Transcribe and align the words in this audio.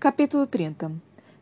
Capítulo 0.00 0.46
30 0.46 0.92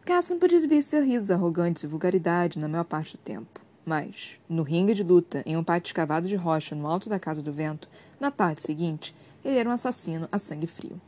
Cassian 0.05 0.37
podia 0.37 0.57
exibir 0.57 0.83
sorrisos 0.83 1.31
arrogantes 1.31 1.85
e 1.85 1.87
vulgaridade 1.87 2.59
na 2.59 2.67
maior 2.67 2.83
parte 2.83 3.17
do 3.17 3.21
tempo. 3.21 3.61
Mas, 3.87 4.41
no 4.49 4.65
ringue 4.65 4.95
de 4.95 5.05
luta, 5.05 5.45
em 5.47 5.57
um 5.57 5.63
pátio 5.63 5.91
escavado 5.91 6.27
de 6.27 6.35
rocha 6.35 6.75
no 6.75 6.89
alto 6.89 7.09
da 7.09 7.21
Casa 7.21 7.41
do 7.41 7.53
Vento, 7.53 7.89
na 8.19 8.33
tarde 8.33 8.61
seguinte, 8.61 9.15
ele 9.45 9.59
era 9.59 9.71
um 9.71 9.73
assassino 9.73 10.29
a 10.33 10.41
sangue 10.41 10.67
frio. 10.67 11.01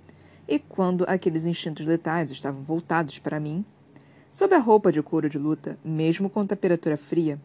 E 0.47 0.61
quando 0.61 1.05
aqueles 1.09 1.45
instintos 1.45 1.85
letais 1.85 2.31
estavam 2.31 2.63
voltados 2.63 3.19
para 3.19 3.41
mim, 3.41 3.65
sob 4.31 4.55
a 4.55 4.61
roupa 4.61 4.93
de 4.93 5.03
couro 5.03 5.29
de 5.29 5.37
luta, 5.37 5.77
mesmo 5.85 6.31
com 6.31 6.47
temperatura 6.47 6.97
fria, 6.97 7.37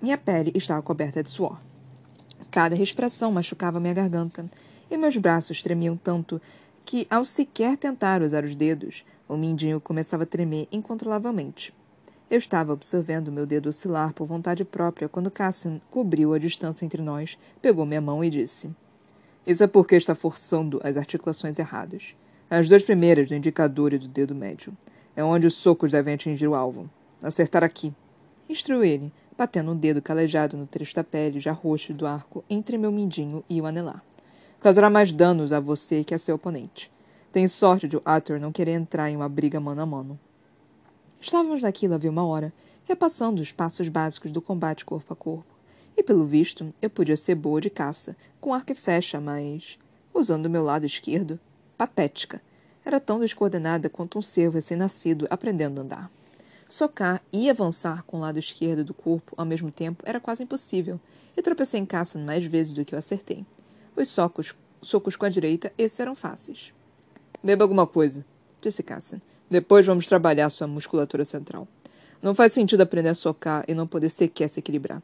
minha 0.00 0.16
pele 0.16 0.52
estava 0.54 0.80
coberta 0.80 1.22
de 1.22 1.30
suor. 1.30 1.60
Cada 2.50 2.74
respiração 2.74 3.30
machucava 3.30 3.78
minha 3.78 3.92
garganta, 3.92 4.50
e 4.90 4.96
meus 4.96 5.18
braços 5.18 5.60
tremiam 5.60 5.98
tanto 5.98 6.40
que, 6.84 7.06
ao 7.10 7.24
sequer 7.24 7.76
tentar 7.76 8.22
usar 8.22 8.44
os 8.44 8.54
dedos, 8.54 9.04
o 9.28 9.36
mindinho 9.36 9.80
começava 9.80 10.24
a 10.24 10.26
tremer 10.26 10.68
incontrolavelmente. 10.70 11.74
Eu 12.30 12.38
estava 12.38 12.72
observando 12.72 13.32
meu 13.32 13.46
dedo 13.46 13.68
oscilar 13.68 14.12
por 14.12 14.26
vontade 14.26 14.64
própria 14.64 15.08
quando 15.08 15.30
Cassian 15.30 15.80
cobriu 15.90 16.34
a 16.34 16.38
distância 16.38 16.84
entre 16.84 17.00
nós, 17.02 17.38
pegou 17.60 17.86
minha 17.86 18.00
mão 18.00 18.24
e 18.24 18.30
disse: 18.30 18.70
Isso 19.46 19.62
é 19.62 19.66
porque 19.66 19.96
está 19.96 20.14
forçando 20.14 20.80
as 20.82 20.96
articulações 20.96 21.58
erradas. 21.58 22.14
As 22.50 22.68
duas 22.68 22.82
primeiras 22.82 23.28
do 23.28 23.34
indicador 23.34 23.92
e 23.92 23.98
do 23.98 24.08
dedo 24.08 24.34
médio. 24.34 24.76
É 25.16 25.22
onde 25.22 25.46
os 25.46 25.54
socos 25.54 25.92
devem 25.92 26.14
atingir 26.14 26.48
o 26.48 26.54
alvo. 26.54 26.90
Acertar 27.22 27.62
aqui. 27.62 27.94
Instruiu 28.48 28.84
ele, 28.84 29.12
batendo 29.36 29.72
um 29.72 29.76
dedo 29.76 30.02
calejado 30.02 30.56
no 30.56 30.66
trecho 30.66 30.94
da 30.94 31.04
pele 31.04 31.40
já 31.40 31.52
roxo 31.52 31.94
do 31.94 32.06
arco 32.06 32.44
entre 32.48 32.76
meu 32.76 32.92
mindinho 32.92 33.44
e 33.48 33.60
o 33.60 33.66
anelar. 33.66 34.02
Causará 34.64 34.88
mais 34.88 35.12
danos 35.12 35.52
a 35.52 35.60
você 35.60 36.02
que 36.02 36.14
a 36.14 36.18
seu 36.18 36.36
oponente. 36.36 36.90
Tenho 37.30 37.46
sorte 37.50 37.86
de 37.86 37.98
o 37.98 38.02
Arthur 38.02 38.40
não 38.40 38.50
querer 38.50 38.70
entrar 38.70 39.10
em 39.10 39.14
uma 39.14 39.28
briga 39.28 39.60
mano 39.60 39.82
a 39.82 39.84
mano. 39.84 40.18
Estávamos 41.20 41.62
naquilo 41.62 41.92
havia 41.92 42.10
uma 42.10 42.24
hora, 42.24 42.50
repassando 42.84 43.42
os 43.42 43.52
passos 43.52 43.90
básicos 43.90 44.30
do 44.30 44.40
combate 44.40 44.82
corpo 44.82 45.12
a 45.12 45.16
corpo. 45.16 45.54
E, 45.94 46.02
pelo 46.02 46.24
visto, 46.24 46.72
eu 46.80 46.88
podia 46.88 47.14
ser 47.14 47.34
boa 47.34 47.60
de 47.60 47.68
caça, 47.68 48.16
com 48.40 48.54
arco 48.54 48.72
e 48.72 48.74
flecha, 48.74 49.20
mas, 49.20 49.78
usando 50.14 50.46
o 50.46 50.50
meu 50.50 50.64
lado 50.64 50.86
esquerdo, 50.86 51.38
patética. 51.76 52.40
Era 52.86 52.98
tão 52.98 53.20
descoordenada 53.20 53.90
quanto 53.90 54.18
um 54.18 54.22
cervo 54.22 54.54
recém-nascido 54.54 55.26
aprendendo 55.28 55.78
a 55.78 55.84
andar. 55.84 56.10
Socar 56.66 57.20
e 57.30 57.50
avançar 57.50 58.02
com 58.04 58.16
o 58.16 58.20
lado 58.20 58.38
esquerdo 58.38 58.82
do 58.82 58.94
corpo 58.94 59.34
ao 59.36 59.44
mesmo 59.44 59.70
tempo 59.70 60.02
era 60.06 60.18
quase 60.18 60.42
impossível, 60.42 60.98
e 61.36 61.42
tropecei 61.42 61.78
em 61.78 61.84
caça 61.84 62.18
mais 62.18 62.46
vezes 62.46 62.72
do 62.72 62.82
que 62.82 62.94
eu 62.94 62.98
acertei. 62.98 63.44
Os 63.96 64.08
socos, 64.08 64.54
socos 64.82 65.16
com 65.16 65.24
a 65.24 65.28
direita, 65.28 65.72
esses 65.78 66.00
eram 66.00 66.14
fáceis. 66.14 66.72
Beba 67.42 67.64
alguma 67.64 67.86
coisa, 67.86 68.24
disse 68.60 68.82
Cassian. 68.82 69.20
Depois 69.48 69.86
vamos 69.86 70.08
trabalhar 70.08 70.50
sua 70.50 70.66
musculatura 70.66 71.24
central. 71.24 71.68
Não 72.20 72.34
faz 72.34 72.52
sentido 72.52 72.80
aprender 72.80 73.10
a 73.10 73.14
socar 73.14 73.64
e 73.68 73.74
não 73.74 73.86
poder 73.86 74.08
sequer 74.08 74.48
se 74.48 74.58
equilibrar. 74.58 75.02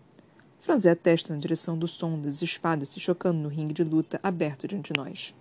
Franzei 0.58 0.90
a 0.90 0.96
testa 0.96 1.32
na 1.32 1.38
direção 1.38 1.78
do 1.78 1.86
som 1.86 2.18
das 2.18 2.42
espadas 2.42 2.88
se 2.88 2.98
chocando 2.98 3.38
no 3.38 3.48
ringue 3.48 3.74
de 3.74 3.84
luta 3.84 4.18
aberto 4.22 4.66
diante 4.66 4.92
de 4.92 4.98
nós. 4.98 5.34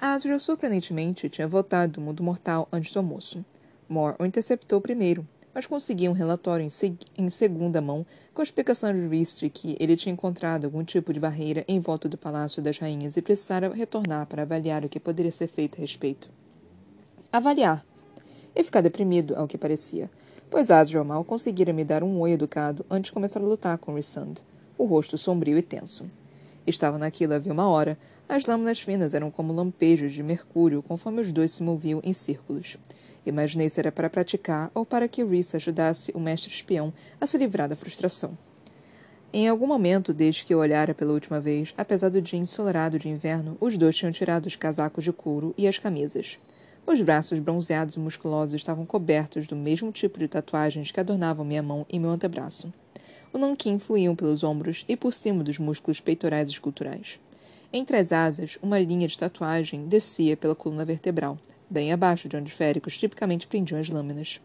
Asriel, 0.00 0.38
surpreendentemente, 0.38 1.28
tinha 1.28 1.48
voltado 1.48 1.94
do 1.94 2.00
mundo 2.00 2.22
mortal 2.22 2.68
antes 2.70 2.92
do 2.92 2.98
almoço. 2.98 3.44
Mor 3.88 4.14
o 4.18 4.24
interceptou 4.24 4.80
primeiro, 4.80 5.26
mas 5.56 5.64
conseguiu 5.64 6.10
um 6.10 6.14
relatório 6.14 6.62
em, 6.62 6.68
seg 6.68 6.98
em, 7.16 7.30
segunda 7.30 7.80
mão 7.80 8.04
com 8.34 8.42
a 8.42 8.44
explicação 8.44 8.92
de 8.92 9.08
de 9.08 9.48
que 9.48 9.74
ele 9.80 9.96
tinha 9.96 10.12
encontrado 10.12 10.66
algum 10.66 10.84
tipo 10.84 11.14
de 11.14 11.18
barreira 11.18 11.64
em 11.66 11.80
volta 11.80 12.10
do 12.10 12.18
Palácio 12.18 12.60
das 12.60 12.76
Rainhas 12.76 13.16
e 13.16 13.22
precisara 13.22 13.72
retornar 13.72 14.26
para 14.26 14.42
avaliar 14.42 14.84
o 14.84 14.88
que 14.90 15.00
poderia 15.00 15.32
ser 15.32 15.48
feito 15.48 15.78
a 15.78 15.80
respeito. 15.80 16.28
Avaliar. 17.32 17.82
E 18.54 18.62
ficar 18.62 18.82
deprimido, 18.82 19.34
ao 19.34 19.48
que 19.48 19.56
parecia, 19.56 20.10
pois 20.50 20.70
Asriel 20.70 21.04
mal 21.04 21.24
conseguira 21.24 21.72
me 21.72 21.86
dar 21.86 22.02
um 22.02 22.20
oi 22.20 22.32
educado 22.32 22.84
antes 22.90 23.08
de 23.08 23.14
começar 23.14 23.40
a 23.40 23.46
lutar 23.46 23.78
com 23.78 23.94
Rissand, 23.94 24.34
o 24.76 24.84
rosto 24.84 25.16
sombrio 25.16 25.56
e 25.56 25.62
tenso. 25.62 26.04
Estava 26.66 26.98
naquilo 26.98 27.32
havia 27.32 27.54
uma 27.54 27.66
hora. 27.66 27.98
As 28.28 28.44
lâminas 28.44 28.80
finas 28.80 29.14
eram 29.14 29.30
como 29.30 29.54
lampejos 29.54 30.12
de 30.12 30.22
mercúrio 30.22 30.82
conforme 30.82 31.22
os 31.22 31.32
dois 31.32 31.52
se 31.52 31.62
moviam 31.62 32.02
em 32.04 32.12
círculos. 32.12 32.76
Imaginei 33.26 33.68
se 33.68 33.80
era 33.80 33.90
para 33.90 34.08
praticar 34.08 34.70
ou 34.72 34.86
para 34.86 35.08
que 35.08 35.24
Rhys 35.24 35.54
ajudasse 35.54 36.12
o 36.14 36.20
mestre 36.20 36.50
espião 36.50 36.94
a 37.20 37.26
se 37.26 37.36
livrar 37.36 37.68
da 37.68 37.74
frustração. 37.74 38.38
Em 39.32 39.48
algum 39.48 39.66
momento, 39.66 40.14
desde 40.14 40.44
que 40.44 40.54
eu 40.54 40.60
olhara 40.60 40.94
pela 40.94 41.12
última 41.12 41.40
vez, 41.40 41.74
apesar 41.76 42.08
do 42.08 42.22
dia 42.22 42.38
ensolarado 42.38 42.98
de 42.98 43.08
inverno, 43.08 43.56
os 43.60 43.76
dois 43.76 43.96
tinham 43.96 44.12
tirado 44.12 44.46
os 44.46 44.54
casacos 44.54 45.02
de 45.02 45.12
couro 45.12 45.52
e 45.58 45.66
as 45.66 45.78
camisas. 45.78 46.38
Os 46.86 47.02
braços 47.02 47.40
bronzeados 47.40 47.96
e 47.96 47.98
musculosos 47.98 48.54
estavam 48.54 48.86
cobertos 48.86 49.48
do 49.48 49.56
mesmo 49.56 49.90
tipo 49.90 50.20
de 50.20 50.28
tatuagens 50.28 50.92
que 50.92 51.00
adornavam 51.00 51.44
minha 51.44 51.62
mão 51.62 51.84
e 51.90 51.98
meu 51.98 52.10
antebraço. 52.10 52.72
O 53.32 53.38
nanquim 53.38 53.78
fluíam 53.78 54.14
pelos 54.14 54.44
ombros 54.44 54.84
e 54.88 54.96
por 54.96 55.12
cima 55.12 55.42
dos 55.42 55.58
músculos 55.58 56.00
peitorais 56.00 56.48
esculturais. 56.48 57.18
Entre 57.72 57.96
as 57.96 58.12
asas, 58.12 58.56
uma 58.62 58.78
linha 58.78 59.08
de 59.08 59.18
tatuagem 59.18 59.86
descia 59.86 60.36
pela 60.36 60.54
coluna 60.54 60.84
vertebral, 60.84 61.36
bem 61.68 61.92
abaixo 61.92 62.28
de 62.28 62.36
onde 62.36 62.50
féricos 62.50 62.96
tipicamente 62.96 63.46
prendiam 63.46 63.80
as 63.80 63.88
lâminas. 63.88 64.40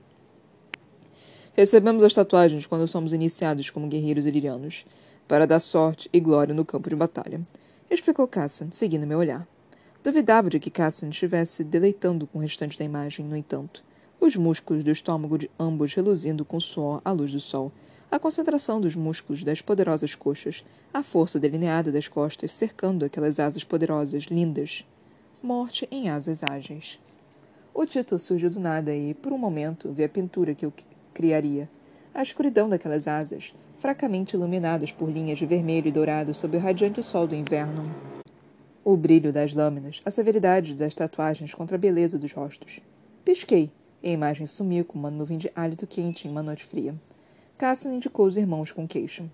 Recebemos 1.54 2.04
as 2.04 2.14
tatuagens 2.14 2.66
quando 2.66 2.88
somos 2.88 3.14
iniciados 3.14 3.70
como 3.70 3.88
guerreiros 3.88 4.26
ilirianos, 4.26 4.86
para 5.28 5.48
dar 5.48 5.60
sorte 5.60 6.10
e 6.12 6.20
glória 6.20 6.54
no 6.54 6.66
campo 6.66 6.90
de 6.90 6.96
batalha, 6.96 7.42
explicou 7.90 8.28
Cassan, 8.28 8.70
seguindo 8.72 9.08
meu 9.08 9.20
olhar. 9.20 9.48
Duvidava 10.04 10.50
de 10.50 10.60
que 10.60 10.72
Cassan 10.72 11.10
estivesse 11.10 11.64
deleitando 11.64 12.26
com 12.26 12.40
o 12.40 12.42
restante 12.42 12.78
da 12.78 12.86
imagem, 12.86 13.26
no 13.26 13.38
entanto. 13.38 13.84
Os 14.20 14.36
músculos 14.36 14.84
do 14.84 14.92
estômago 14.92 15.38
de 15.38 15.50
ambos 15.60 15.94
reluzindo 15.94 16.44
com 16.44 16.60
suor 16.60 17.02
à 17.04 17.12
luz 17.12 17.32
do 17.32 17.40
sol, 17.40 17.72
a 18.10 18.20
concentração 18.20 18.82
dos 18.82 18.96
músculos 18.96 19.44
das 19.44 19.62
poderosas 19.62 20.16
coxas, 20.16 20.64
a 20.94 21.02
força 21.02 21.40
delineada 21.40 21.92
das 21.92 22.08
costas 22.08 22.54
cercando 22.54 23.06
aquelas 23.06 23.40
asas 23.40 23.64
poderosas, 23.64 24.24
lindas. 24.26 24.86
Morte 25.42 25.88
em 25.90 26.10
asas 26.10 26.44
ágeis. 26.44 27.00
O 27.74 27.86
título 27.86 28.20
surgiu 28.20 28.50
do 28.50 28.60
nada 28.60 28.94
e, 28.94 29.14
por 29.14 29.32
um 29.32 29.38
momento, 29.38 29.92
vi 29.94 30.04
a 30.04 30.10
pintura 30.10 30.54
que 30.54 30.66
eu 30.66 30.74
criaria. 31.14 31.70
A 32.14 32.22
escuridão 32.22 32.68
daquelas 32.68 33.08
asas, 33.08 33.56
fracamente 33.78 34.36
iluminadas 34.36 34.92
por 34.92 35.10
linhas 35.10 35.38
de 35.38 35.46
vermelho 35.46 35.88
e 35.88 35.92
dourado 35.92 36.34
sob 36.34 36.58
o 36.58 36.60
radiante 36.60 37.02
sol 37.02 37.26
do 37.26 37.34
inverno. 37.34 37.90
O 38.84 38.98
brilho 38.98 39.32
das 39.32 39.54
lâminas, 39.54 40.02
a 40.04 40.12
severidade 40.12 40.76
das 40.76 40.94
tatuagens 40.94 41.54
contra 41.54 41.78
a 41.78 41.80
beleza 41.80 42.20
dos 42.20 42.34
rostos. 42.34 42.82
Pisquei, 43.24 43.72
e 44.04 44.10
a 44.10 44.14
imagem 44.14 44.46
sumiu 44.46 44.84
com 44.84 45.00
uma 45.00 45.10
nuvem 45.10 45.38
de 45.38 45.50
hálito 45.56 45.88
quente 45.88 46.28
em 46.28 46.32
uma 46.32 46.44
noite 46.44 46.66
fria. 46.66 46.94
Cassian 47.58 47.94
indicou 47.94 48.26
os 48.26 48.36
irmãos 48.36 48.72
com 48.72 48.88
queixo. 48.88 49.30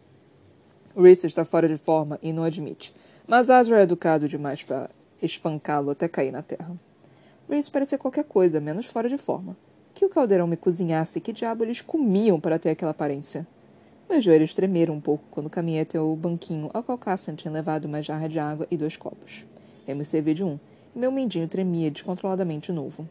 Reese 0.96 1.26
está 1.26 1.44
fora 1.44 1.68
de 1.68 1.78
forma 1.78 2.20
e 2.22 2.32
não 2.32 2.44
admite, 2.44 2.94
mas 3.26 3.50
Azra 3.50 3.80
é 3.80 3.84
educado 3.84 4.28
demais 4.28 4.64
para 4.64 4.90
espancá-lo 5.22 5.90
até 5.90 6.08
cair 6.08 6.32
na 6.32 6.44
terra. 6.44 6.78
Reese 7.50 7.72
parecia 7.72 7.98
qualquer 7.98 8.26
coisa, 8.26 8.60
menos 8.60 8.86
fora 8.86 9.08
de 9.08 9.18
forma. 9.18 9.56
Que 9.94 10.06
o 10.06 10.10
caldeirão 10.10 10.46
me 10.46 10.58
cozinhasse, 10.58 11.22
que 11.22 11.32
diabo 11.32 11.64
eles 11.64 11.80
comiam 11.80 12.40
para 12.40 12.60
ter 12.60 12.72
aquela 12.72 12.92
aparência? 12.92 13.48
Meus 14.10 14.24
joelhos 14.24 14.54
tremeram 14.54 14.94
um 14.94 15.02
pouco 15.02 15.24
quando 15.32 15.50
caminhei 15.50 15.82
até 15.82 16.00
o 16.00 16.16
banquinho 16.16 16.70
ao 16.74 16.84
qual 16.84 16.98
Cassan 16.98 17.36
tinha 17.36 17.52
levado 17.52 17.86
uma 17.86 18.02
jarra 18.02 18.28
de 18.28 18.38
água 18.38 18.68
e 18.70 18.76
dois 18.76 18.98
copos. 18.98 19.46
Eu 19.88 19.96
me 19.96 20.06
servi 20.06 20.34
de 20.34 20.44
um, 20.44 20.60
e 20.96 21.00
meu 21.00 21.12
mindinho 21.12 21.48
tremia 21.48 21.90
descontroladamente 21.90 22.68
de 22.68 22.74
novo. 22.74 23.08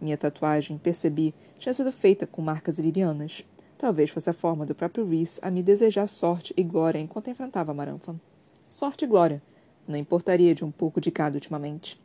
Minha 0.00 0.16
tatuagem, 0.16 0.78
percebi, 0.78 1.34
tinha 1.56 1.72
sido 1.72 1.90
feita 1.90 2.26
com 2.26 2.42
marcas 2.42 2.78
lirianas. 2.78 3.44
Talvez 3.78 4.10
fosse 4.10 4.28
a 4.28 4.34
forma 4.34 4.66
do 4.66 4.74
próprio 4.74 5.06
Reese 5.06 5.38
a 5.42 5.50
me 5.50 5.62
desejar 5.62 6.06
sorte 6.06 6.52
e 6.54 6.62
glória 6.62 6.98
enquanto 6.98 7.30
enfrentava 7.30 7.72
Maranfan. 7.72 8.20
Sorte 8.68 9.04
e 9.04 9.08
glória. 9.08 9.42
Não 9.88 9.96
importaria 9.96 10.54
de 10.54 10.64
um 10.64 10.70
pouco 10.70 11.00
de 11.00 11.10
cada 11.10 11.36
ultimamente. 11.36 11.98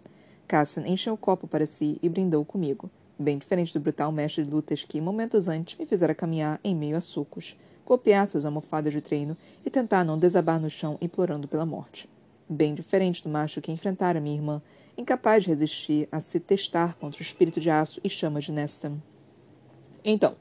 Cassian 0.48 0.88
encheu 0.88 1.14
o 1.14 1.18
copo 1.18 1.48
para 1.48 1.66
si 1.66 1.98
e 2.02 2.08
brindou 2.08 2.46
comigo, 2.46 2.90
bem 3.18 3.38
diferente 3.38 3.74
do 3.74 3.80
brutal 3.80 4.12
mestre 4.12 4.44
de 4.44 4.52
lutas 4.52 4.84
que, 4.84 5.02
momentos 5.02 5.48
antes, 5.48 5.78
me 5.78 5.86
fizera 5.86 6.14
caminhar 6.14 6.60
em 6.64 6.76
meio 6.76 6.96
a 6.96 7.02
socos, 7.02 7.58
copiar 7.84 8.28
suas 8.28 8.46
almofadas 8.46 8.94
de 8.94 9.02
treino 9.02 9.38
e 9.66 9.70
tentar 9.70 10.04
não 10.04 10.18
desabar 10.18 10.60
no 10.60 10.70
chão 10.70 10.98
implorando 11.02 11.48
pela 11.48 11.66
morte. 11.66 12.10
Bem 12.48 12.76
diferente 12.76 13.24
do 13.24 13.30
macho 13.30 13.60
que 13.60 13.72
enfrentara 13.72 14.20
minha 14.20 14.36
irmã, 14.36 14.62
incapaz 14.96 15.44
de 15.44 15.50
resistir 15.50 16.08
a 16.12 16.20
se 16.20 16.40
testar 16.40 16.96
contra 16.96 17.20
o 17.20 17.24
espírito 17.24 17.60
de 17.60 17.70
aço 17.70 18.00
e 18.04 18.10
chamas 18.10 18.44
de 18.44 18.52
Nestam. 18.52 19.02
Então, 20.04 20.36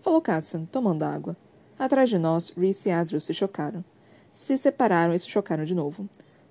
falou 0.00 0.20
Cassian, 0.20 0.64
tomando 0.66 1.02
água. 1.02 1.36
Atrás 1.76 2.08
de 2.08 2.18
nós, 2.18 2.50
Reese 2.56 2.88
e 2.88 2.92
Asriel 2.92 3.20
se 3.20 3.34
chocaram. 3.34 3.84
Se 4.30 4.56
separaram 4.56 5.14
e 5.14 5.18
se 5.18 5.28
chocaram 5.28 5.64
de 5.64 5.74
novo. 5.74 6.08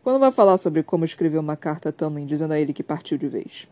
Quando 0.08 0.22
vai 0.22 0.32
falar 0.32 0.58
sobre 0.58 0.84
como 0.84 1.04
escreveu 1.04 1.42
uma 1.42 1.58
carta 1.58 1.90
a 1.90 1.92
Tamlin 1.92 2.26
dizendo 2.26 2.54
a 2.54 2.58
ele 2.58 2.72
que 2.72 2.82
partiu 2.82 3.18
de 3.18 3.28
vez? 3.28 3.68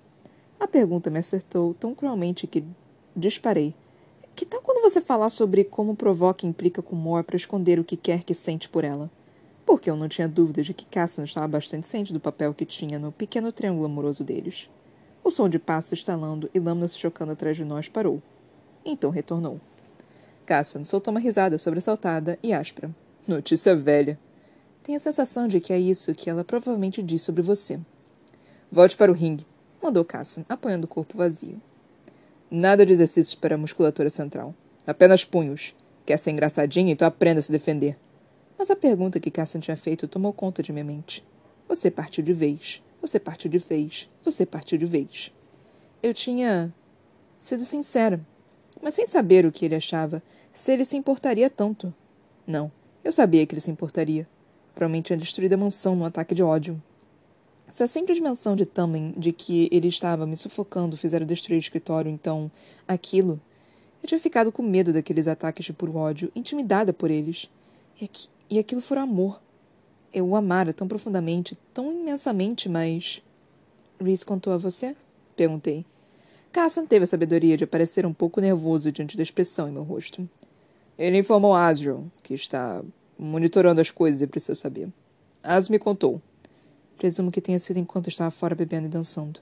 A 0.60 0.68
pergunta 0.68 1.10
me 1.10 1.18
acertou 1.18 1.74
tão 1.74 1.96
cruelmente 1.96 2.46
que 2.46 2.62
disparei. 3.16 3.74
Que 4.36 4.46
tal 4.46 4.60
quando 4.60 4.82
você 4.82 5.00
falar 5.00 5.30
sobre 5.30 5.64
como 5.64 5.96
provoca 5.96 6.46
e 6.46 6.50
implica 6.50 6.82
com 6.82 6.94
Mor 6.94 7.24
para 7.24 7.38
esconder 7.38 7.80
o 7.80 7.86
que 7.86 7.96
quer 7.96 8.22
que 8.26 8.34
sente 8.34 8.68
por 8.68 8.84
ela? 8.84 9.10
Porque 9.66 9.90
eu 9.90 9.96
não 9.96 10.10
tinha 10.10 10.28
dúvidas 10.28 10.66
de 10.66 10.74
que 10.74 10.86
Cassian 10.86 11.24
estava 11.24 11.48
bastante 11.48 11.88
ciente 11.88 12.12
do 12.12 12.20
papel 12.20 12.54
que 12.54 12.66
tinha 12.66 13.00
no 13.00 13.14
pequeno 13.14 13.50
triângulo 13.54 13.86
amoroso 13.86 14.22
deles. 14.22 14.70
O 15.24 15.32
som 15.32 15.48
de 15.48 15.58
passos 15.58 15.94
estalando 15.94 16.50
e 16.54 16.60
lâminas 16.60 16.92
se 16.92 17.00
chocando 17.00 17.32
atrás 17.32 17.56
de 17.56 17.64
nós 17.64 17.88
parou. 17.88 18.22
Então 18.84 19.10
retornou. 19.10 19.58
Cassian 20.46 20.84
soltou 20.84 21.14
uma 21.14 21.20
risada 21.22 21.58
sobressaltada 21.58 22.38
e 22.44 22.52
áspera. 22.52 22.94
Notícia 23.26 23.74
velha. 23.74 24.20
Tenho 24.86 24.98
a 24.98 25.02
sensação 25.02 25.48
de 25.48 25.60
que 25.60 25.74
é 25.74 25.80
isso 25.80 26.14
que 26.14 26.30
ela 26.30 26.44
provavelmente 26.44 27.02
diz 27.02 27.24
sobre 27.24 27.42
você. 27.42 27.80
Volte 28.72 28.96
para 28.96 29.12
o 29.12 29.16
ringue, 29.16 29.44
mandou 29.82 30.06
Cassian, 30.06 30.46
apoiando 30.48 30.86
o 30.86 30.88
corpo 30.88 31.18
vazio. 31.18 31.60
Nada 32.52 32.86
de 32.86 32.94
exercícios 32.94 33.34
para 33.34 33.56
a 33.56 33.58
musculatura 33.58 34.12
central. 34.12 34.54
Apenas 34.86 35.26
punhos. 35.26 35.74
Quer 36.06 36.18
ser 36.18 36.30
engraçadinha, 36.30 36.94
então 36.94 37.08
aprenda 37.08 37.40
a 37.40 37.42
se 37.42 37.52
defender. 37.52 37.98
Mas 38.60 38.70
a 38.70 38.76
pergunta 38.76 39.20
que 39.20 39.32
Cassian 39.32 39.60
tinha 39.60 39.76
feito 39.76 40.08
tomou 40.08 40.32
conta 40.32 40.62
de 40.62 40.72
minha 40.72 40.86
mente. 40.86 41.26
Você 41.68 41.90
partiu 41.90 42.24
de 42.24 42.32
vez. 42.32 42.84
Você 43.02 43.20
partiu 43.20 43.50
de 43.50 43.58
vez. 43.58 44.08
Você 44.24 44.46
partiu 44.46 44.78
de 44.78 44.86
vez. 44.86 45.34
Eu 46.04 46.14
tinha 46.14 46.72
sido 47.40 47.66
sincera, 47.66 48.24
mas 48.80 48.94
sem 48.94 49.08
saber 49.08 49.48
o 49.48 49.52
que 49.52 49.66
ele 49.66 49.74
achava, 49.74 50.22
se 50.52 50.72
ele 50.72 50.86
se 50.86 50.96
importaria 50.96 51.50
tanto. 51.50 51.92
Não, 52.46 52.72
eu 53.04 53.12
sabia 53.12 53.48
que 53.48 53.56
ele 53.56 53.62
se 53.62 53.72
importaria. 53.72 54.28
Provavelmente 54.76 55.06
tinha 55.06 55.18
destruído 55.18 55.54
a 55.54 55.58
mansão 55.58 55.96
num 55.96 56.06
ataque 56.06 56.36
de 56.36 56.44
ódio. 56.44 56.82
Se 57.72 57.82
a 57.82 57.88
simples 57.88 58.20
menção 58.20 58.56
de 58.56 58.66
Tamlin 58.66 59.14
de 59.18 59.32
que 59.32 59.68
ele 59.72 59.88
estava 59.88 60.28
me 60.28 60.38
sufocando 60.38 60.96
fizeram 60.96 61.26
destruir 61.26 61.58
o 61.58 61.60
escritório, 61.60 62.12
então 62.12 62.52
aquilo. 62.88 63.40
Eu 64.04 64.08
tinha 64.08 64.20
ficado 64.20 64.52
com 64.52 64.62
medo 64.62 64.94
daqueles 64.94 65.28
ataques 65.28 65.66
de 65.66 65.74
puro 65.74 65.96
ódio, 65.96 66.32
intimidada 66.36 66.94
por 66.94 67.10
eles. 67.10 67.50
E, 68.00 68.06
aqui, 68.06 68.28
e 68.50 68.60
aquilo 68.60 68.82
foi 68.82 68.98
amor. 68.98 69.42
Eu 70.14 70.30
o 70.30 70.36
amara 70.36 70.72
tão 70.74 70.88
profundamente, 70.88 71.58
tão 71.74 71.92
imensamente, 71.92 72.70
mas. 72.70 73.22
Reese 74.00 74.26
contou 74.26 74.54
a 74.54 74.58
você? 74.58 74.96
Perguntei. 75.36 75.86
Casson 76.52 76.86
teve 76.86 77.04
a 77.04 77.08
sabedoria 77.08 77.58
de 77.58 77.66
parecer 77.66 78.06
um 78.06 78.14
pouco 78.14 78.40
nervoso 78.40 78.92
diante 78.92 79.18
da 79.18 79.24
expressão 79.24 79.68
em 79.68 79.72
meu 79.72 79.84
rosto. 79.84 80.30
Ele 80.98 81.18
informou 81.18 81.54
Asriel, 81.54 82.06
que 82.24 82.34
está 82.34 82.82
monitorando 83.18 83.82
as 83.82 83.92
coisas 83.92 84.22
e 84.22 84.28
precisa 84.28 84.56
saber. 84.56 84.90
As 85.44 85.70
me 85.70 85.80
contou. 85.80 86.22
Presumo 86.98 87.32
que 87.32 87.42
tenha 87.42 87.60
sido 87.60 87.78
enquanto 87.78 88.08
estava 88.08 88.32
fora 88.32 88.56
bebendo 88.56 88.88
e 88.88 88.90
dançando. 88.90 89.40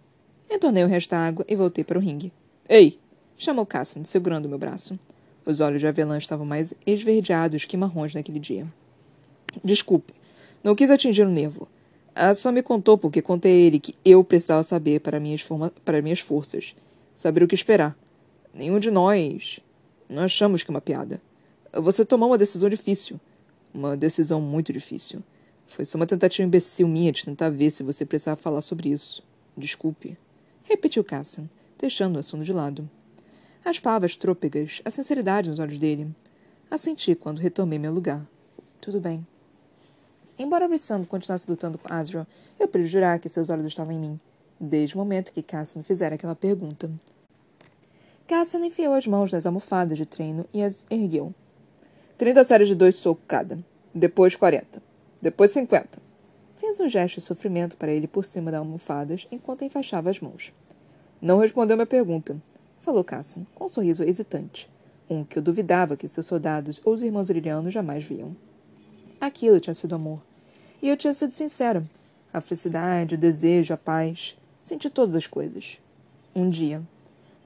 Entornei 0.49 0.83
o 0.83 0.87
resto 0.87 1.11
da 1.11 1.19
água 1.19 1.45
e 1.47 1.55
voltei 1.55 1.83
para 1.83 1.97
o 1.97 2.01
ringue. 2.01 2.31
Ei! 2.67 2.99
chamou 3.37 3.65
Casson, 3.65 4.05
segurando 4.05 4.47
meu 4.47 4.57
braço. 4.57 4.97
Os 5.45 5.59
olhos 5.59 5.81
de 5.81 5.87
avelã 5.87 6.17
estavam 6.17 6.45
mais 6.45 6.73
esverdeados 6.85 7.65
que 7.65 7.75
marrons 7.75 8.13
naquele 8.13 8.39
dia. 8.39 8.65
Desculpe. 9.63 10.13
Não 10.63 10.75
quis 10.75 10.89
atingir 10.89 11.23
o 11.23 11.29
um 11.29 11.31
nervo. 11.31 11.67
A 12.15 12.33
só 12.33 12.51
me 12.51 12.63
contou 12.63 12.97
porque 12.97 13.21
contei 13.21 13.51
a 13.51 13.67
ele 13.67 13.79
que 13.79 13.95
eu 14.05 14.23
precisava 14.23 14.63
saber 14.63 15.01
para 15.01 15.19
minhas, 15.19 15.41
forma... 15.41 15.71
para 15.83 16.01
minhas 16.01 16.19
forças. 16.19 16.73
Saber 17.13 17.43
o 17.43 17.47
que 17.47 17.55
esperar. 17.55 17.97
Nenhum 18.53 18.79
de 18.79 18.89
nós. 18.89 19.59
Não 20.07 20.23
achamos 20.23 20.63
que 20.63 20.71
é 20.71 20.73
uma 20.73 20.81
piada. 20.81 21.21
Você 21.73 22.05
tomou 22.05 22.29
uma 22.29 22.37
decisão 22.37 22.69
difícil. 22.69 23.19
Uma 23.73 23.97
decisão 23.97 24.39
muito 24.39 24.71
difícil. 24.71 25.23
Foi 25.65 25.83
só 25.83 25.97
uma 25.97 26.05
tentativa 26.05 26.45
imbecil 26.45 26.87
minha 26.87 27.11
de 27.11 27.25
tentar 27.25 27.49
ver 27.49 27.71
se 27.71 27.81
você 27.81 28.05
precisava 28.05 28.35
falar 28.35 28.61
sobre 28.61 28.89
isso. 28.89 29.23
Desculpe. 29.57 30.17
Repetiu 30.63 31.03
Cassian, 31.03 31.49
deixando 31.79 32.17
o 32.17 32.19
assunto 32.19 32.43
de 32.43 32.53
lado. 32.53 32.89
As 33.65 33.79
palavras 33.79 34.15
trôpegas, 34.15 34.81
a 34.85 34.91
sinceridade 34.91 35.49
nos 35.49 35.57
olhos 35.57 35.79
dele. 35.79 36.13
Assenti 36.69 37.15
quando 37.15 37.39
retomei 37.39 37.79
meu 37.79 37.93
lugar. 37.93 38.27
Tudo 38.79 38.99
bem. 38.99 39.25
Embora 40.37 40.67
Rissando 40.67 41.07
continuasse 41.07 41.49
lutando 41.49 41.77
com 41.77 41.91
Azrael, 41.91 42.27
eu 42.59 42.67
pude 42.67 42.87
jurar 42.87 43.19
que 43.19 43.29
seus 43.29 43.49
olhos 43.49 43.65
estavam 43.65 43.93
em 43.93 43.99
mim, 43.99 44.19
desde 44.59 44.95
o 44.95 44.97
momento 44.97 45.31
que 45.31 45.41
Cassian 45.41 45.83
fizera 45.83 46.15
aquela 46.15 46.35
pergunta. 46.35 46.91
Cassian 48.27 48.65
enfiou 48.65 48.93
as 48.93 49.05
mãos 49.05 49.31
nas 49.31 49.45
almofadas 49.45 49.97
de 49.97 50.05
treino 50.05 50.45
e 50.53 50.61
as 50.61 50.85
ergueu. 50.89 51.33
Trinta 52.15 52.43
séries 52.43 52.67
de 52.67 52.75
dois 52.75 52.95
socos 52.95 53.23
cada. 53.27 53.57
Depois 53.93 54.35
quarenta. 54.35 54.81
Depois 55.19 55.49
cinquenta. 55.49 55.99
Fiz 56.55 56.79
um 56.79 56.87
gesto 56.87 57.15
de 57.15 57.21
sofrimento 57.21 57.75
para 57.75 57.91
ele 57.91 58.07
por 58.07 58.23
cima 58.23 58.51
das 58.51 58.59
almofadas 58.59 59.27
enquanto 59.31 59.63
enfaixava 59.63 60.11
as 60.11 60.19
mãos. 60.19 60.53
Não 61.19 61.39
respondeu 61.39 61.75
minha 61.75 61.87
pergunta, 61.87 62.37
falou 62.79 63.03
Cassian, 63.03 63.45
com 63.55 63.65
um 63.65 63.69
sorriso 63.69 64.03
hesitante. 64.03 64.69
Um 65.09 65.23
que 65.23 65.39
eu 65.39 65.41
duvidava 65.41 65.97
que 65.97 66.07
seus 66.07 66.27
soldados 66.27 66.79
ou 66.85 66.93
os 66.93 67.01
irmãos 67.01 67.29
lilianos 67.29 67.73
jamais 67.73 68.03
viam. 68.03 68.35
Aquilo 69.19 69.59
tinha 69.59 69.73
sido 69.73 69.95
amor. 69.95 70.21
E 70.81 70.89
eu 70.89 70.95
tinha 70.95 71.13
sido 71.13 71.31
sincera. 71.31 71.83
A 72.31 72.39
felicidade, 72.41 73.15
o 73.15 73.17
desejo, 73.17 73.73
a 73.73 73.77
paz. 73.77 74.37
Senti 74.61 74.87
todas 74.87 75.15
as 75.15 75.25
coisas. 75.25 75.79
Um 76.35 76.47
dia. 76.47 76.81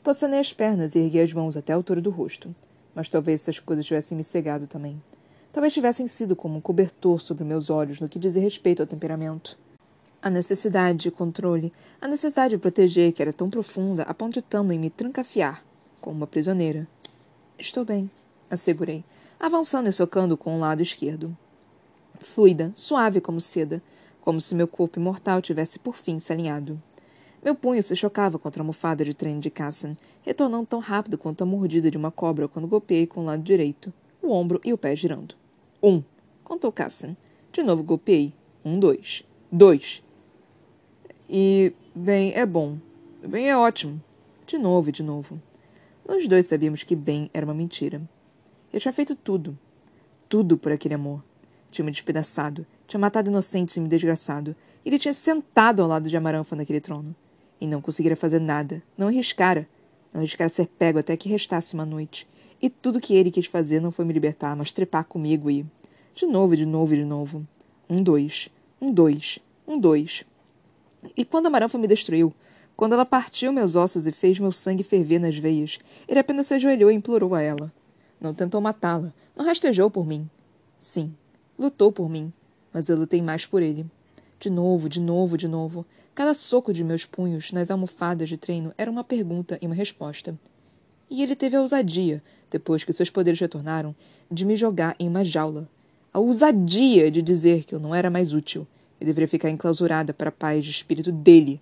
Posicionei 0.04 0.40
as 0.40 0.52
pernas 0.52 0.94
e 0.94 1.00
ergui 1.00 1.22
as 1.22 1.32
mãos 1.32 1.56
até 1.56 1.72
a 1.72 1.76
altura 1.78 2.02
do 2.02 2.10
rosto. 2.10 2.54
Mas 2.98 3.10
talvez 3.10 3.42
essas 3.42 3.60
coisas 3.60 3.86
tivessem 3.86 4.18
me 4.18 4.24
cegado 4.24 4.66
também. 4.66 5.00
Talvez 5.54 5.72
tivessem 5.72 6.08
sido 6.08 6.36
como 6.36 6.58
um 6.58 6.62
cobertor 6.62 7.22
sobre 7.22 7.44
meus 7.44 7.70
olhos 7.70 8.02
no 8.02 8.10
que 8.10 8.18
diz 8.18 8.34
respeito 8.34 8.82
ao 8.82 8.88
temperamento. 8.88 9.56
A 10.20 10.32
necessidade 10.32 10.98
de 10.98 11.12
controle, 11.12 11.72
a 12.02 12.08
necessidade 12.08 12.56
de 12.56 12.58
proteger, 12.58 13.14
que 13.14 13.22
era 13.22 13.32
tão 13.32 13.52
profunda 13.52 14.02
a 14.02 14.16
ponto 14.16 14.34
de 14.34 14.42
Tamlin 14.42 14.80
me 14.80 14.90
trancafiar, 14.90 15.64
como 16.02 16.18
uma 16.18 16.26
prisioneira. 16.26 16.88
Estou 17.60 17.86
bem, 17.86 18.10
assegurei, 18.50 19.06
avançando 19.40 19.90
e 19.90 19.94
socando 19.94 20.36
com 20.36 20.56
o 20.58 20.60
lado 20.60 20.82
esquerdo 20.82 21.38
fluida, 22.20 22.72
suave 22.74 23.22
como 23.22 23.40
seda, 23.40 23.80
como 24.22 24.42
se 24.42 24.56
meu 24.56 24.68
corpo 24.68 25.00
imortal 25.00 25.40
tivesse 25.40 25.78
por 25.78 25.96
fim 25.96 26.20
se 26.20 26.34
alinhado. 26.34 26.82
Meu 27.44 27.56
punho 27.56 27.82
se 27.82 27.96
chocava 27.96 28.40
contra 28.40 28.62
a 28.62 28.64
almofada 28.64 29.06
de 29.06 29.14
trem 29.14 29.40
de 29.40 29.50
Cassan, 29.50 29.96
retornando 30.22 30.66
tão 30.66 30.80
rápido 30.80 31.18
quanto 31.18 31.44
a 31.44 31.46
mordida 31.46 31.90
de 31.90 31.98
uma 31.98 32.12
cobra 32.12 32.48
quando 32.48 32.68
golpeei 32.68 33.06
com 33.06 33.22
o 33.22 33.26
lado 33.26 33.44
direito, 33.44 33.94
o 34.22 34.32
ombro 34.32 34.60
e 34.66 34.74
o 34.74 34.78
pé 34.78 34.96
girando. 34.96 35.36
Um, 35.82 36.04
contou 36.44 36.72
Cassan. 36.72 37.16
De 37.52 37.64
novo 37.64 37.84
golpeei. 37.84 38.34
Um, 38.66 38.80
dois. 38.80 39.24
Dois. 39.52 40.04
E, 41.30 41.74
bem, 41.96 42.34
é 42.34 42.46
bom. 42.46 42.78
Bem, 43.26 43.50
é 43.50 43.56
ótimo. 43.56 44.02
De 44.46 44.58
novo 44.58 44.90
e 44.90 44.92
de 44.92 45.04
novo. 45.04 45.42
Nós 46.08 46.28
dois 46.28 46.46
sabíamos 46.46 46.84
que 46.84 46.96
bem 46.96 47.30
era 47.34 47.46
uma 47.46 47.54
mentira. 47.54 48.02
Eu 48.72 48.80
tinha 48.80 48.92
feito 48.92 49.16
tudo. 49.16 49.58
Tudo 50.28 50.58
por 50.58 50.72
aquele 50.72 50.96
amor. 50.96 51.24
Tinha 51.70 51.86
me 51.86 51.92
despedaçado, 51.92 52.66
tinha 52.88 53.00
matado 53.00 53.30
inocentes 53.30 53.76
e 53.76 53.80
me 53.80 53.88
desgraçado. 53.88 54.56
Ele 54.86 54.98
tinha 54.98 55.14
sentado 55.14 55.82
ao 55.82 55.88
lado 55.88 56.10
de 56.10 56.18
Amaranfa 56.18 56.56
naquele 56.56 56.80
trono. 56.80 57.16
E 57.60 57.68
não 57.68 57.82
conseguira 57.82 58.16
fazer 58.16 58.40
nada, 58.40 58.82
não 58.98 59.08
arriscara. 59.08 59.68
Não 60.14 60.22
arriscara 60.22 60.50
ser 60.50 60.68
pego 60.68 61.00
até 61.00 61.16
que 61.18 61.30
restasse 61.30 61.74
uma 61.74 61.86
noite. 61.86 62.28
E 62.62 62.70
tudo 62.70 63.00
que 63.00 63.16
ele 63.16 63.32
quis 63.32 63.46
fazer 63.46 63.80
não 63.80 63.92
foi 63.92 64.06
me 64.06 64.14
libertar, 64.14 64.56
mas 64.56 64.72
trepar 64.72 65.06
comigo 65.06 65.50
e. 65.50 65.66
De 66.14 66.26
novo, 66.26 66.56
de 66.56 66.66
novo 66.66 66.96
de 66.96 67.06
novo. 67.06 67.48
Um, 67.90 68.02
dois. 68.02 68.50
Um, 68.82 68.92
dois. 68.92 69.40
Um, 69.68 69.80
dois. 69.80 70.24
E 71.16 71.24
quando 71.24 71.48
Amaranfa 71.48 71.78
me 71.78 71.88
destruiu, 71.88 72.34
quando 72.76 72.94
ela 72.94 73.06
partiu 73.06 73.54
meus 73.54 73.76
ossos 73.76 74.08
e 74.08 74.12
fez 74.12 74.40
meu 74.40 74.52
sangue 74.52 74.84
ferver 74.84 75.20
nas 75.20 75.38
veias, 75.38 75.80
ele 76.08 76.20
apenas 76.20 76.48
se 76.48 76.54
ajoelhou 76.56 76.92
e 76.92 76.96
implorou 76.96 77.36
a 77.36 77.42
ela. 77.42 77.72
Não 78.20 78.34
tentou 78.34 78.60
matá-la, 78.60 79.14
não 79.36 79.46
rastejou 79.46 79.92
por 79.92 80.06
mim. 80.06 80.28
Sim, 80.80 81.14
Lutou 81.60 81.92
por 81.92 82.08
mim, 82.08 82.32
mas 82.72 82.88
eu 82.88 82.96
lutei 82.96 83.20
mais 83.20 83.44
por 83.44 83.64
ele. 83.64 83.84
De 84.40 84.50
novo, 84.50 84.88
de 84.88 85.00
novo, 85.00 85.38
de 85.38 85.48
novo. 85.48 85.86
Cada 86.14 86.34
soco 86.34 86.72
de 86.72 86.84
meus 86.84 87.06
punhos 87.06 87.52
nas 87.52 87.72
almofadas 87.72 88.30
de 88.30 88.38
treino 88.38 88.74
era 88.78 88.90
uma 88.90 89.04
pergunta 89.04 89.58
e 89.62 89.66
uma 89.66 89.76
resposta. 89.76 90.38
E 91.10 91.24
ele 91.24 91.36
teve 91.36 91.56
a 91.56 91.62
ousadia, 91.62 92.22
depois 92.50 92.84
que 92.84 92.94
seus 92.94 93.10
poderes 93.10 93.40
retornaram, 93.40 93.96
de 94.30 94.46
me 94.46 94.56
jogar 94.56 94.96
em 95.00 95.08
uma 95.08 95.24
jaula. 95.24 95.68
A 96.14 96.20
ousadia 96.20 97.10
de 97.10 97.22
dizer 97.22 97.64
que 97.64 97.74
eu 97.74 97.80
não 97.80 97.96
era 97.96 98.10
mais 98.10 98.34
útil 98.34 98.68
e 99.00 99.06
deveria 99.06 99.28
ficar 99.28 99.50
enclausurada 99.50 100.14
para 100.14 100.30
a 100.30 100.32
paz 100.32 100.66
de 100.66 100.72
espírito 100.72 101.12
dele. 101.12 101.62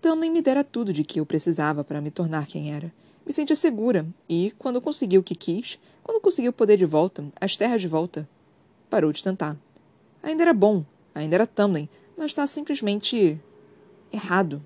Também 0.00 0.30
me 0.30 0.40
dera 0.42 0.64
tudo 0.64 0.92
de 0.92 1.04
que 1.04 1.20
eu 1.20 1.26
precisava 1.26 1.84
para 1.84 2.00
me 2.00 2.10
tornar 2.10 2.46
quem 2.46 2.72
era. 2.72 2.92
Me 3.26 3.32
sentia 3.32 3.56
segura 3.56 4.06
e, 4.28 4.52
quando 4.58 4.80
consegui 4.80 5.18
o 5.18 5.22
que 5.22 5.34
quis, 5.34 5.78
quando 6.02 6.20
consegui 6.20 6.48
o 6.48 6.52
poder 6.52 6.76
de 6.76 6.86
volta, 6.86 7.24
as 7.40 7.56
terras 7.56 7.80
de 7.80 7.88
volta, 7.88 8.26
Parou 8.90 9.12
de 9.12 9.22
tentar. 9.22 9.54
Ainda 10.22 10.42
era 10.42 10.54
bom, 10.54 10.84
ainda 11.14 11.36
era 11.36 11.46
Tamlin, 11.46 11.88
mas 12.18 12.32
está 12.32 12.46
simplesmente. 12.46 13.40
errado. 14.12 14.60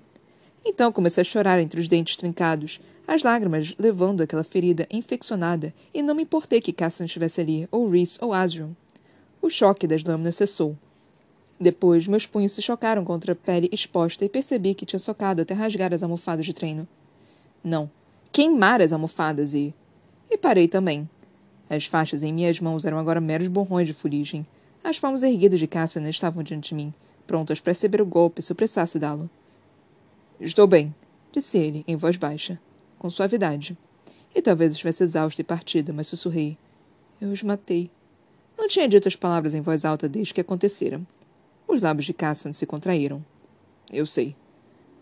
Então 0.65 0.91
comecei 0.91 1.21
a 1.21 1.25
chorar 1.25 1.59
entre 1.59 1.79
os 1.79 1.87
dentes 1.87 2.15
trincados, 2.15 2.79
as 3.05 3.21
lágrimas 3.21 3.75
levando 3.77 4.21
aquela 4.21 4.43
ferida 4.43 4.87
infeccionada, 4.89 5.73
e 5.93 6.01
não 6.01 6.15
me 6.15 6.23
importei 6.23 6.61
que 6.61 6.73
Cassian 6.73 7.05
estivesse 7.05 7.41
ali, 7.41 7.67
ou 7.69 7.89
Reese, 7.89 8.17
ou 8.21 8.33
Asriel. 8.33 8.71
O 9.41 9.49
choque 9.49 9.85
das 9.85 10.03
lâminas 10.03 10.37
cessou. 10.37 10.77
Depois, 11.59 12.07
meus 12.07 12.25
punhos 12.25 12.53
se 12.53 12.61
chocaram 12.61 13.03
contra 13.03 13.33
a 13.33 13.35
pele 13.35 13.69
exposta 13.71 14.23
e 14.23 14.29
percebi 14.29 14.73
que 14.73 14.85
tinha 14.85 14.99
socado 14.99 15.41
até 15.41 15.53
rasgar 15.53 15.93
as 15.93 16.01
almofadas 16.01 16.45
de 16.45 16.53
treino. 16.53 16.87
Não, 17.61 17.91
queimar 18.31 18.81
as 18.81 18.93
almofadas 18.93 19.53
e. 19.53 19.73
E 20.31 20.37
parei 20.37 20.67
também. 20.67 21.07
As 21.69 21.85
faixas 21.85 22.23
em 22.23 22.33
minhas 22.33 22.59
mãos 22.59 22.85
eram 22.85 22.97
agora 22.97 23.21
meros 23.21 23.47
borrões 23.47 23.87
de 23.87 23.93
fuligem. 23.93 24.47
As 24.83 24.97
palmas 24.97 25.23
erguidas 25.23 25.59
de 25.59 25.67
Cassian 25.67 26.09
estavam 26.09 26.41
diante 26.41 26.69
de 26.69 26.75
mim, 26.75 26.93
prontas 27.25 27.59
para 27.59 27.71
receber 27.71 28.01
o 28.01 28.05
golpe 28.05 28.41
se 28.41 28.51
eu 28.51 28.55
precisasse 28.55 28.99
dá-lo. 28.99 29.29
Estou 30.39 30.67
bem, 30.67 30.93
disse 31.31 31.57
ele, 31.57 31.83
em 31.87 31.95
voz 31.95 32.17
baixa, 32.17 32.59
com 32.99 33.09
suavidade. 33.09 33.77
E 34.35 34.41
talvez 34.41 34.73
estivesse 34.73 35.03
exausta 35.03 35.41
e 35.41 35.43
partida, 35.43 35.93
mas 35.93 36.07
sussurrei. 36.07 36.57
Eu 37.21 37.29
os 37.29 37.43
matei. 37.43 37.89
Não 38.57 38.67
tinha 38.67 38.87
dito 38.87 39.07
as 39.07 39.15
palavras 39.15 39.53
em 39.53 39.61
voz 39.61 39.85
alta 39.85 40.09
desde 40.09 40.33
que 40.33 40.41
aconteceram. 40.41 41.05
Os 41.67 41.81
lábios 41.81 42.05
de 42.05 42.13
Cassan 42.13 42.53
se 42.53 42.65
contraíram. 42.65 43.23
Eu 43.91 44.05
sei. 44.05 44.35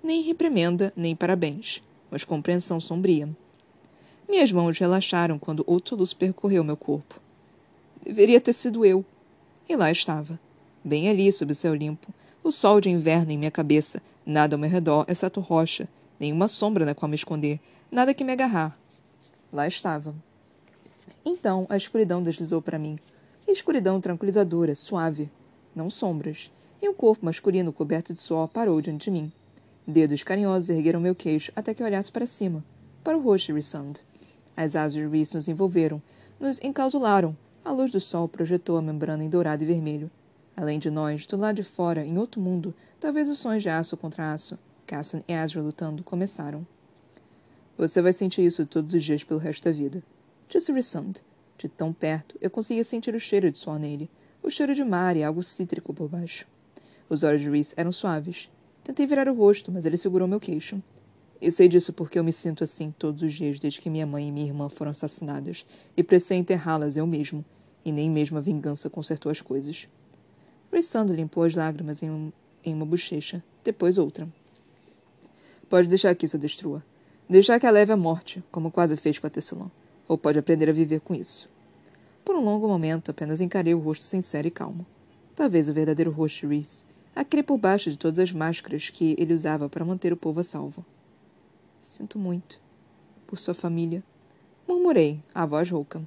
Nem 0.03 0.21
reprimenda, 0.21 0.91
nem 0.95 1.15
parabéns, 1.15 1.81
mas 2.09 2.23
compreensão 2.23 2.79
sombria. 2.79 3.29
Minhas 4.27 4.51
mãos 4.51 4.77
relaxaram 4.77 5.37
quando 5.37 5.63
outro 5.67 5.95
luz 5.95 6.13
percorreu 6.13 6.63
meu 6.63 6.77
corpo. 6.77 7.19
Deveria 8.03 8.41
ter 8.41 8.53
sido 8.53 8.85
eu. 8.85 9.05
E 9.67 9.75
lá 9.75 9.91
estava, 9.91 10.39
bem 10.83 11.09
ali 11.09 11.31
sob 11.31 11.51
o 11.51 11.55
céu 11.55 11.73
limpo, 11.73 12.13
o 12.43 12.51
sol 12.51 12.81
de 12.81 12.89
inverno 12.89 13.31
em 13.31 13.37
minha 13.37 13.51
cabeça, 13.51 14.01
nada 14.25 14.55
ao 14.55 14.59
meu 14.59 14.69
redor, 14.69 15.05
exceto 15.07 15.39
rocha, 15.39 15.87
nenhuma 16.19 16.47
sombra 16.47 16.85
na 16.85 16.95
qual 16.95 17.09
me 17.09 17.15
esconder, 17.15 17.59
nada 17.91 18.13
que 18.13 18.23
me 18.23 18.31
agarrar. 18.31 18.77
Lá 19.51 19.67
estava. 19.67 20.13
Então 21.23 21.67
a 21.69 21.77
escuridão 21.77 22.23
deslizou 22.23 22.61
para 22.61 22.79
mim. 22.79 22.97
escuridão 23.47 23.99
tranquilizadora, 23.99 24.75
suave. 24.75 25.29
Não 25.75 25.89
sombras. 25.89 26.51
E 26.81 26.89
um 26.89 26.93
corpo 26.93 27.25
masculino 27.25 27.71
coberto 27.71 28.11
de 28.11 28.19
suor 28.19 28.47
parou 28.47 28.81
diante 28.81 29.05
de 29.05 29.11
mim. 29.11 29.31
Dedos 29.85 30.23
carinhosos 30.23 30.69
ergueram 30.69 30.99
meu 30.99 31.13
queixo 31.13 31.51
até 31.55 31.73
que 31.73 31.83
eu 31.83 31.85
olhasse 31.85 32.11
para 32.11 32.25
cima, 32.25 32.63
para 33.03 33.17
o 33.17 33.21
rosto 33.21 33.47
de. 33.47 34.01
As 34.55 34.75
asas 34.75 34.93
de 34.93 35.05
Rhys 35.05 35.33
nos 35.33 35.47
envolveram, 35.47 36.01
nos 36.39 36.61
encasularam. 36.61 37.35
A 37.63 37.71
luz 37.71 37.91
do 37.91 37.99
sol 37.99 38.27
projetou 38.27 38.77
a 38.77 38.81
membrana 38.81 39.23
em 39.23 39.29
dourado 39.29 39.63
e 39.63 39.67
vermelho. 39.67 40.09
Além 40.55 40.79
de 40.79 40.89
nós, 40.89 41.25
do 41.25 41.37
lado 41.37 41.55
de 41.55 41.63
fora, 41.63 42.05
em 42.05 42.17
outro 42.17 42.41
mundo, 42.41 42.73
talvez 42.99 43.29
os 43.29 43.39
sons 43.39 43.63
de 43.63 43.69
aço 43.69 43.95
contra 43.95 44.33
aço, 44.33 44.57
Cassan 44.85 45.23
e 45.27 45.33
Ezra 45.33 45.61
lutando, 45.61 46.03
começaram. 46.03 46.67
Você 47.77 48.01
vai 48.01 48.13
sentir 48.13 48.45
isso 48.45 48.65
todos 48.65 48.93
os 48.93 49.03
dias 49.03 49.23
pelo 49.23 49.39
resto 49.39 49.63
da 49.63 49.71
vida. 49.71 50.03
Disse 50.47 50.71
Rissand. 50.71 51.13
De 51.57 51.69
tão 51.69 51.93
perto, 51.93 52.35
eu 52.41 52.49
conseguia 52.49 52.83
sentir 52.83 53.13
o 53.13 53.19
cheiro 53.19 53.51
de 53.51 53.57
suor 53.57 53.79
nele, 53.79 54.09
o 54.43 54.49
cheiro 54.49 54.73
de 54.73 54.83
mar 54.83 55.15
e 55.15 55.23
algo 55.23 55.43
cítrico 55.43 55.93
por 55.93 56.09
baixo. 56.09 56.47
Os 57.07 57.23
olhos 57.23 57.41
de 57.41 57.49
Rhys 57.49 57.73
eram 57.77 57.91
suaves. 57.91 58.49
Tentei 58.83 59.05
virar 59.05 59.27
o 59.27 59.33
rosto, 59.33 59.71
mas 59.71 59.85
ele 59.85 59.97
segurou 59.97 60.27
meu 60.27 60.39
queixo. 60.39 60.81
E 61.41 61.51
sei 61.51 61.67
disso 61.67 61.91
porque 61.93 62.19
eu 62.19 62.23
me 62.23 62.33
sinto 62.33 62.63
assim 62.63 62.93
todos 62.97 63.21
os 63.21 63.33
dias 63.33 63.59
desde 63.59 63.79
que 63.79 63.89
minha 63.89 64.05
mãe 64.05 64.27
e 64.27 64.31
minha 64.31 64.47
irmã 64.47 64.69
foram 64.69 64.91
assassinadas, 64.91 65.65
e 65.95 66.03
precisei 66.03 66.37
enterrá-las 66.37 66.97
eu 66.97 67.07
mesmo, 67.07 67.43
e 67.83 67.91
nem 67.91 68.09
mesmo 68.09 68.37
a 68.37 68.41
vingança 68.41 68.89
consertou 68.89 69.31
as 69.31 69.41
coisas. 69.41 69.87
Rissand 70.71 71.07
limpou 71.07 71.43
as 71.43 71.53
lágrimas 71.53 72.01
em, 72.01 72.09
um, 72.09 72.31
em 72.63 72.73
uma 72.73 72.85
bochecha, 72.85 73.43
depois 73.63 73.97
outra. 73.97 74.27
Pode 75.69 75.87
deixar 75.87 76.15
que 76.15 76.25
isso 76.25 76.37
a 76.37 76.39
destrua. 76.39 76.83
Deixar 77.29 77.59
que 77.59 77.65
a 77.65 77.71
leve 77.71 77.93
à 77.93 77.97
morte, 77.97 78.43
como 78.51 78.71
quase 78.71 78.95
fez 78.95 79.19
com 79.19 79.27
a 79.27 79.29
Tessalon. 79.29 79.69
Ou 80.07 80.17
pode 80.17 80.39
aprender 80.39 80.69
a 80.69 80.73
viver 80.73 80.99
com 80.99 81.13
isso. 81.15 81.49
Por 82.25 82.35
um 82.35 82.43
longo 82.43 82.67
momento, 82.67 83.11
apenas 83.11 83.41
encarei 83.41 83.73
o 83.73 83.79
rosto 83.79 84.03
sincero 84.03 84.47
e 84.47 84.51
calmo. 84.51 84.85
Talvez 85.35 85.69
o 85.69 85.73
verdadeiro 85.73 86.11
rosto 86.11 86.41
de 86.41 86.55
Reese, 86.55 86.85
aquele 87.15 87.43
por 87.43 87.57
baixo 87.57 87.89
de 87.89 87.97
todas 87.97 88.19
as 88.19 88.31
máscaras 88.31 88.89
que 88.89 89.15
ele 89.17 89.33
usava 89.33 89.69
para 89.69 89.85
manter 89.85 90.11
o 90.13 90.17
povo 90.17 90.39
a 90.39 90.43
salvo. 90.43 90.85
Sinto 91.79 92.19
muito. 92.19 92.59
Por 93.25 93.39
sua 93.39 93.53
família. 93.53 94.03
Murmurei, 94.67 95.21
a 95.33 95.45
voz 95.45 95.69
rouca. 95.69 96.01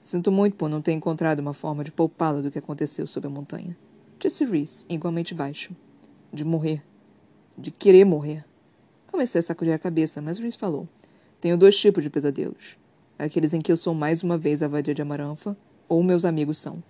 Sinto 0.00 0.30
muito 0.30 0.56
por 0.56 0.68
não 0.68 0.80
ter 0.80 0.92
encontrado 0.92 1.40
uma 1.40 1.52
forma 1.52 1.84
de 1.84 1.90
poupá-la 1.90 2.40
do 2.40 2.50
que 2.50 2.58
aconteceu 2.58 3.06
sob 3.06 3.26
a 3.26 3.30
montanha. 3.30 3.76
Disse 4.20 4.44
Reese, 4.44 4.84
igualmente 4.86 5.32
baixo. 5.32 5.74
De 6.30 6.44
morrer. 6.44 6.84
De 7.56 7.70
querer 7.70 8.04
morrer. 8.04 8.44
Comecei 9.10 9.38
a 9.38 9.42
sacudir 9.42 9.72
a 9.72 9.78
cabeça, 9.78 10.20
mas 10.20 10.38
Reese 10.38 10.58
falou. 10.58 10.86
Tenho 11.40 11.56
dois 11.56 11.74
tipos 11.78 12.04
de 12.04 12.10
pesadelos. 12.10 12.76
Aqueles 13.18 13.54
em 13.54 13.62
que 13.62 13.72
eu 13.72 13.78
sou 13.78 13.94
mais 13.94 14.22
uma 14.22 14.36
vez 14.36 14.62
a 14.62 14.68
vadia 14.68 14.94
de 14.94 15.00
Amaranfa, 15.00 15.56
ou 15.88 16.02
meus 16.02 16.26
amigos 16.26 16.58
são. 16.58 16.82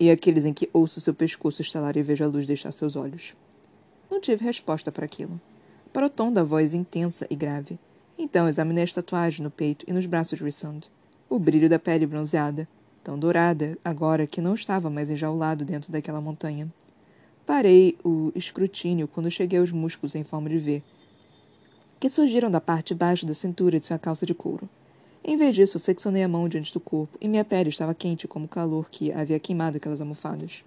E 0.00 0.10
aqueles 0.10 0.44
em 0.44 0.52
que 0.52 0.68
ouço 0.72 1.00
seu 1.00 1.14
pescoço 1.14 1.62
estalar 1.62 1.96
e 1.96 2.02
vejo 2.02 2.24
a 2.24 2.26
luz 2.26 2.44
deixar 2.44 2.72
seus 2.72 2.96
olhos. 2.96 3.36
Não 4.10 4.20
tive 4.20 4.44
resposta 4.44 4.90
para 4.90 5.04
aquilo. 5.04 5.40
Para 5.92 6.06
o 6.06 6.10
tom 6.10 6.32
da 6.32 6.42
voz 6.42 6.74
intensa 6.74 7.24
e 7.30 7.36
grave. 7.36 7.78
Então 8.18 8.48
examinei 8.48 8.82
as 8.82 8.92
tatuagens 8.92 9.38
no 9.38 9.50
peito 9.50 9.84
e 9.86 9.92
nos 9.92 10.06
braços 10.06 10.36
de 10.36 10.44
Rissand. 10.44 10.80
O 11.30 11.38
brilho 11.38 11.68
da 11.68 11.78
pele 11.78 12.04
bronzeada, 12.04 12.68
tão 13.08 13.18
dourada 13.18 13.78
agora 13.82 14.26
que 14.26 14.38
não 14.38 14.52
estava 14.52 14.90
mais 14.90 15.08
enjaulado 15.08 15.64
dentro 15.64 15.90
daquela 15.90 16.20
montanha. 16.20 16.70
Parei 17.46 17.96
o 18.04 18.30
escrutínio 18.34 19.08
quando 19.08 19.30
cheguei 19.30 19.58
aos 19.58 19.72
músculos 19.72 20.14
em 20.14 20.22
forma 20.22 20.50
de 20.50 20.58
V, 20.58 20.82
que 21.98 22.10
surgiram 22.10 22.50
da 22.50 22.60
parte 22.60 22.88
de 22.88 22.96
baixo 22.96 23.24
da 23.24 23.32
cintura 23.32 23.80
de 23.80 23.86
sua 23.86 23.98
calça 23.98 24.26
de 24.26 24.34
couro. 24.34 24.68
Em 25.24 25.38
vez 25.38 25.54
disso, 25.56 25.80
flexionei 25.80 26.22
a 26.22 26.28
mão 26.28 26.50
diante 26.50 26.70
do 26.70 26.78
corpo 26.78 27.16
e 27.18 27.26
minha 27.26 27.46
pele 27.46 27.70
estava 27.70 27.94
quente 27.94 28.28
como 28.28 28.44
o 28.44 28.48
calor 28.48 28.90
que 28.90 29.10
havia 29.10 29.40
queimado 29.40 29.78
aquelas 29.78 30.02
almofadas. 30.02 30.62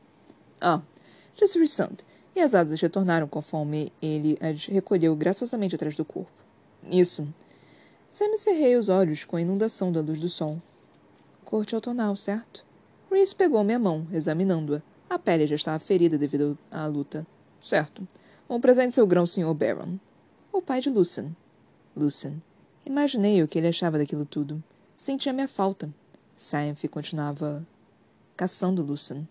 Ah, 0.59 0.81
disse 1.35 1.59
Rissand, 1.59 1.97
e 2.35 2.39
as 2.39 2.55
asas 2.55 2.81
retornaram 2.81 3.27
conforme 3.27 3.93
ele 4.01 4.35
as 4.41 4.65
recolheu 4.65 5.15
graciosamente 5.15 5.75
atrás 5.75 5.95
do 5.95 6.03
corpo. 6.03 6.31
Isso, 6.89 7.27
Semi-cerrei 8.09 8.75
os 8.75 8.89
olhos 8.89 9.23
com 9.23 9.37
a 9.37 9.41
inundação 9.41 9.89
da 9.89 10.01
luz 10.01 10.19
do 10.19 10.27
sol. 10.27 10.59
Corte 11.51 11.75
outonal, 11.75 12.15
certo? 12.15 12.63
Reese 13.11 13.35
pegou 13.35 13.61
minha 13.61 13.77
mão, 13.77 14.07
examinando-a. 14.13 14.81
A 15.09 15.19
pele 15.19 15.45
já 15.45 15.57
estava 15.57 15.77
ferida 15.79 16.17
devido 16.17 16.57
à 16.71 16.85
luta. 16.85 17.27
Certo. 17.61 18.07
Um 18.49 18.61
presente 18.61 18.93
seu 18.93 19.05
grão, 19.05 19.25
Sr. 19.25 19.53
Baron. 19.53 19.99
O 20.49 20.61
pai 20.61 20.79
de 20.79 20.89
Lucien. 20.89 21.35
Lucien. 21.93 22.41
Imaginei 22.85 23.43
o 23.43 23.49
que 23.49 23.57
ele 23.57 23.67
achava 23.67 23.97
daquilo 23.97 24.23
tudo. 24.23 24.63
Sentia 24.95 25.33
minha 25.33 25.47
falta. 25.49 25.89
Scienfe 26.37 26.87
continuava 26.87 27.67
caçando 28.37 28.81
Lucien. 28.81 29.27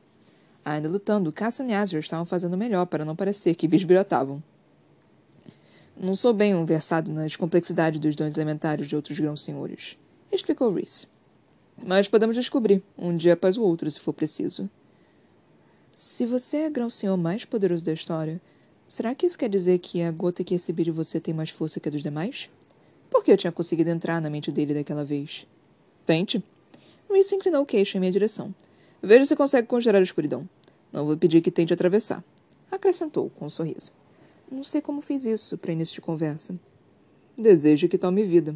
Ainda 0.62 0.90
lutando, 0.90 1.32
Cassian 1.32 1.68
e 1.68 1.72
Azure 1.72 2.00
estavam 2.00 2.26
fazendo 2.26 2.54
melhor 2.54 2.84
para 2.84 3.02
não 3.02 3.16
parecer 3.16 3.54
que 3.54 3.66
bisbilhotavam. 3.66 4.42
Não 5.96 6.14
sou 6.14 6.34
bem 6.34 6.54
um 6.54 6.66
versado 6.66 7.10
nas 7.10 7.34
complexidades 7.34 7.98
dos 7.98 8.14
dons 8.14 8.36
elementares 8.36 8.88
de 8.88 8.94
outros 8.94 9.18
grãos 9.18 9.42
senhores, 9.42 9.96
explicou 10.30 10.70
Reese. 10.70 11.06
Mas 11.84 12.08
podemos 12.08 12.36
descobrir, 12.36 12.82
um 12.96 13.16
dia 13.16 13.32
após 13.32 13.56
o 13.56 13.62
outro, 13.62 13.90
se 13.90 13.98
for 13.98 14.12
preciso. 14.12 14.68
Se 15.92 16.26
você 16.26 16.58
é 16.58 16.70
grão 16.70 16.90
senhor 16.90 17.16
mais 17.16 17.44
poderoso 17.44 17.84
da 17.84 17.92
história, 17.92 18.40
será 18.86 19.14
que 19.14 19.26
isso 19.26 19.38
quer 19.38 19.48
dizer 19.48 19.78
que 19.78 20.02
a 20.02 20.10
gota 20.10 20.44
que 20.44 20.54
recebi 20.54 20.84
de 20.84 20.90
você 20.90 21.18
tem 21.18 21.32
mais 21.34 21.50
força 21.50 21.80
que 21.80 21.88
a 21.88 21.92
dos 21.92 22.02
demais? 22.02 22.50
Por 23.10 23.24
que 23.24 23.32
eu 23.32 23.36
tinha 23.36 23.50
conseguido 23.50 23.90
entrar 23.90 24.20
na 24.20 24.30
mente 24.30 24.52
dele 24.52 24.74
daquela 24.74 25.04
vez? 25.04 25.46
Tente. 26.06 26.42
Reese 27.10 27.34
inclinou 27.34 27.62
o 27.62 27.66
queixo 27.66 27.96
em 27.96 28.00
minha 28.00 28.12
direção. 28.12 28.54
Veja 29.02 29.24
se 29.24 29.34
consegue 29.34 29.66
congelar 29.66 30.00
a 30.00 30.04
escuridão. 30.04 30.48
Não 30.92 31.04
vou 31.06 31.16
pedir 31.16 31.40
que 31.40 31.50
tente 31.50 31.72
atravessar. 31.72 32.22
Acrescentou, 32.70 33.30
com 33.30 33.46
um 33.46 33.50
sorriso. 33.50 33.92
Não 34.50 34.62
sei 34.62 34.80
como 34.80 35.00
fiz 35.00 35.24
isso 35.24 35.58
para 35.58 35.72
início 35.72 35.94
de 35.94 36.00
conversa. 36.00 36.54
Desejo 37.36 37.88
que 37.88 37.98
tome 37.98 38.22
vida. 38.22 38.54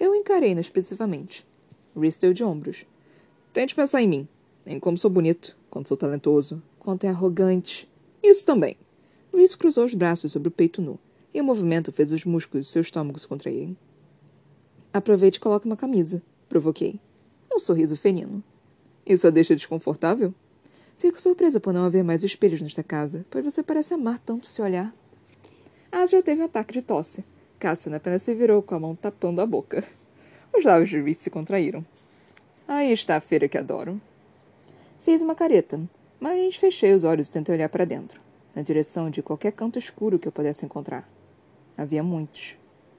Eu 0.00 0.14
encarei 0.14 0.50
inexpressivamente. 0.50 1.46
Rhys 1.96 2.16
deu 2.16 2.32
de 2.32 2.44
ombros. 2.44 2.84
Tente 3.52 3.74
pensar 3.74 4.02
em 4.02 4.08
mim. 4.08 4.28
Em 4.66 4.78
como 4.78 4.98
sou 4.98 5.10
bonito, 5.10 5.56
quanto 5.70 5.88
sou 5.88 5.96
talentoso, 5.96 6.62
quanto 6.78 7.04
é 7.04 7.08
arrogante. 7.08 7.88
Isso 8.22 8.44
também. 8.44 8.76
Rhys 9.32 9.54
cruzou 9.54 9.84
os 9.84 9.94
braços 9.94 10.32
sobre 10.32 10.48
o 10.48 10.52
peito 10.52 10.82
nu, 10.82 10.98
e 11.32 11.40
o 11.40 11.44
movimento 11.44 11.92
fez 11.92 12.12
os 12.12 12.24
músculos 12.24 12.66
do 12.66 12.70
seu 12.70 12.82
estômago 12.82 13.18
se 13.18 13.26
contraírem. 13.26 13.76
Aproveite 14.92 15.38
e 15.38 15.40
coloque 15.40 15.66
uma 15.66 15.76
camisa, 15.76 16.22
provoquei. 16.48 16.98
Um 17.52 17.58
sorriso 17.58 17.96
felino. 17.96 18.42
Isso 19.04 19.26
a 19.26 19.30
deixa 19.30 19.54
desconfortável? 19.54 20.34
Fico 20.96 21.20
surpresa 21.20 21.60
por 21.60 21.72
não 21.72 21.84
haver 21.84 22.02
mais 22.02 22.24
espelhos 22.24 22.60
nesta 22.60 22.82
casa, 22.82 23.24
pois 23.30 23.44
você 23.44 23.62
parece 23.62 23.94
amar 23.94 24.18
tanto 24.18 24.46
se 24.46 24.60
olhar. 24.62 24.94
Asriel 25.92 26.22
teve 26.22 26.42
um 26.42 26.46
ataque 26.46 26.72
de 26.72 26.82
tosse. 26.82 27.24
Cassian 27.58 27.94
apenas 27.94 28.22
se 28.22 28.34
virou 28.34 28.62
com 28.62 28.74
a 28.74 28.80
mão 28.80 28.94
tapando 28.94 29.40
a 29.40 29.46
boca. 29.46 29.84
Os 30.56 30.64
lábios 30.64 30.88
de 30.88 30.98
Reese 30.98 31.20
se 31.20 31.30
contraíram. 31.30 31.84
Aí 32.66 32.90
está 32.90 33.16
a 33.16 33.20
feira 33.20 33.46
que 33.46 33.58
adoro. 33.58 34.00
Fiz 35.00 35.20
uma 35.20 35.34
careta, 35.34 35.78
mas 36.18 36.56
fechei 36.56 36.94
os 36.94 37.04
olhos 37.04 37.28
e 37.28 37.30
tentei 37.30 37.54
olhar 37.54 37.68
para 37.68 37.84
dentro, 37.84 38.18
na 38.54 38.62
direção 38.62 39.10
de 39.10 39.22
qualquer 39.22 39.52
canto 39.52 39.78
escuro 39.78 40.18
que 40.18 40.26
eu 40.26 40.32
pudesse 40.32 40.64
encontrar. 40.64 41.06
Havia 41.76 42.02
muitos. 42.02 42.56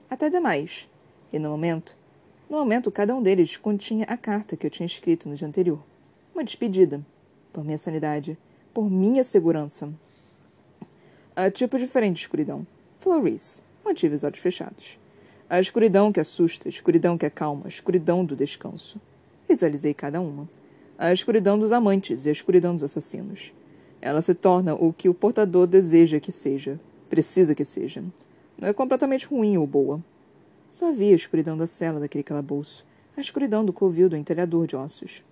Até 0.07 0.29
demais. 0.29 0.87
E 1.33 1.39
no 1.39 1.49
momento, 1.49 1.97
no 2.47 2.57
momento, 2.57 2.91
cada 2.91 3.15
um 3.15 3.23
deles 3.23 3.57
continha 3.57 4.05
a 4.05 4.15
carta 4.15 4.55
que 4.55 4.67
eu 4.67 4.69
tinha 4.69 4.85
escrito 4.85 5.27
no 5.27 5.33
dia 5.33 5.47
anterior. 5.47 5.79
Uma 6.35 6.43
despedida. 6.43 7.03
Por 7.51 7.65
minha 7.65 7.77
sanidade. 7.79 8.37
Por 8.71 8.87
minha 8.87 9.23
segurança. 9.23 9.91
Há 11.35 11.49
tipo 11.49 11.79
diferente 11.79 12.17
de 12.17 12.21
escuridão. 12.21 12.67
Floris 12.99 13.63
mantive 13.83 14.13
os 14.13 14.23
olhos 14.23 14.39
fechados. 14.39 14.99
A 15.49 15.61
escuridão 15.61 16.11
que 16.11 16.19
assusta, 16.19 16.67
a 16.67 16.69
escuridão 16.69 17.17
que 17.17 17.25
é 17.25 17.29
calma, 17.29 17.61
a 17.65 17.69
escuridão 17.69 18.25
do 18.25 18.35
descanso. 18.35 18.99
Visualizei 19.47 19.93
cada 19.93 20.19
uma. 20.19 20.49
A 20.97 21.13
escuridão 21.13 21.57
dos 21.57 21.71
amantes 21.71 22.25
e 22.25 22.29
a 22.29 22.33
escuridão 22.33 22.73
dos 22.73 22.83
assassinos. 22.83 23.53
Ela 24.01 24.21
se 24.21 24.33
torna 24.33 24.75
o 24.75 24.91
que 24.91 25.07
o 25.07 25.13
portador 25.13 25.65
deseja 25.65 26.19
que 26.19 26.33
seja, 26.33 26.77
precisa 27.09 27.55
que 27.55 27.63
seja. 27.63 28.03
Não 28.57 28.67
é 28.67 28.73
completamente 28.73 29.25
ruim 29.25 29.57
ou 29.57 29.65
boa. 29.65 30.03
Só 30.67 30.91
vi 30.91 31.13
a 31.13 31.15
escuridão 31.15 31.55
da 31.55 31.65
cela 31.65 32.01
daquele 32.01 32.25
calabouço, 32.25 32.85
a 33.15 33.21
escuridão 33.21 33.63
do 33.63 33.71
covil 33.71 34.09
do 34.09 34.17
entalhador 34.17 34.67
de 34.67 34.75
ossos. 34.75 35.23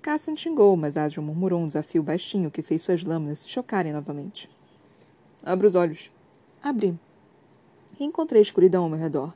Cassian 0.00 0.36
xingou, 0.36 0.76
mas 0.76 0.96
Asriel 0.96 1.26
murmurou 1.26 1.60
um 1.60 1.66
desafio 1.66 2.00
baixinho 2.00 2.48
que 2.48 2.62
fez 2.62 2.80
suas 2.80 3.02
lâminas 3.02 3.40
se 3.40 3.48
chocarem 3.48 3.92
novamente. 3.92 4.48
Abra 5.42 5.66
os 5.66 5.74
olhos. 5.74 6.12
Abri. 6.62 6.96
E 7.98 8.04
encontrei 8.04 8.40
escuridão 8.40 8.84
ao 8.84 8.88
meu 8.88 8.98
redor. 9.00 9.34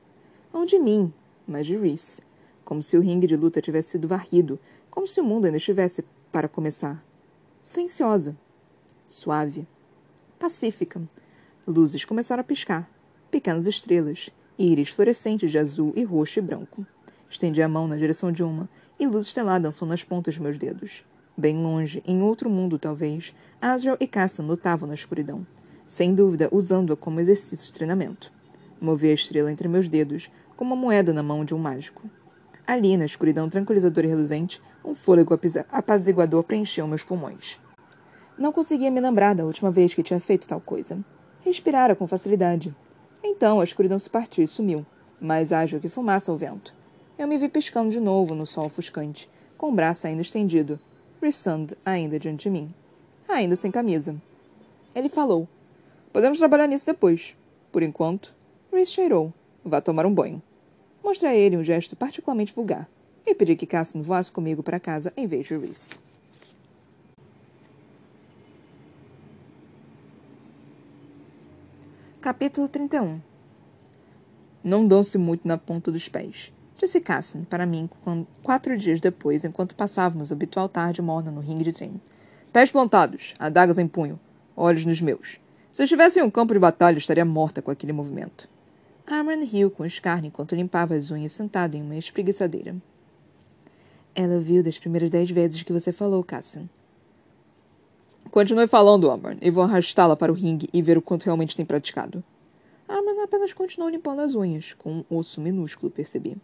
Não 0.58 0.64
de 0.64 0.76
mim, 0.76 1.12
mas 1.46 1.68
de 1.68 1.76
Reese. 1.76 2.20
Como 2.64 2.82
se 2.82 2.96
o 2.96 3.00
ringue 3.00 3.28
de 3.28 3.36
luta 3.36 3.60
tivesse 3.60 3.90
sido 3.90 4.08
varrido, 4.08 4.58
como 4.90 5.06
se 5.06 5.20
o 5.20 5.24
mundo 5.24 5.44
ainda 5.44 5.56
estivesse 5.56 6.04
para 6.32 6.48
começar. 6.48 7.00
Silenciosa. 7.62 8.36
Suave. 9.06 9.68
Pacífica. 10.36 11.00
Luzes 11.64 12.04
começaram 12.04 12.40
a 12.40 12.44
piscar. 12.44 12.90
Pequenas 13.30 13.68
estrelas. 13.68 14.30
Íris 14.58 14.88
fluorescentes 14.88 15.48
de 15.48 15.58
azul 15.60 15.92
e 15.94 16.02
roxo 16.02 16.40
e 16.40 16.42
branco. 16.42 16.84
Estendi 17.30 17.62
a 17.62 17.68
mão 17.68 17.86
na 17.86 17.96
direção 17.96 18.32
de 18.32 18.42
uma, 18.42 18.68
e 18.98 19.06
luz 19.06 19.26
estelar 19.26 19.60
dançou 19.60 19.86
nas 19.86 20.02
pontas 20.02 20.34
de 20.34 20.42
meus 20.42 20.58
dedos. 20.58 21.04
Bem 21.36 21.56
longe, 21.62 22.02
em 22.04 22.20
outro 22.20 22.50
mundo 22.50 22.80
talvez, 22.80 23.32
Asriel 23.60 23.96
e 24.00 24.08
Cassan 24.08 24.42
lutavam 24.42 24.88
na 24.88 24.94
escuridão 24.94 25.46
sem 25.88 26.14
dúvida 26.14 26.50
usando-a 26.52 26.96
como 26.96 27.18
exercício 27.18 27.66
de 27.66 27.72
treinamento. 27.72 28.30
Movi 28.78 29.08
a 29.08 29.14
estrela 29.14 29.50
entre 29.50 29.66
meus 29.66 29.88
dedos, 29.88 30.30
como 30.58 30.74
uma 30.74 30.82
moeda 30.82 31.12
na 31.12 31.22
mão 31.22 31.44
de 31.44 31.54
um 31.54 31.58
mágico. 31.58 32.02
Ali, 32.66 32.96
na 32.96 33.04
escuridão 33.04 33.48
tranquilizadora 33.48 34.08
e 34.08 34.10
reluzente, 34.10 34.60
um 34.84 34.92
fôlego 34.92 35.38
apaziguador 35.70 36.42
preencheu 36.42 36.84
meus 36.88 37.04
pulmões. 37.04 37.60
Não 38.36 38.50
conseguia 38.50 38.90
me 38.90 39.00
lembrar 39.00 39.36
da 39.36 39.44
última 39.44 39.70
vez 39.70 39.94
que 39.94 40.02
tinha 40.02 40.18
feito 40.18 40.48
tal 40.48 40.60
coisa. 40.60 40.98
Respirara 41.44 41.94
com 41.94 42.08
facilidade. 42.08 42.74
Então 43.22 43.60
a 43.60 43.64
escuridão 43.64 44.00
se 44.00 44.10
partiu 44.10 44.42
e 44.42 44.48
sumiu, 44.48 44.84
mais 45.20 45.52
ágil 45.52 45.78
que 45.78 45.88
fumaça 45.88 46.32
ao 46.32 46.36
vento. 46.36 46.74
Eu 47.16 47.28
me 47.28 47.38
vi 47.38 47.48
piscando 47.48 47.90
de 47.90 48.00
novo 48.00 48.34
no 48.34 48.44
sol 48.44 48.66
ofuscante, 48.66 49.30
com 49.56 49.68
o 49.68 49.74
braço 49.74 50.08
ainda 50.08 50.22
estendido, 50.22 50.80
Rissand 51.22 51.68
ainda 51.86 52.18
diante 52.18 52.42
de 52.42 52.50
mim. 52.50 52.74
Ainda 53.28 53.54
sem 53.54 53.70
camisa. 53.70 54.20
Ele 54.92 55.08
falou, 55.08 55.46
Podemos 56.12 56.38
trabalhar 56.38 56.66
nisso 56.66 56.84
depois. 56.84 57.36
Por 57.70 57.80
enquanto, 57.80 58.34
Reese 58.72 58.90
cheirou. 58.90 59.32
Vá 59.64 59.80
tomar 59.80 60.04
um 60.04 60.12
banho. 60.12 60.42
Mostrei 61.08 61.30
a 61.30 61.34
ele 61.34 61.56
um 61.56 61.64
gesto 61.64 61.96
particularmente 61.96 62.52
vulgar 62.54 62.86
e 63.24 63.34
pedi 63.34 63.56
que 63.56 63.64
Cassian 63.64 64.02
voasse 64.02 64.30
comigo 64.30 64.62
para 64.62 64.78
casa 64.78 65.10
em 65.16 65.26
vez 65.26 65.46
de 65.46 65.56
Reese. 65.56 65.98
Capítulo 72.20 72.68
31 72.68 73.22
Não 74.62 74.86
dance 74.86 75.16
muito 75.16 75.48
na 75.48 75.56
ponta 75.56 75.90
dos 75.90 76.10
pés, 76.10 76.52
disse 76.76 77.00
Cassian 77.00 77.42
para 77.44 77.64
mim 77.64 77.88
quatro 78.42 78.76
dias 78.76 79.00
depois, 79.00 79.46
enquanto 79.46 79.74
passávamos 79.74 80.30
a 80.30 80.34
habitual 80.34 80.68
tarde 80.68 81.00
morna 81.00 81.30
no 81.30 81.40
ringue 81.40 81.64
de 81.64 81.72
treino. 81.72 82.02
Pés 82.52 82.70
plantados, 82.70 83.32
adagas 83.38 83.78
em 83.78 83.88
punho, 83.88 84.20
olhos 84.54 84.84
nos 84.84 85.00
meus. 85.00 85.40
Se 85.70 85.80
eu 85.80 85.84
estivesse 85.84 86.20
em 86.20 86.22
um 86.22 86.30
campo 86.30 86.52
de 86.52 86.60
batalha, 86.60 86.98
estaria 86.98 87.24
morta 87.24 87.62
com 87.62 87.70
aquele 87.70 87.94
movimento. 87.94 88.46
Armand 89.10 89.42
riu 89.42 89.70
com 89.70 89.86
escárnio 89.86 90.28
enquanto 90.28 90.54
limpava 90.54 90.94
as 90.94 91.10
unhas 91.10 91.32
sentado 91.32 91.74
em 91.74 91.82
uma 91.82 91.96
espreguiçadeira. 91.96 92.76
Ela 94.14 94.38
viu 94.38 94.62
das 94.62 94.78
primeiras 94.78 95.08
dez 95.08 95.30
vezes 95.30 95.62
que 95.62 95.72
você 95.72 95.90
falou, 95.90 96.22
Cassian. 96.22 96.68
Continue 98.30 98.66
falando, 98.66 99.10
Amber, 99.10 99.38
e 99.40 99.50
vou 99.50 99.64
arrastá-la 99.64 100.14
para 100.14 100.30
o 100.30 100.34
ringue 100.34 100.68
e 100.74 100.82
ver 100.82 100.98
o 100.98 101.02
quanto 101.02 101.24
realmente 101.24 101.56
tem 101.56 101.64
praticado. 101.64 102.22
Armand 102.86 103.22
apenas 103.22 103.54
continuou 103.54 103.90
limpando 103.90 104.20
as 104.20 104.34
unhas, 104.34 104.74
com 104.74 105.02
um 105.10 105.16
osso 105.16 105.40
minúsculo, 105.40 105.90
percebi. 105.90 106.36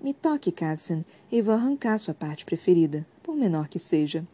Me 0.00 0.14
toque, 0.14 0.50
Cassian, 0.50 1.04
e 1.30 1.42
vou 1.42 1.54
arrancar 1.54 1.98
sua 1.98 2.14
parte 2.14 2.46
preferida, 2.46 3.06
por 3.22 3.36
menor 3.36 3.68
que 3.68 3.78
seja. 3.78 4.24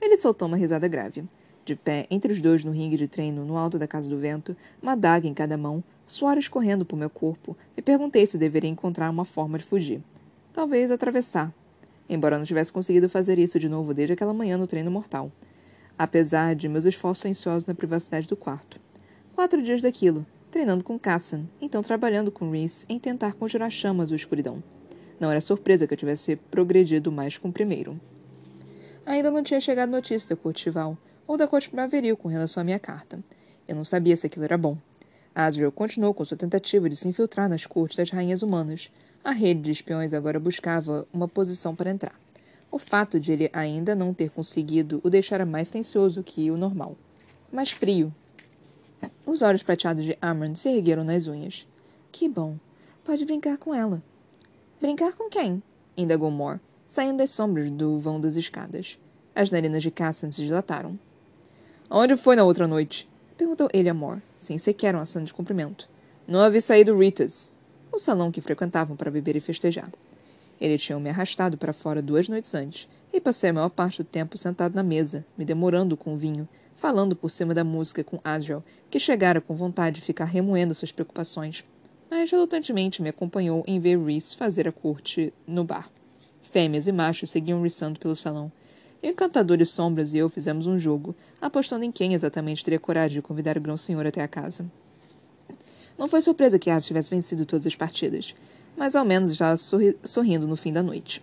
Ele 0.00 0.16
soltou 0.16 0.48
uma 0.48 0.56
risada 0.56 0.88
grave. 0.88 1.24
De 1.64 1.76
pé, 1.76 2.06
entre 2.10 2.32
os 2.32 2.40
dois 2.40 2.64
no 2.64 2.72
ringue 2.72 2.96
de 2.96 3.06
treino, 3.06 3.44
no 3.44 3.56
alto 3.56 3.78
da 3.78 3.86
Casa 3.86 4.08
do 4.08 4.18
Vento, 4.18 4.56
uma 4.82 4.92
adaga 4.92 5.28
em 5.28 5.34
cada 5.34 5.56
mão, 5.56 5.84
suor 6.12 6.38
escorrendo 6.38 6.84
por 6.84 6.96
meu 6.96 7.10
corpo, 7.10 7.56
me 7.76 7.82
perguntei 7.82 8.26
se 8.26 8.38
deveria 8.38 8.70
encontrar 8.70 9.10
uma 9.10 9.24
forma 9.24 9.58
de 9.58 9.64
fugir. 9.64 10.00
Talvez 10.52 10.90
atravessar. 10.90 11.52
Embora 12.08 12.36
não 12.36 12.44
tivesse 12.44 12.72
conseguido 12.72 13.08
fazer 13.08 13.38
isso 13.38 13.58
de 13.58 13.68
novo 13.68 13.94
desde 13.94 14.12
aquela 14.12 14.34
manhã 14.34 14.58
no 14.58 14.66
treino 14.66 14.90
mortal. 14.90 15.32
Apesar 15.98 16.54
de 16.54 16.68
meus 16.68 16.84
esforços 16.84 17.24
ansiosos 17.24 17.66
na 17.66 17.74
privacidade 17.74 18.26
do 18.28 18.36
quarto. 18.36 18.78
Quatro 19.34 19.62
dias 19.62 19.80
daquilo, 19.80 20.26
treinando 20.50 20.84
com 20.84 20.98
Cassan, 20.98 21.44
então 21.60 21.82
trabalhando 21.82 22.30
com 22.30 22.50
Reese 22.50 22.84
em 22.88 22.98
tentar 22.98 23.32
conjurar 23.32 23.70
chamas 23.70 24.10
ou 24.10 24.16
escuridão. 24.16 24.62
Não 25.18 25.30
era 25.30 25.40
surpresa 25.40 25.86
que 25.86 25.94
eu 25.94 25.98
tivesse 25.98 26.36
progredido 26.36 27.10
mais 27.10 27.38
com 27.38 27.48
o 27.48 27.52
primeiro. 27.52 27.98
Ainda 29.06 29.30
não 29.30 29.42
tinha 29.42 29.60
chegado 29.60 29.90
notícia 29.90 30.28
da 30.28 30.36
Cortival, 30.36 30.98
ou 31.26 31.36
da 31.36 31.48
corte 31.48 31.68
primaveril 31.68 32.16
com 32.16 32.28
relação 32.28 32.60
à 32.60 32.64
minha 32.64 32.78
carta. 32.78 33.18
Eu 33.66 33.74
não 33.74 33.84
sabia 33.84 34.16
se 34.16 34.26
aquilo 34.26 34.44
era 34.44 34.58
bom. 34.58 34.76
Asriel 35.34 35.72
continuou 35.72 36.12
com 36.12 36.24
sua 36.24 36.36
tentativa 36.36 36.88
de 36.88 36.96
se 36.96 37.08
infiltrar 37.08 37.48
nas 37.48 37.66
cortes 37.66 37.96
das 37.96 38.10
rainhas 38.10 38.42
humanas. 38.42 38.90
A 39.24 39.32
rede 39.32 39.62
de 39.62 39.70
espiões 39.70 40.12
agora 40.12 40.38
buscava 40.38 41.06
uma 41.12 41.28
posição 41.28 41.74
para 41.74 41.90
entrar. 41.90 42.14
O 42.70 42.78
fato 42.78 43.20
de 43.20 43.32
ele 43.32 43.50
ainda 43.52 43.94
não 43.94 44.14
ter 44.14 44.30
conseguido 44.30 45.00
o 45.04 45.10
deixara 45.10 45.44
mais 45.44 45.70
tensioso 45.70 46.22
que 46.22 46.50
o 46.50 46.56
normal. 46.56 46.96
Mais 47.52 47.70
frio. 47.70 48.12
Os 49.26 49.42
olhos 49.42 49.62
prateados 49.62 50.04
de 50.04 50.16
Amron 50.20 50.54
se 50.54 50.68
ergueram 50.68 51.04
nas 51.04 51.26
unhas. 51.26 51.66
Que 52.10 52.28
bom. 52.28 52.56
Pode 53.04 53.24
brincar 53.24 53.58
com 53.58 53.74
ela. 53.74 54.02
Brincar 54.80 55.12
com 55.12 55.28
quem? 55.28 55.62
indagou 55.96 56.30
Moore, 56.30 56.60
saindo 56.86 57.18
das 57.18 57.30
sombras 57.30 57.70
do 57.70 57.98
vão 57.98 58.20
das 58.20 58.36
escadas. 58.36 58.98
As 59.34 59.50
narinas 59.50 59.82
de 59.82 59.90
Cassian 59.90 60.30
se 60.30 60.42
dilataram. 60.42 60.98
Onde 61.90 62.16
foi 62.16 62.36
na 62.36 62.44
outra 62.44 62.66
noite? 62.66 63.08
Perguntou 63.36 63.68
ele 63.72 63.88
a 63.88 63.94
Mor, 63.94 64.22
sem 64.42 64.58
sequer 64.58 64.94
um 64.96 64.98
aceno 64.98 65.24
de 65.24 65.32
cumprimento. 65.32 65.88
Não 66.26 66.40
havia 66.40 66.60
saído 66.60 66.98
Rita's, 66.98 67.50
o 67.92 67.98
salão 67.98 68.32
que 68.32 68.40
frequentavam 68.40 68.96
para 68.96 69.10
beber 69.10 69.36
e 69.36 69.40
festejar. 69.40 69.90
Ele 70.60 70.76
tinha 70.76 70.98
me 70.98 71.10
arrastado 71.10 71.56
para 71.56 71.72
fora 71.72 72.02
duas 72.02 72.28
noites 72.28 72.54
antes, 72.54 72.88
e 73.12 73.20
passei 73.20 73.50
a 73.50 73.52
maior 73.52 73.68
parte 73.68 74.02
do 74.02 74.08
tempo 74.08 74.36
sentado 74.36 74.74
na 74.74 74.82
mesa, 74.82 75.24
me 75.36 75.44
demorando 75.44 75.96
com 75.96 76.14
o 76.14 76.16
vinho, 76.16 76.48
falando 76.74 77.14
por 77.14 77.30
cima 77.30 77.54
da 77.54 77.62
música 77.62 78.02
com 78.02 78.18
Adriel, 78.24 78.64
que 78.90 78.98
chegara 78.98 79.40
com 79.40 79.54
vontade 79.54 79.96
de 79.96 80.06
ficar 80.06 80.24
remoendo 80.24 80.74
suas 80.74 80.90
preocupações, 80.90 81.64
mas 82.10 82.30
relutantemente 82.30 83.00
me 83.00 83.10
acompanhou 83.10 83.62
em 83.66 83.78
ver 83.78 83.98
Reese 83.98 84.36
fazer 84.36 84.66
a 84.66 84.72
corte 84.72 85.32
no 85.46 85.62
bar. 85.62 85.90
Fêmeas 86.40 86.86
e 86.86 86.92
machos 86.92 87.30
seguiam 87.30 87.62
rissando 87.62 88.00
pelo 88.00 88.16
salão, 88.16 88.50
e 89.02 89.08
o 89.08 89.10
Encantador 89.10 89.56
de 89.56 89.66
Sombras 89.66 90.14
e 90.14 90.18
eu 90.18 90.28
fizemos 90.28 90.66
um 90.66 90.78
jogo, 90.78 91.14
apostando 91.40 91.84
em 91.84 91.90
quem 91.90 92.14
exatamente 92.14 92.64
teria 92.64 92.78
coragem 92.78 93.20
de 93.20 93.22
convidar 93.22 93.58
o 93.58 93.60
grão-senhor 93.60 94.06
até 94.06 94.22
a 94.22 94.28
casa. 94.28 94.64
Não 95.98 96.06
foi 96.06 96.20
surpresa 96.20 96.58
que 96.58 96.70
Asa 96.70 96.86
tivesse 96.86 97.10
vencido 97.10 97.44
todas 97.44 97.66
as 97.66 97.74
partidas, 97.74 98.34
mas 98.76 98.94
ao 98.94 99.04
menos 99.04 99.30
estava 99.30 99.56
sorri 99.56 99.96
sorrindo 100.04 100.46
no 100.46 100.56
fim 100.56 100.72
da 100.72 100.82
noite. 100.82 101.22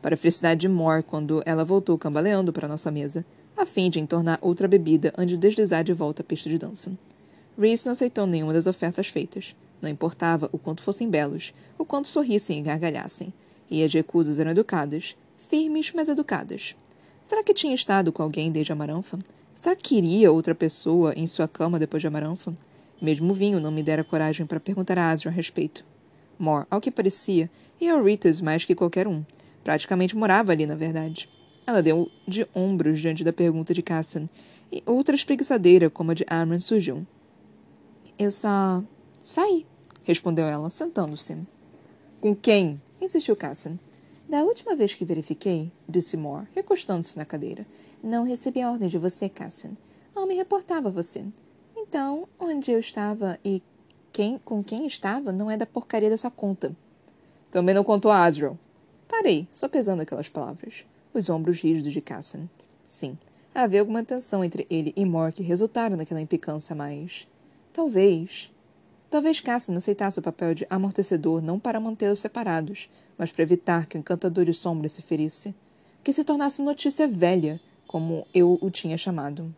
Para 0.00 0.14
a 0.14 0.18
felicidade 0.18 0.60
de 0.60 0.68
Moore, 0.68 1.02
quando 1.02 1.42
ela 1.44 1.64
voltou 1.64 1.98
cambaleando 1.98 2.52
para 2.52 2.66
nossa 2.66 2.90
mesa, 2.90 3.24
a 3.56 3.66
fim 3.66 3.90
de 3.90 4.00
entornar 4.00 4.38
outra 4.40 4.66
bebida 4.66 5.12
antes 5.16 5.32
de 5.32 5.36
deslizar 5.36 5.84
de 5.84 5.92
volta 5.92 6.22
à 6.22 6.24
pista 6.24 6.48
de 6.48 6.56
dança. 6.56 6.90
Reese 7.58 7.84
não 7.84 7.92
aceitou 7.92 8.26
nenhuma 8.26 8.54
das 8.54 8.66
ofertas 8.66 9.08
feitas. 9.08 9.54
Não 9.82 9.90
importava 9.90 10.48
o 10.52 10.58
quanto 10.58 10.82
fossem 10.82 11.08
belos, 11.08 11.52
o 11.78 11.84
quanto 11.84 12.08
sorrissem 12.08 12.58
e 12.58 12.62
gargalhassem. 12.62 13.32
E 13.70 13.84
as 13.84 13.92
recusas 13.92 14.38
eram 14.38 14.50
educadas, 14.50 15.14
firmes, 15.38 15.92
mas 15.94 16.08
educadas. 16.08 16.74
Será 17.24 17.42
que 17.42 17.54
tinha 17.54 17.74
estado 17.74 18.12
com 18.12 18.22
alguém 18.22 18.50
desde 18.50 18.72
Amaranfa? 18.72 19.18
Será 19.60 19.76
que 19.76 19.94
queria 19.94 20.32
outra 20.32 20.54
pessoa 20.54 21.12
em 21.14 21.26
sua 21.26 21.46
cama 21.46 21.78
depois 21.78 22.00
de 22.00 22.06
Amaranfa? 22.06 22.54
Mesmo 23.00 23.32
o 23.32 23.34
vinho 23.34 23.60
não 23.60 23.70
me 23.70 23.82
dera 23.82 24.04
coragem 24.04 24.46
para 24.46 24.60
perguntar 24.60 24.98
a 24.98 25.10
Asriel 25.10 25.32
a 25.32 25.36
respeito. 25.36 25.84
Mor, 26.38 26.66
ao 26.70 26.80
que 26.80 26.90
parecia, 26.90 27.50
ia 27.80 27.92
ao 27.92 28.02
Ritas 28.02 28.40
mais 28.40 28.64
que 28.64 28.74
qualquer 28.74 29.06
um. 29.06 29.24
Praticamente 29.62 30.16
morava 30.16 30.52
ali, 30.52 30.66
na 30.66 30.74
verdade. 30.74 31.28
Ela 31.66 31.82
deu 31.82 32.10
de 32.26 32.46
ombros 32.54 32.98
diante 32.98 33.22
da 33.22 33.32
pergunta 33.32 33.74
de 33.74 33.82
Cassan, 33.82 34.28
e 34.72 34.82
outra 34.86 35.14
espreguiçadeira, 35.14 35.90
como 35.90 36.12
a 36.12 36.14
de 36.14 36.24
Amran, 36.28 36.60
surgiu. 36.60 37.06
Eu 38.18 38.30
só. 38.30 38.82
saí, 39.20 39.66
respondeu 40.04 40.46
ela, 40.46 40.70
sentando-se. 40.70 41.36
Com 42.20 42.34
quem? 42.34 42.80
insistiu 43.00 43.36
Cassan. 43.36 43.78
Da 44.30 44.44
última 44.44 44.76
vez 44.76 44.94
que 44.94 45.04
verifiquei, 45.04 45.72
disse 45.88 46.16
Moore, 46.16 46.46
recostando-se 46.54 47.18
na 47.18 47.24
cadeira, 47.24 47.66
não 48.00 48.22
recebi 48.22 48.64
ordem 48.64 48.88
de 48.88 48.96
você, 48.96 49.28
Cassian. 49.28 49.72
Não 50.14 50.24
me 50.24 50.36
reportava 50.36 50.88
a 50.88 50.92
você. 50.92 51.24
Então, 51.76 52.28
onde 52.38 52.70
eu 52.70 52.78
estava 52.78 53.40
e 53.44 53.60
quem, 54.12 54.38
com 54.38 54.62
quem 54.62 54.86
estava 54.86 55.32
não 55.32 55.50
é 55.50 55.56
da 55.56 55.66
porcaria 55.66 56.08
da 56.08 56.16
sua 56.16 56.30
conta. 56.30 56.70
Também 57.50 57.74
não 57.74 57.82
contou 57.82 58.08
a 58.08 58.22
Azrael. 58.22 58.56
Parei, 59.08 59.48
só 59.50 59.68
pesando 59.68 60.02
aquelas 60.02 60.28
palavras. 60.28 60.86
Os 61.12 61.28
ombros 61.28 61.60
rígidos 61.60 61.92
de 61.92 62.00
Cassian. 62.00 62.48
Sim, 62.86 63.18
havia 63.52 63.80
alguma 63.80 64.04
tensão 64.04 64.44
entre 64.44 64.64
ele 64.70 64.92
e 64.94 65.04
Moore 65.04 65.32
que 65.32 65.42
resultaram 65.42 65.96
naquela 65.96 66.20
implicância, 66.20 66.72
mas... 66.72 67.26
Talvez... 67.72 68.48
Talvez 69.10 69.40
Cassian 69.40 69.76
aceitasse 69.76 70.20
o 70.20 70.22
papel 70.22 70.54
de 70.54 70.64
amortecedor 70.70 71.42
não 71.42 71.58
para 71.58 71.80
mantê-los 71.80 72.20
separados, 72.20 72.88
mas 73.18 73.32
para 73.32 73.42
evitar 73.42 73.86
que 73.86 73.96
o 73.96 73.98
encantador 73.98 74.44
de 74.44 74.54
sombras 74.54 74.92
se 74.92 75.02
ferisse. 75.02 75.52
Que 76.04 76.12
se 76.12 76.22
tornasse 76.22 76.62
notícia 76.62 77.08
velha, 77.08 77.60
como 77.88 78.24
eu 78.32 78.56
o 78.62 78.70
tinha 78.70 78.96
chamado. 78.96 79.52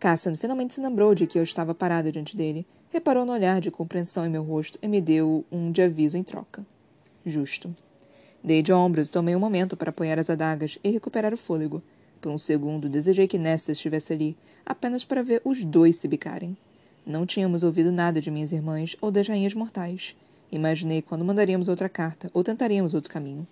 Cassian 0.00 0.36
finalmente 0.36 0.74
se 0.74 0.80
lembrou 0.80 1.14
de 1.14 1.26
que 1.26 1.38
eu 1.38 1.42
estava 1.42 1.74
parada 1.74 2.10
diante 2.10 2.34
dele, 2.34 2.66
reparou 2.88 3.26
no 3.26 3.32
olhar 3.32 3.60
de 3.60 3.70
compreensão 3.70 4.24
em 4.24 4.30
meu 4.30 4.42
rosto 4.42 4.78
e 4.80 4.88
me 4.88 5.02
deu 5.02 5.44
um 5.52 5.70
de 5.70 5.82
aviso 5.82 6.16
em 6.16 6.24
troca. 6.24 6.64
Justo. 7.26 7.76
Dei 8.42 8.62
de 8.62 8.72
ombros 8.72 9.08
e 9.08 9.10
tomei 9.10 9.36
um 9.36 9.40
momento 9.40 9.76
para 9.76 9.90
apoiar 9.90 10.18
as 10.18 10.30
adagas 10.30 10.78
e 10.82 10.90
recuperar 10.90 11.34
o 11.34 11.36
fôlego. 11.36 11.82
Por 12.22 12.32
um 12.32 12.38
segundo, 12.38 12.88
desejei 12.88 13.28
que 13.28 13.36
Nessa 13.36 13.72
estivesse 13.72 14.14
ali, 14.14 14.36
apenas 14.64 15.04
para 15.04 15.22
ver 15.22 15.42
os 15.44 15.62
dois 15.62 15.96
se 15.96 16.08
bicarem. 16.08 16.56
Não 17.06 17.26
tínhamos 17.26 17.62
ouvido 17.62 17.90
nada 17.90 18.20
de 18.20 18.30
minhas 18.30 18.52
irmãs 18.52 18.96
ou 19.00 19.10
das 19.10 19.28
rainhas 19.28 19.54
mortais. 19.54 20.14
Imaginei 20.50 21.02
quando 21.02 21.24
mandaríamos 21.24 21.68
outra 21.68 21.88
carta 21.88 22.30
ou 22.32 22.42
tentaríamos 22.42 22.94
outro 22.94 23.12
caminho. 23.12 23.46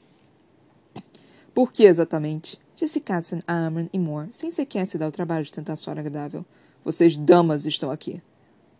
Por 1.54 1.72
que 1.72 1.84
exatamente? 1.84 2.60
Disse 2.74 3.00
Cassian 3.00 3.40
a 3.46 3.54
Amran 3.54 3.88
e 3.92 3.98
Moore, 3.98 4.28
sem 4.30 4.50
sequer 4.50 4.86
se 4.86 4.98
dar 4.98 5.08
o 5.08 5.12
trabalho 5.12 5.44
de 5.44 5.52
tentar 5.52 5.76
soar 5.76 5.98
agradável. 5.98 6.44
Vocês 6.84 7.16
damas 7.16 7.64
estão 7.64 7.90
aqui. 7.90 8.20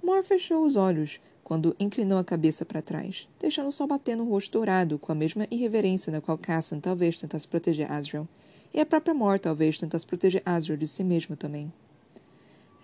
Moore 0.03 0.23
fechou 0.23 0.65
os 0.65 0.77
olhos 0.77 1.19
quando 1.43 1.75
inclinou 1.81 2.19
a 2.19 2.25
cabeça 2.25 2.65
para 2.65 2.83
trás, 2.83 3.29
deixando 3.41 3.73
sol 3.73 3.87
bater 3.87 4.17
no 4.17 4.29
rosto 4.29 4.53
dourado 4.53 4.99
com 4.99 5.13
a 5.13 5.15
mesma 5.15 5.47
irreverência 5.51 6.13
da 6.13 6.21
qual 6.21 6.37
Cassian 6.37 6.81
talvez 6.81 7.19
tentasse 7.19 7.49
proteger 7.49 7.91
Azrael. 7.91 8.29
E 8.75 8.81
a 8.81 8.85
própria 8.85 9.15
Moore 9.15 9.39
talvez 9.39 9.79
tentasse 9.79 10.07
proteger 10.07 10.43
Azrael 10.45 10.77
de 10.77 10.87
si 10.87 11.03
mesma 11.03 11.37
também. 11.37 11.73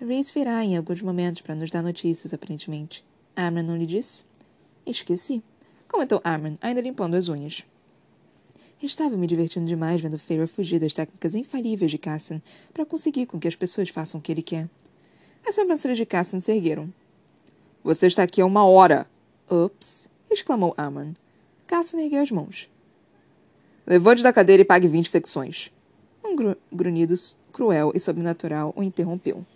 Reese 0.05 0.33
virá 0.35 0.65
em 0.65 0.77
alguns 0.77 1.01
momentos 1.01 1.43
para 1.43 1.55
nos 1.55 1.71
dar 1.71 1.81
notícias, 1.81 2.35
aparentemente. 2.35 3.05
Amran 3.37 3.63
não 3.63 3.77
lhe 3.77 3.87
disse? 3.87 4.25
Esqueci. 4.85 5.43
Comentou 5.87 6.21
Amran, 6.25 6.57
ainda 6.61 6.81
limpando 6.81 7.15
as 7.15 7.29
unhas. 7.29 7.65
Estava 8.83 9.17
me 9.17 9.29
divertindo 9.29 9.67
demais 9.67 10.01
vendo 10.01 10.19
Feyre 10.19 10.49
fugir 10.49 10.81
das 10.81 10.93
técnicas 10.93 11.37
infalíveis 11.37 11.89
de 11.89 11.99
Cassian 11.99 12.43
para 12.75 12.85
conseguir 12.85 13.27
com 13.27 13.39
que 13.39 13.47
as 13.47 13.55
pessoas 13.55 13.91
façam 13.91 14.19
o 14.19 14.23
que 14.23 14.33
ele 14.33 14.43
quer. 14.43 14.69
As 15.47 15.55
sobrancelhas 15.55 15.99
de 15.99 16.05
Cassian 16.05 16.41
se 16.41 16.51
ergueram. 16.51 16.93
Você 17.85 18.09
está 18.09 18.25
aqui 18.25 18.41
há 18.41 18.47
uma 18.47 18.65
hora! 18.65 19.07
Ups! 19.49 20.09
exclamou 20.29 20.75
Amran. 20.77 21.15
Cassian 21.65 22.01
ergueu 22.01 22.23
as 22.23 22.31
mãos. 22.33 22.69
Levante 23.87 24.23
da 24.23 24.33
cadeira 24.33 24.63
e 24.63 24.65
pague 24.65 24.89
vinte 24.89 25.11
flexões. 25.11 25.71
Um 26.25 26.35
gru 26.35 26.57
grunhido 26.73 27.15
cruel 27.53 27.93
e 27.95 28.01
sobrenatural 28.01 28.73
o 28.77 28.83
interrompeu. 28.83 29.47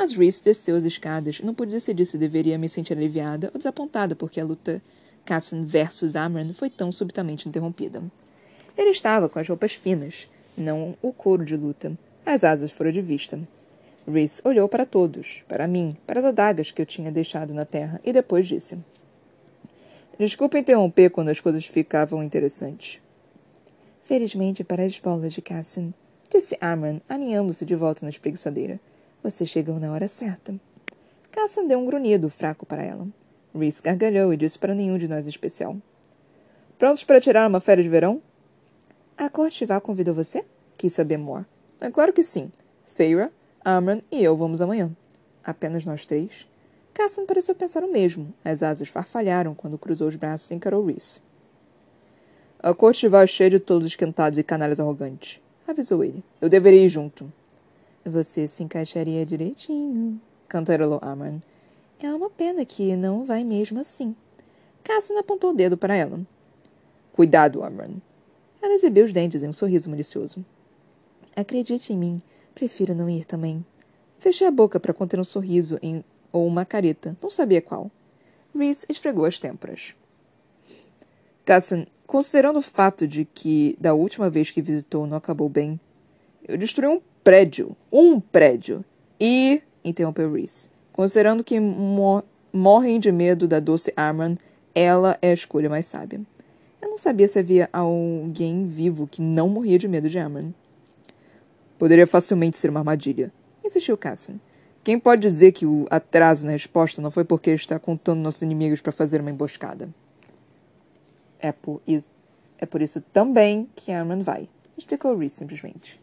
Mas 0.00 0.12
Reese 0.12 0.42
desceu 0.42 0.76
as 0.76 0.84
escadas 0.84 1.40
e 1.40 1.44
não 1.44 1.52
pude 1.52 1.72
decidir 1.72 2.06
se 2.06 2.16
deveria 2.16 2.56
me 2.56 2.70
sentir 2.70 2.94
aliviada 2.94 3.50
ou 3.52 3.58
desapontada 3.58 4.16
porque 4.16 4.40
a 4.40 4.44
luta 4.46 4.80
Cassian 5.26 5.62
versus 5.66 6.16
Amran 6.16 6.54
foi 6.54 6.70
tão 6.70 6.90
subitamente 6.90 7.46
interrompida. 7.46 8.02
Ele 8.78 8.88
estava 8.88 9.28
com 9.28 9.38
as 9.38 9.46
roupas 9.46 9.74
finas, 9.74 10.26
não 10.56 10.96
o 11.02 11.12
couro 11.12 11.44
de 11.44 11.54
luta. 11.54 11.92
As 12.24 12.44
asas 12.44 12.72
foram 12.72 12.90
de 12.90 13.02
vista. 13.02 13.38
Reese 14.10 14.40
olhou 14.42 14.66
para 14.70 14.86
todos, 14.86 15.44
para 15.46 15.68
mim, 15.68 15.94
para 16.06 16.20
as 16.20 16.24
adagas 16.24 16.70
que 16.70 16.80
eu 16.80 16.86
tinha 16.86 17.12
deixado 17.12 17.52
na 17.52 17.66
terra, 17.66 18.00
e 18.02 18.10
depois 18.10 18.48
disse: 18.48 18.78
Desculpe 20.18 20.58
interromper 20.58 21.10
quando 21.10 21.28
as 21.28 21.40
coisas 21.40 21.66
ficavam 21.66 22.22
interessantes. 22.22 23.02
Felizmente 24.02 24.64
para 24.64 24.82
as 24.82 24.98
bolas 24.98 25.34
de 25.34 25.42
Cassian, 25.42 25.92
disse 26.32 26.56
Amran, 26.58 27.02
aninhando-se 27.06 27.66
de 27.66 27.76
volta 27.76 28.06
na 28.06 28.08
espreguiçadeira. 28.08 28.80
Você 29.22 29.44
chegou 29.44 29.78
na 29.78 29.92
hora 29.92 30.08
certa. 30.08 30.54
Cassian 31.30 31.66
deu 31.66 31.78
um 31.78 31.84
grunhido 31.84 32.30
fraco 32.30 32.64
para 32.64 32.82
ela. 32.82 33.06
Reese 33.54 33.82
gargalhou 33.82 34.32
e 34.32 34.36
disse 34.36 34.58
para 34.58 34.74
nenhum 34.74 34.96
de 34.96 35.06
nós 35.06 35.26
especial. 35.26 35.76
Prontos 36.78 37.04
para 37.04 37.20
tirar 37.20 37.46
uma 37.46 37.60
férias 37.60 37.84
de 37.84 37.90
verão? 37.90 38.22
A 39.18 39.28
Cortival 39.28 39.82
convidou 39.82 40.14
você? 40.14 40.42
Quis 40.78 40.94
saber 40.94 41.18
Moore. 41.18 41.44
É 41.80 41.90
claro 41.90 42.14
que 42.14 42.22
sim. 42.22 42.50
Feira, 42.86 43.30
Amran 43.62 44.00
e 44.10 44.24
eu 44.24 44.34
vamos 44.34 44.62
amanhã. 44.62 44.90
Apenas 45.44 45.84
nós 45.84 46.06
três? 46.06 46.48
Cassian 46.94 47.26
pareceu 47.26 47.54
pensar 47.54 47.84
o 47.84 47.92
mesmo. 47.92 48.32
As 48.42 48.62
asas 48.62 48.88
farfalharam 48.88 49.54
quando 49.54 49.76
cruzou 49.76 50.08
os 50.08 50.16
braços 50.16 50.50
e 50.50 50.54
encarou 50.54 50.86
Reese. 50.86 51.20
A 52.58 52.72
Cortival 52.72 53.22
é 53.22 53.26
cheia 53.26 53.50
de 53.50 53.60
todos 53.60 53.86
esquentados 53.86 54.38
e 54.38 54.42
canalhas 54.42 54.80
arrogantes. 54.80 55.42
Avisou 55.68 56.02
ele. 56.02 56.24
Eu 56.40 56.48
deveria 56.48 56.84
ir 56.84 56.88
junto. 56.88 57.30
Você 58.04 58.48
se 58.48 58.62
encaixaria 58.62 59.26
direitinho, 59.26 60.20
cantarolou 60.48 61.00
Amran. 61.02 61.38
É 61.98 62.12
uma 62.14 62.30
pena 62.30 62.64
que 62.64 62.96
não 62.96 63.26
vai 63.26 63.44
mesmo 63.44 63.78
assim. 63.78 64.16
Cassian 64.82 65.18
apontou 65.20 65.50
o 65.50 65.54
dedo 65.54 65.76
para 65.76 65.94
ela. 65.94 66.20
Cuidado, 67.12 67.62
Amran. 67.62 67.96
Ela 68.62 68.74
exibiu 68.74 69.04
os 69.04 69.12
dentes 69.12 69.42
em 69.42 69.48
um 69.48 69.52
sorriso 69.52 69.90
malicioso. 69.90 70.44
Acredite 71.36 71.92
em 71.92 71.96
mim, 71.96 72.22
prefiro 72.54 72.94
não 72.94 73.08
ir 73.08 73.24
também. 73.26 73.64
Fechei 74.18 74.46
a 74.46 74.50
boca 74.50 74.80
para 74.80 74.94
conter 74.94 75.20
um 75.20 75.24
sorriso 75.24 75.78
em, 75.82 76.02
ou 76.32 76.46
uma 76.46 76.64
careta, 76.64 77.16
não 77.22 77.30
sabia 77.30 77.60
qual. 77.60 77.90
Reese 78.54 78.86
esfregou 78.88 79.24
as 79.26 79.38
têmporas. 79.38 79.94
Cassian, 81.44 81.86
considerando 82.06 82.58
o 82.58 82.62
fato 82.62 83.06
de 83.06 83.24
que 83.24 83.76
da 83.78 83.94
última 83.94 84.28
vez 84.30 84.50
que 84.50 84.62
visitou 84.62 85.06
não 85.06 85.16
acabou 85.16 85.48
bem, 85.48 85.78
eu 86.46 86.56
destruí 86.56 86.88
um 86.88 87.00
prédio. 87.22 87.76
Um 87.92 88.20
prédio. 88.20 88.84
E, 89.20 89.62
interrompeu 89.84 90.32
Reese, 90.32 90.68
considerando 90.92 91.44
que 91.44 91.60
mor 91.60 92.24
morrem 92.52 92.98
de 92.98 93.12
medo 93.12 93.46
da 93.46 93.60
doce 93.60 93.92
Arman, 93.96 94.36
ela 94.74 95.16
é 95.22 95.30
a 95.30 95.34
escolha 95.34 95.68
mais 95.68 95.86
sábia. 95.86 96.20
Eu 96.80 96.88
não 96.88 96.98
sabia 96.98 97.28
se 97.28 97.38
havia 97.38 97.68
alguém 97.72 98.66
vivo 98.66 99.06
que 99.06 99.20
não 99.22 99.48
morria 99.48 99.78
de 99.78 99.86
medo 99.86 100.08
de 100.08 100.18
Arman. 100.18 100.54
Poderia 101.78 102.06
facilmente 102.06 102.58
ser 102.58 102.70
uma 102.70 102.80
armadilha, 102.80 103.32
insistiu 103.64 103.96
Cassian. 103.96 104.38
Quem 104.82 104.98
pode 104.98 105.20
dizer 105.20 105.52
que 105.52 105.66
o 105.66 105.86
atraso 105.90 106.46
na 106.46 106.52
resposta 106.52 107.02
não 107.02 107.10
foi 107.10 107.24
porque 107.24 107.50
está 107.50 107.78
contando 107.78 108.20
nossos 108.20 108.42
inimigos 108.42 108.80
para 108.80 108.92
fazer 108.92 109.20
uma 109.20 109.30
emboscada? 109.30 109.88
É 111.38 111.52
por 111.52 111.80
isso, 111.86 112.12
é 112.58 112.66
por 112.66 112.82
isso 112.82 113.00
também 113.12 113.68
que 113.76 113.92
Arman 113.92 114.20
vai, 114.20 114.48
explicou 114.76 115.16
Reese 115.16 115.36
simplesmente. 115.36 115.99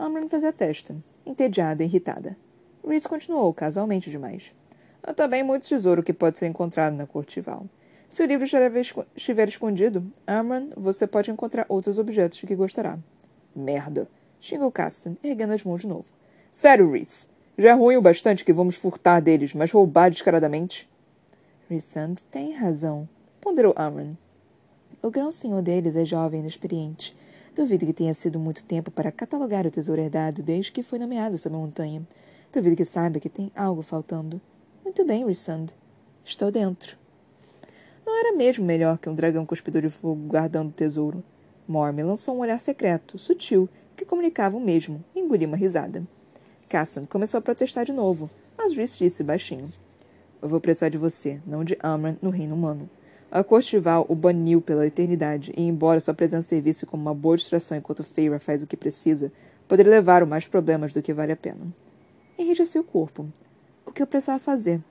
Amran 0.00 0.30
fazia 0.30 0.48
a 0.48 0.52
testa, 0.52 0.96
entediada 1.26 1.82
e 1.82 1.86
irritada. 1.86 2.34
Reese 2.82 3.06
continuou, 3.06 3.52
casualmente 3.52 4.08
demais. 4.08 4.54
Há 5.02 5.12
também 5.12 5.42
muito 5.42 5.68
tesouro 5.68 6.02
que 6.02 6.14
pode 6.14 6.38
ser 6.38 6.46
encontrado 6.46 6.94
na 6.94 7.06
Cortival. 7.06 7.66
Se 8.08 8.22
o 8.22 8.26
livro 8.26 8.46
estiver 8.46 9.46
escondido, 9.46 10.10
Amran, 10.26 10.70
você 10.74 11.06
pode 11.06 11.30
encontrar 11.30 11.66
outros 11.68 11.98
objetos 11.98 12.38
de 12.38 12.46
que 12.46 12.56
gostará. 12.56 12.98
Merda! 13.54 14.08
xingou 14.40 14.72
Cassian, 14.72 15.18
erguendo 15.22 15.52
as 15.52 15.64
mãos 15.64 15.82
de 15.82 15.86
novo. 15.86 16.06
Sério, 16.50 16.90
Reese. 16.90 17.26
Já 17.58 17.68
é 17.68 17.74
ruim 17.74 17.96
o 17.96 18.02
bastante 18.02 18.42
que 18.42 18.54
vamos 18.54 18.76
furtar 18.76 19.20
deles, 19.20 19.52
mas 19.52 19.70
roubar 19.70 20.10
descaradamente? 20.10 20.88
Rissand 21.68 22.14
tem 22.30 22.54
razão, 22.54 23.06
ponderou 23.38 23.74
Amran. 23.76 24.16
O 25.02 25.10
grão 25.10 25.30
senhor 25.30 25.60
deles 25.60 25.94
é 25.94 26.06
jovem 26.06 26.40
e 26.40 26.42
inexperiente. 26.42 27.14
Duvido 27.54 27.84
que 27.84 27.92
tenha 27.92 28.14
sido 28.14 28.38
muito 28.38 28.64
tempo 28.64 28.90
para 28.90 29.10
catalogar 29.10 29.66
o 29.66 29.70
tesouro 29.70 30.00
herdado 30.00 30.40
desde 30.42 30.70
que 30.70 30.84
foi 30.84 30.98
nomeado 31.00 31.36
sobre 31.36 31.58
a 31.58 31.60
montanha. 31.60 32.06
Duvido 32.52 32.76
que 32.76 32.84
saiba 32.84 33.18
que 33.18 33.28
tem 33.28 33.50
algo 33.56 33.82
faltando. 33.82 34.40
Muito 34.84 35.04
bem, 35.04 35.26
Rissand. 35.26 35.66
Estou 36.24 36.52
dentro. 36.52 36.96
Não 38.06 38.18
era 38.18 38.36
mesmo 38.36 38.64
melhor 38.64 38.98
que 38.98 39.08
um 39.08 39.14
dragão 39.14 39.44
cuspidor 39.44 39.82
de 39.82 39.88
fogo 39.88 40.28
guardando 40.28 40.68
o 40.68 40.72
tesouro. 40.72 41.24
Morme 41.66 42.02
lançou 42.04 42.36
um 42.36 42.40
olhar 42.40 42.58
secreto, 42.58 43.18
sutil, 43.18 43.68
que 43.96 44.04
comunicava 44.04 44.56
o 44.56 44.60
mesmo, 44.60 45.04
e 45.14 45.20
engoliu 45.20 45.48
uma 45.48 45.56
risada. 45.56 46.06
Cassan 46.68 47.04
começou 47.04 47.38
a 47.38 47.42
protestar 47.42 47.84
de 47.84 47.92
novo, 47.92 48.30
mas 48.56 48.76
Rhys 48.76 48.96
disse 48.96 49.24
baixinho. 49.24 49.72
Eu 50.40 50.48
vou 50.48 50.60
precisar 50.60 50.88
de 50.88 50.98
você, 50.98 51.40
não 51.44 51.64
de 51.64 51.76
Amran, 51.82 52.16
no 52.22 52.30
reino 52.30 52.54
humano. 52.54 52.88
A 53.32 53.44
Cortival 53.44 54.04
o 54.08 54.14
baniu 54.16 54.60
pela 54.60 54.84
eternidade, 54.84 55.52
e 55.56 55.62
embora 55.62 56.00
sua 56.00 56.12
presença 56.12 56.48
servisse 56.48 56.84
como 56.84 57.00
uma 57.00 57.14
boa 57.14 57.36
distração 57.36 57.78
enquanto 57.78 58.02
Feyre 58.02 58.40
faz 58.40 58.60
o 58.60 58.66
que 58.66 58.76
precisa, 58.76 59.30
poderia 59.68 59.92
levar 59.92 60.24
a 60.24 60.26
mais 60.26 60.48
problemas 60.48 60.92
do 60.92 61.00
que 61.00 61.14
vale 61.14 61.30
a 61.30 61.36
pena. 61.36 61.72
Enrijeceu 62.36 62.82
o 62.82 62.84
corpo. 62.84 63.28
O 63.86 63.92
que 63.92 64.02
eu 64.02 64.06
precisava 64.06 64.40
fazer? 64.40 64.82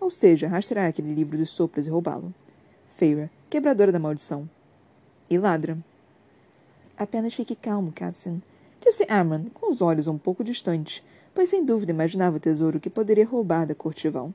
Ou 0.00 0.10
seja, 0.10 0.48
rastrear 0.48 0.88
aquele 0.88 1.14
livro 1.14 1.36
dos 1.36 1.50
sopros 1.50 1.86
e 1.86 1.90
roubá-lo. 1.90 2.32
Feyre, 2.88 3.28
quebradora 3.50 3.92
da 3.92 3.98
maldição. 3.98 4.48
E 5.28 5.36
ladra. 5.36 5.76
Apenas 6.96 7.34
fique 7.34 7.54
calmo, 7.54 7.92
Cassian, 7.92 8.40
disse 8.80 9.06
Amran, 9.10 9.44
com 9.52 9.70
os 9.70 9.82
olhos 9.82 10.06
um 10.06 10.16
pouco 10.16 10.42
distantes, 10.42 11.02
pois 11.34 11.50
sem 11.50 11.62
dúvida 11.62 11.92
imaginava 11.92 12.38
o 12.38 12.40
tesouro 12.40 12.80
que 12.80 12.88
poderia 12.88 13.26
roubar 13.26 13.66
da 13.66 13.74
Cortival. 13.74 14.32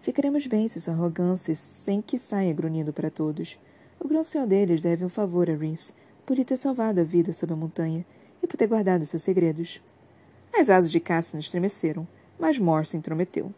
Ficaremos 0.00 0.46
bem 0.46 0.68
se 0.68 0.80
sua 0.80 0.94
arrogância 0.94 1.54
sem 1.56 2.00
que 2.00 2.18
saia 2.18 2.52
grunhindo 2.52 2.92
para 2.92 3.10
todos. 3.10 3.58
O 3.98 4.06
grão 4.06 4.22
senhor 4.22 4.46
deles 4.46 4.80
deve 4.80 5.04
um 5.04 5.08
favor 5.08 5.50
a 5.50 5.54
Rhys, 5.54 5.92
por 6.24 6.36
lhe 6.36 6.44
ter 6.44 6.56
salvado 6.56 7.00
a 7.00 7.04
vida 7.04 7.32
sob 7.32 7.52
a 7.52 7.56
montanha 7.56 8.04
e 8.42 8.46
por 8.46 8.56
ter 8.56 8.66
guardado 8.66 9.04
seus 9.04 9.22
segredos. 9.22 9.80
As 10.52 10.70
asas 10.70 10.90
de 10.90 11.00
Cassian 11.00 11.40
estremeceram, 11.40 12.06
mas 12.38 12.58
Morse 12.58 12.96
intrometeu. 12.96 13.52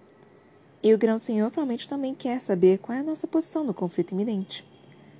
E 0.82 0.94
o 0.94 0.98
grão-senhor 0.98 1.50
provavelmente 1.50 1.88
também 1.88 2.14
quer 2.14 2.40
saber 2.40 2.78
qual 2.78 2.96
é 2.96 3.00
a 3.00 3.04
nossa 3.04 3.26
posição 3.26 3.62
no 3.62 3.74
conflito 3.74 4.12
iminente. 4.12 4.64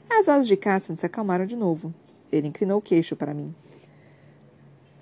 As 0.08 0.28
asas 0.28 0.46
de 0.46 0.56
Cassian 0.56 0.96
se 0.96 1.04
acalmaram 1.04 1.44
de 1.44 1.54
novo. 1.54 1.94
Ele 2.32 2.48
inclinou 2.48 2.78
o 2.78 2.82
queixo 2.82 3.14
para 3.14 3.34
mim. 3.34 3.54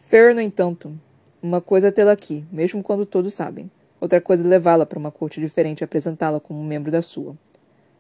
Fair, 0.00 0.35
no 0.35 0.40
entanto, 0.40 0.98
uma 1.40 1.61
coisa 1.61 1.88
é 1.88 1.90
tê-la 1.90 2.12
aqui, 2.12 2.44
mesmo 2.50 2.83
quando 2.83 3.07
todos 3.07 3.35
sabem. 3.35 3.70
Outra 4.00 4.20
coisa 4.20 4.44
é 4.44 4.46
levá-la 4.46 4.87
para 4.87 4.98
uma 4.98 5.11
corte 5.11 5.40
diferente 5.40 5.80
e 5.80 5.84
apresentá-la 5.84 6.38
como 6.38 6.61
um 6.61 6.64
membro 6.64 6.90
da 6.90 7.02
sua. 7.02 7.37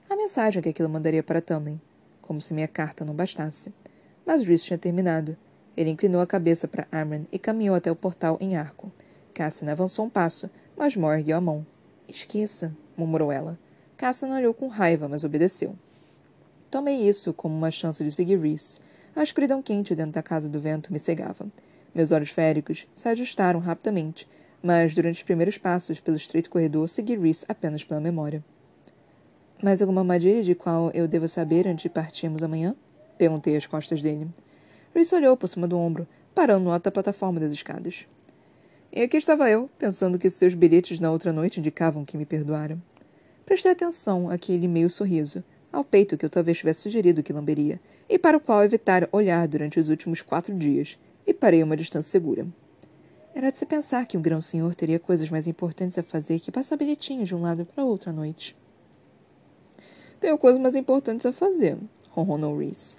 A 0.08 0.14
mensagem 0.14 0.62
que 0.62 0.68
aquilo 0.68 0.88
mandaria 0.88 1.22
para 1.22 1.40
Tamlin, 1.40 1.80
como 2.22 2.40
se 2.40 2.54
minha 2.54 2.68
carta 2.68 3.04
não 3.04 3.14
bastasse. 3.14 3.72
Mas 4.24 4.46
Rhys 4.46 4.62
tinha 4.62 4.78
terminado. 4.78 5.36
Ele 5.76 5.90
inclinou 5.90 6.20
a 6.20 6.26
cabeça 6.26 6.68
para 6.68 6.86
Amran 6.92 7.22
e 7.32 7.38
caminhou 7.38 7.74
até 7.74 7.90
o 7.90 7.96
portal 7.96 8.36
em 8.40 8.56
arco. 8.56 8.92
Cassian 9.34 9.70
avançou 9.70 10.04
um 10.04 10.10
passo, 10.10 10.50
mas 10.76 10.96
Mor 10.96 11.16
ergueu 11.16 11.36
a 11.36 11.40
mão. 11.40 11.66
Esqueça, 12.08 12.76
murmurou 12.96 13.32
ela. 13.32 13.58
Cassian 13.96 14.34
olhou 14.34 14.54
com 14.54 14.68
raiva, 14.68 15.08
mas 15.08 15.24
obedeceu. 15.24 15.74
Tomei 16.70 17.08
isso 17.08 17.32
como 17.32 17.56
uma 17.56 17.70
chance 17.70 18.04
de 18.04 18.12
seguir 18.12 18.38
Rhys. 18.38 18.80
A 19.16 19.22
escuridão 19.22 19.62
quente 19.62 19.94
dentro 19.94 20.12
da 20.12 20.22
casa 20.22 20.48
do 20.48 20.60
vento 20.60 20.92
me 20.92 20.98
cegava. 21.00 21.46
Meus 21.94 22.12
olhos 22.12 22.30
féricos 22.30 22.86
se 22.92 23.08
ajustaram 23.08 23.58
rapidamente, 23.58 24.28
mas 24.62 24.94
durante 24.94 25.16
os 25.16 25.22
primeiros 25.22 25.58
passos 25.58 26.00
pelo 26.00 26.16
estreito 26.16 26.50
corredor 26.50 26.88
segui 26.88 27.16
Rhys 27.16 27.44
apenas 27.48 27.84
pela 27.84 28.00
memória. 28.00 28.44
Mais 29.62 29.80
alguma 29.80 30.00
armadilha 30.00 30.42
de 30.42 30.54
qual 30.54 30.90
eu 30.92 31.08
devo 31.08 31.28
saber 31.28 31.66
antes 31.66 31.82
de 31.82 31.88
partirmos 31.88 32.42
amanhã? 32.42 32.74
Perguntei 33.16 33.56
às 33.56 33.66
costas 33.66 34.00
dele. 34.00 34.28
Rhys 34.94 35.12
olhou 35.12 35.36
por 35.36 35.48
cima 35.48 35.66
do 35.66 35.76
ombro, 35.76 36.06
parando 36.34 36.64
no 36.64 36.70
alto 36.70 36.84
da 36.84 36.90
plataforma 36.90 37.40
das 37.40 37.52
escadas. 37.52 38.06
E 38.92 39.02
aqui 39.02 39.16
estava 39.16 39.50
eu, 39.50 39.68
pensando 39.78 40.18
que 40.18 40.30
seus 40.30 40.54
bilhetes 40.54 40.98
na 40.98 41.10
outra 41.10 41.32
noite 41.32 41.60
indicavam 41.60 42.04
que 42.04 42.16
me 42.16 42.24
perdoara. 42.24 42.78
Prestei 43.44 43.72
atenção 43.72 44.30
àquele 44.30 44.68
meio 44.68 44.88
sorriso, 44.88 45.42
ao 45.72 45.84
peito 45.84 46.16
que 46.16 46.24
eu 46.24 46.30
talvez 46.30 46.58
tivesse 46.58 46.82
sugerido 46.82 47.22
que 47.22 47.32
lamberia, 47.32 47.80
e 48.08 48.18
para 48.18 48.36
o 48.36 48.40
qual 48.40 48.64
evitara 48.64 49.08
olhar 49.12 49.46
durante 49.46 49.78
os 49.78 49.88
últimos 49.88 50.22
quatro 50.22 50.54
dias, 50.54 50.98
e 51.26 51.34
parei 51.34 51.60
a 51.60 51.64
uma 51.64 51.76
distância 51.76 52.10
segura. 52.10 52.46
Era 53.38 53.52
de 53.52 53.58
se 53.58 53.66
pensar 53.66 54.04
que 54.04 54.18
um 54.18 54.20
grão-senhor 54.20 54.74
teria 54.74 54.98
coisas 54.98 55.30
mais 55.30 55.46
importantes 55.46 55.96
a 55.96 56.02
fazer 56.02 56.40
que 56.40 56.50
passar 56.50 56.76
bilhetinhos 56.76 57.28
de 57.28 57.36
um 57.36 57.40
lado 57.40 57.64
para 57.64 57.84
outro 57.84 58.10
à 58.10 58.12
noite. 58.12 58.56
Tenho 60.18 60.36
coisas 60.36 60.60
mais 60.60 60.74
importantes 60.74 61.24
a 61.24 61.32
fazer, 61.32 61.78
ronronou 62.10 62.58
Reese. 62.58 62.96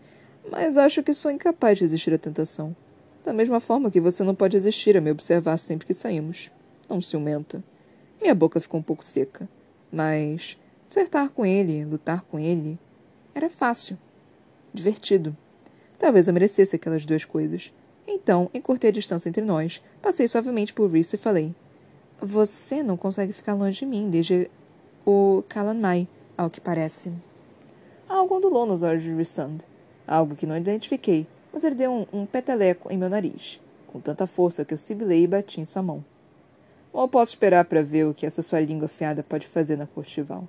Mas 0.50 0.78
acho 0.78 1.04
que 1.04 1.14
sou 1.14 1.30
incapaz 1.30 1.78
de 1.78 1.84
resistir 1.84 2.14
à 2.14 2.18
tentação. 2.18 2.74
Da 3.22 3.34
mesma 3.34 3.60
forma 3.60 3.92
que 3.92 4.00
você 4.00 4.24
não 4.24 4.34
pode 4.34 4.56
resistir 4.56 4.96
a 4.96 5.02
me 5.02 5.12
observar 5.12 5.58
sempre 5.58 5.86
que 5.86 5.94
saímos. 5.94 6.50
Não 6.88 7.02
ciumenta. 7.02 7.62
Minha 8.22 8.34
boca 8.34 8.62
ficou 8.62 8.80
um 8.80 8.84
pouco 8.84 9.04
seca. 9.04 9.46
Mas 9.92 10.58
flertar 10.88 11.32
com 11.32 11.46
ele, 11.46 11.84
lutar 11.84 12.22
com 12.22 12.40
ele, 12.40 12.80
era 13.36 13.50
fácil. 13.50 13.98
Divertido. 14.74 15.36
Talvez 15.98 16.30
eu 16.30 16.34
merecesse 16.34 16.78
aquelas 16.78 17.04
duas 17.04 17.26
coisas. 17.26 17.74
Então, 18.12 18.50
encurtei 18.56 18.90
a 18.90 18.94
distância 18.94 19.30
entre 19.30 19.44
nós, 19.44 19.84
passei 20.02 20.28
suavemente 20.28 20.74
por 20.74 20.90
Reese 20.90 21.16
e 21.16 21.20
falei: 21.20 21.54
Você 22.20 22.82
não 22.82 22.98
consegue 22.98 23.32
ficar 23.32 23.54
longe 23.54 23.82
de 23.82 23.86
mim 23.86 24.10
desde 24.10 24.50
o 25.06 25.44
Kalanmai, 25.48 26.08
ao 26.36 26.50
que 26.50 26.60
parece. 26.60 27.14
Algo 28.08 28.36
ondulou 28.36 28.66
nos 28.66 28.82
olhos 28.82 29.04
de 29.04 29.14
Rissand. 29.14 29.60
Algo 30.08 30.36
que 30.36 30.48
não 30.48 30.58
identifiquei, 30.58 31.28
mas 31.54 31.64
ele 31.64 31.76
deu 31.76 31.92
um, 31.92 32.22
um 32.22 32.26
peteleco 32.26 32.92
em 32.92 32.98
meu 32.98 33.10
nariz, 33.10 33.62
com 33.86 34.00
tanta 34.00 34.26
força 34.26 34.66
que 34.66 34.74
eu 34.74 34.78
sibilei 34.80 35.26
e 35.26 35.28
bati 35.28 35.62
em 35.62 35.66
sua 35.66 35.84
mão. 35.84 36.04
Mal 36.92 37.08
posso 37.08 37.34
esperar 37.34 37.66
para 37.66 37.84
ver 37.84 38.08
o 38.08 38.14
que 38.16 38.26
essa 38.26 38.42
sua 38.42 38.60
língua 38.60 38.86
afiada 38.86 39.22
pode 39.22 39.46
fazer 39.46 39.76
na 39.76 39.86
Cortival, 39.86 40.48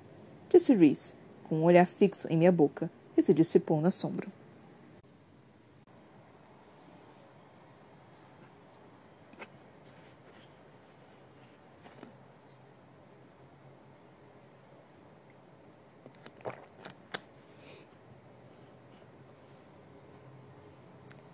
disse 0.49 0.73
Reese, 0.73 1.13
com 1.47 1.57
um 1.57 1.63
olhar 1.63 1.85
fixo 1.85 2.27
em 2.27 2.37
minha 2.37 2.51
boca, 2.51 2.89
e 3.15 3.21
se 3.21 3.35
dissipou 3.35 3.79
na 3.79 3.91
sombra. 3.91 4.27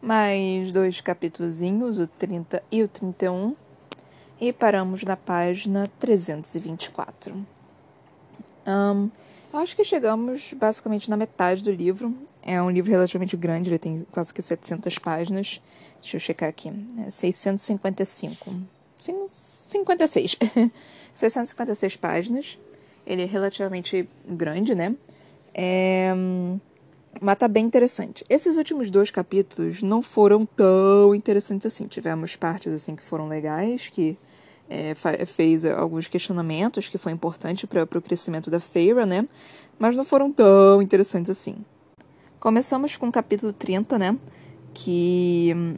Mais 0.08 0.72
dois 0.72 1.02
capítulozinhos, 1.02 2.00
o 2.00 2.08
30 2.08 2.63
e 2.72 2.82
o 2.82 2.88
31, 2.88 3.54
e 4.39 4.54
paramos 4.54 5.04
na 5.04 5.17
página 5.17 5.91
324. 6.00 7.36
Um, 8.65 9.10
eu 9.52 9.60
acho 9.60 9.76
que 9.76 9.84
chegamos 9.84 10.54
basicamente 10.54 11.10
na 11.10 11.17
metade 11.17 11.62
do 11.62 11.72
livro. 11.72 12.15
É 12.41 12.62
um 12.62 12.70
livro 12.70 12.89
relativamente 12.89 13.36
grande, 13.36 13.70
ele 13.70 13.78
tem 13.78 14.08
quase 14.10 14.34
que 14.34 14.41
700 14.41 14.98
páginas. 14.98 15.62
Deixa 16.02 16.15
eu 16.15 16.22
checar 16.22 16.48
aqui. 16.48 16.72
É 17.06 17.10
655. 17.10 18.56
56. 19.28 20.38
656 21.13 21.98
páginas. 21.98 22.58
Ele 23.06 23.24
é 23.24 23.26
relativamente 23.26 24.08
grande, 24.26 24.74
né? 24.74 24.96
É, 25.54 26.13
mas 27.21 27.38
tá 27.38 27.47
bem 27.47 27.65
interessante. 27.65 28.23
Esses 28.30 28.58
últimos 28.58 28.89
dois 28.89 29.12
capítulos 29.12 29.82
não 29.82 30.01
foram 30.01 30.45
tão 30.45 31.13
interessantes 31.15 31.65
assim. 31.65 31.88
Tivemos 31.88 32.36
partes 32.36 32.73
assim 32.73 32.95
que 32.95 33.03
foram 33.03 33.27
legais, 33.27 33.89
que 33.89 34.17
é, 34.69 34.93
fez 35.25 35.65
alguns 35.65 36.08
questionamentos, 36.08 36.88
que 36.88 36.97
foi 36.97 37.12
importante 37.12 37.65
para 37.65 37.84
o 37.84 38.01
crescimento 38.01 38.49
da 38.49 38.60
Feira, 38.60 39.06
né? 39.06 39.27
Mas 39.80 39.95
não 39.95 40.03
foram 40.03 40.32
tão 40.32 40.82
interessantes 40.82 41.30
assim. 41.30 41.56
Começamos 42.39 42.95
com 42.97 43.08
o 43.08 43.12
capítulo 43.12 43.53
30, 43.53 43.97
né? 43.97 44.17
Que 44.73 45.77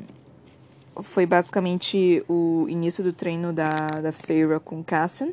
foi 1.01 1.25
basicamente 1.25 2.23
o 2.27 2.65
início 2.67 3.03
do 3.03 3.13
treino 3.13 3.53
da, 3.53 3.87
da 4.01 4.11
Feira 4.11 4.59
com 4.59 4.83
Cassian. 4.83 5.29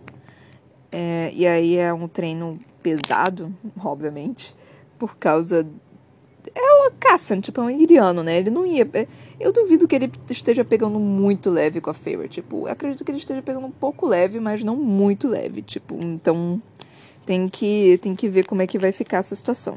É, 0.93 1.31
e 1.35 1.47
aí 1.47 1.77
é 1.77 1.93
um 1.93 2.07
treino 2.07 2.59
pesado, 2.83 3.53
obviamente, 3.83 4.55
por 4.99 5.17
causa 5.17 5.67
é 6.59 6.89
o 6.89 6.91
Cassan, 6.99 7.41
tipo, 7.41 7.61
é 7.61 7.65
um 7.65 7.71
iriano, 7.71 8.23
né? 8.23 8.39
Ele 8.39 8.49
não 8.49 8.65
ia. 8.65 8.89
Eu 9.39 9.53
duvido 9.53 9.87
que 9.87 9.95
ele 9.95 10.11
esteja 10.31 10.65
pegando 10.65 10.99
muito 10.99 11.51
leve 11.51 11.83
com 11.83 11.91
a 11.91 11.95
Feyre. 11.95 12.29
Tipo, 12.29 12.67
acredito 12.67 13.05
que 13.05 13.11
ele 13.11 13.19
esteja 13.19 13.43
pegando 13.43 13.67
um 13.67 13.71
pouco 13.71 14.07
leve, 14.07 14.41
mas 14.41 14.65
não 14.65 14.75
muito 14.75 15.29
leve. 15.29 15.61
Tipo, 15.61 15.95
então 16.03 16.61
tem 17.27 17.47
que, 17.47 17.99
tem 17.99 18.15
que 18.15 18.27
ver 18.29 18.47
como 18.47 18.63
é 18.63 18.67
que 18.67 18.79
vai 18.79 18.91
ficar 18.91 19.19
essa 19.19 19.37
situação. 19.37 19.77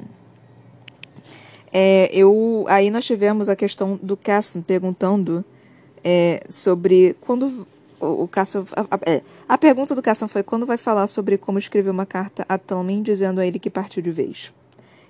É, 1.72 2.10
eu, 2.14 2.66
aí 2.70 2.90
nós 2.90 3.06
tivemos 3.06 3.50
a 3.50 3.56
questão 3.56 4.00
do 4.02 4.16
Cassan 4.16 4.62
perguntando 4.62 5.44
é, 6.02 6.42
sobre 6.48 7.16
quando 7.20 7.68
o, 8.00 8.24
o. 8.24 8.30
A, 8.36 8.96
a, 8.96 9.12
é, 9.12 9.22
a, 9.50 9.58
pergunta 9.58 9.94
do 9.94 10.02
Cassan 10.02 10.30
foi 10.30 10.44
quando 10.44 10.66
vai 10.66 10.78
falar 10.78 11.08
sobre 11.08 11.38
como 11.38 11.60
escrever 11.60 11.90
uma 11.90 12.06
carta 12.06 12.46
a 12.48 12.58
Talmin 12.58 13.04
dizendo 13.04 13.42
a 13.42 13.46
ele 13.46 13.60
que 13.60 13.70
partiu 13.70 14.02
de 14.02 14.12
vez. 14.12 14.54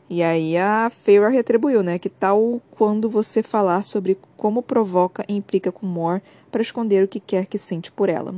E 0.09 0.23
aí 0.23 0.57
a 0.57 0.89
Feyre 0.89 1.31
retribuiu, 1.31 1.83
né? 1.83 1.99
Que 1.99 2.09
tal 2.09 2.59
quando 2.71 3.07
você 3.07 3.43
falar 3.43 3.83
sobre 3.83 4.17
como 4.35 4.63
provoca 4.63 5.23
e 5.29 5.35
implica 5.35 5.71
com 5.71 5.85
Mor 5.85 6.19
para 6.51 6.63
esconder 6.63 7.03
o 7.03 7.07
que 7.07 7.19
quer 7.19 7.45
que 7.45 7.59
sente 7.59 7.91
por 7.91 8.09
ela. 8.09 8.33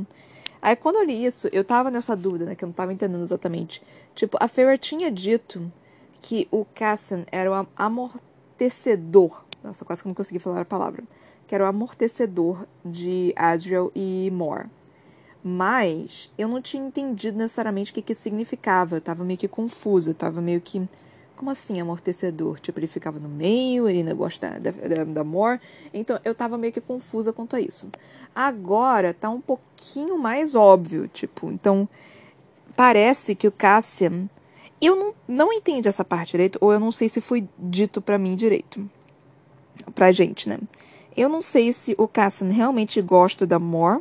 Aí 0.60 0.76
quando 0.76 0.96
eu 0.96 1.04
li 1.04 1.24
isso, 1.24 1.48
eu 1.50 1.64
tava 1.64 1.90
nessa 1.90 2.14
dúvida, 2.14 2.44
né? 2.44 2.54
Que 2.54 2.62
eu 2.62 2.66
não 2.66 2.74
tava 2.74 2.92
entendendo 2.92 3.22
exatamente. 3.22 3.82
Tipo, 4.14 4.36
a 4.38 4.48
Feyre 4.48 4.76
tinha 4.76 5.10
dito 5.10 5.72
que 6.20 6.46
o 6.50 6.66
Cassan 6.66 7.24
era 7.32 7.50
o 7.50 7.66
amortecedor. 7.74 9.42
Nossa, 9.64 9.82
quase 9.82 10.02
que 10.02 10.08
não 10.08 10.14
consegui 10.14 10.38
falar 10.38 10.60
a 10.60 10.66
palavra. 10.66 11.02
Que 11.46 11.54
era 11.54 11.64
o 11.64 11.66
amortecedor 11.66 12.66
de 12.84 13.32
Asriel 13.34 13.90
e 13.94 14.30
Mor. 14.30 14.68
Mas 15.42 16.30
eu 16.36 16.48
não 16.48 16.60
tinha 16.60 16.86
entendido 16.86 17.38
necessariamente 17.38 17.90
o 17.90 17.94
que, 17.94 18.02
que 18.02 18.14
significava. 18.14 18.96
Eu 18.96 19.00
tava 19.00 19.24
meio 19.24 19.38
que 19.38 19.48
confusa, 19.48 20.10
eu 20.10 20.14
tava 20.14 20.42
meio 20.42 20.60
que 20.60 20.86
como 21.42 21.50
assim 21.50 21.80
amortecedor? 21.80 22.60
Tipo, 22.60 22.78
ele 22.78 22.86
ficava 22.86 23.18
no 23.18 23.28
meio, 23.28 23.88
ele 23.88 23.98
ainda 23.98 24.14
gosta 24.14 24.48
da, 24.60 24.70
da, 24.70 25.02
da. 25.02 25.60
Então, 25.92 26.20
eu 26.24 26.36
tava 26.36 26.56
meio 26.56 26.72
que 26.72 26.80
confusa 26.80 27.32
quanto 27.32 27.56
a 27.56 27.60
isso. 27.60 27.90
Agora, 28.32 29.12
tá 29.12 29.28
um 29.28 29.40
pouquinho 29.40 30.16
mais 30.16 30.54
óbvio, 30.54 31.08
tipo, 31.08 31.50
então, 31.50 31.88
parece 32.76 33.34
que 33.34 33.48
o 33.48 33.50
Cassian... 33.50 34.28
Eu 34.80 34.94
não, 34.94 35.14
não 35.26 35.52
entendi 35.52 35.88
essa 35.88 36.04
parte 36.04 36.30
direito, 36.30 36.58
ou 36.60 36.72
eu 36.72 36.78
não 36.78 36.92
sei 36.92 37.08
se 37.08 37.20
foi 37.20 37.48
dito 37.58 38.00
para 38.00 38.18
mim 38.18 38.36
direito. 38.36 38.88
Pra 39.96 40.12
gente, 40.12 40.48
né? 40.48 40.60
Eu 41.16 41.28
não 41.28 41.42
sei 41.42 41.72
se 41.72 41.92
o 41.98 42.06
Cassian 42.06 42.52
realmente 42.52 43.02
gosta 43.02 43.44
da 43.44 43.58
Mor, 43.58 44.00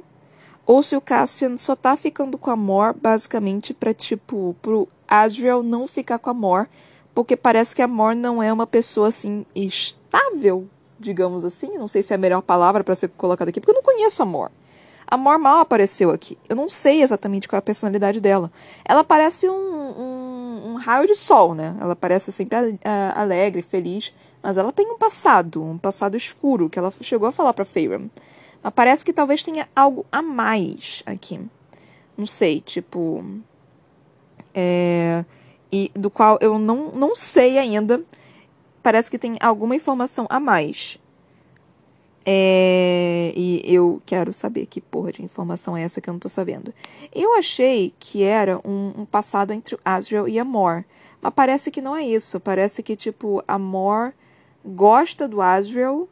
ou 0.64 0.84
se 0.84 0.96
o 0.96 1.02
Cassian 1.02 1.58
só 1.58 1.76
tá 1.76 1.98
ficando 1.98 2.38
com 2.38 2.52
a 2.52 2.56
Mor 2.56 2.94
basicamente 2.94 3.74
pra, 3.74 3.96
tipo, 3.96 4.56
pro 4.62 4.88
Asriel 5.08 5.64
não 5.64 5.88
ficar 5.88 6.20
com 6.20 6.30
a 6.30 6.36
Mor 6.36 6.68
porque 7.14 7.36
parece 7.36 7.76
que 7.76 7.82
a 7.82 7.88
Mor 7.88 8.16
não 8.16 8.42
é 8.42 8.52
uma 8.52 8.68
pessoa 8.68 9.10
assim 9.10 9.46
estável, 9.56 10.68
digamos 11.00 11.44
assim. 11.44 11.78
Não 11.78 11.88
sei 11.88 12.02
se 12.02 12.14
é 12.14 12.16
a 12.16 12.20
melhor 12.20 12.42
palavra 12.42 12.84
para 12.84 12.96
ser 12.96 13.10
colocada 13.10 13.50
aqui, 13.50 13.60
porque 13.60 13.72
eu 13.72 13.76
não 13.76 13.84
conheço 13.84 14.22
a 14.22 14.26
Mor. 14.26 14.52
A 15.08 15.18
Mor 15.18 15.38
mal 15.38 15.60
apareceu 15.60 16.10
aqui. 16.10 16.38
Eu 16.48 16.56
não 16.56 16.70
sei 16.70 17.04
exatamente 17.04 17.48
qual 17.48 17.58
é 17.58 17.60
a 17.60 17.62
personalidade 17.62 18.22
dela. 18.22 18.50
Ela 18.86 19.04
parece 19.04 19.50
um, 19.50 19.54
um, 19.54 20.72
um 20.72 20.76
raio 20.76 21.06
de 21.06 21.16
sol, 21.16 21.54
né? 21.54 21.76
Ela 21.82 21.98
parece 21.98 22.32
sempre 22.32 22.80
alegre, 23.14 23.62
feliz. 23.62 24.14
Mas 24.42 24.58
ela 24.58 24.72
tem 24.72 24.90
um 24.90 24.98
passado, 24.98 25.62
um 25.62 25.78
passado 25.78 26.16
escuro, 26.16 26.70
que 26.70 26.80
ela 26.80 26.94
chegou 27.02 27.28
a 27.28 27.32
falar 27.34 27.54
pra 27.54 27.66
Feyre. 27.66 28.10
Mas 28.64 28.74
parece 28.74 29.04
que 29.04 29.12
talvez 29.12 29.44
tenha 29.44 29.68
algo 29.76 30.06
a 30.10 30.22
mais 30.22 31.04
aqui. 31.06 31.42
Não 32.18 32.26
sei, 32.26 32.62
tipo. 32.62 33.22
É, 34.54 35.26
e 35.72 35.92
do 35.96 36.10
qual 36.10 36.38
eu 36.42 36.60
não, 36.60 36.92
não 36.92 37.16
sei 37.16 37.58
ainda. 37.58 38.04
Parece 38.84 39.10
que 39.10 39.18
tem 39.18 39.38
alguma 39.40 39.76
informação 39.76 40.26
a 40.30 40.40
mais. 40.40 40.98
É, 42.24 43.34
e 43.36 43.62
eu 43.66 44.02
quero 44.06 44.32
saber 44.32 44.68
que 44.68 44.80
porra 44.80 45.12
de 45.12 45.24
informação 45.24 45.76
é 45.76 45.84
essa 45.84 46.00
que 46.00 46.10
eu 46.10 46.14
não 46.14 46.20
tô 46.20 46.30
sabendo. 46.30 46.74
Eu 47.14 47.36
achei 47.36 47.94
que 48.00 48.24
era 48.24 48.60
um, 48.68 48.94
um 49.02 49.06
passado 49.06 49.52
entre 49.54 49.78
Asriel 49.84 50.28
e 50.28 50.38
a 50.38 50.46
Mor. 50.46 50.86
Mas 51.22 51.34
parece 51.34 51.72
que 51.72 51.82
não 51.82 51.96
é 51.96 52.04
isso. 52.04 52.40
Parece 52.40 52.84
que, 52.84 52.96
tipo, 52.96 53.44
a 53.48 53.58
Mor 53.58 54.14
gosta 54.64 55.28
do 55.28 55.42
Asriel, 55.42 56.08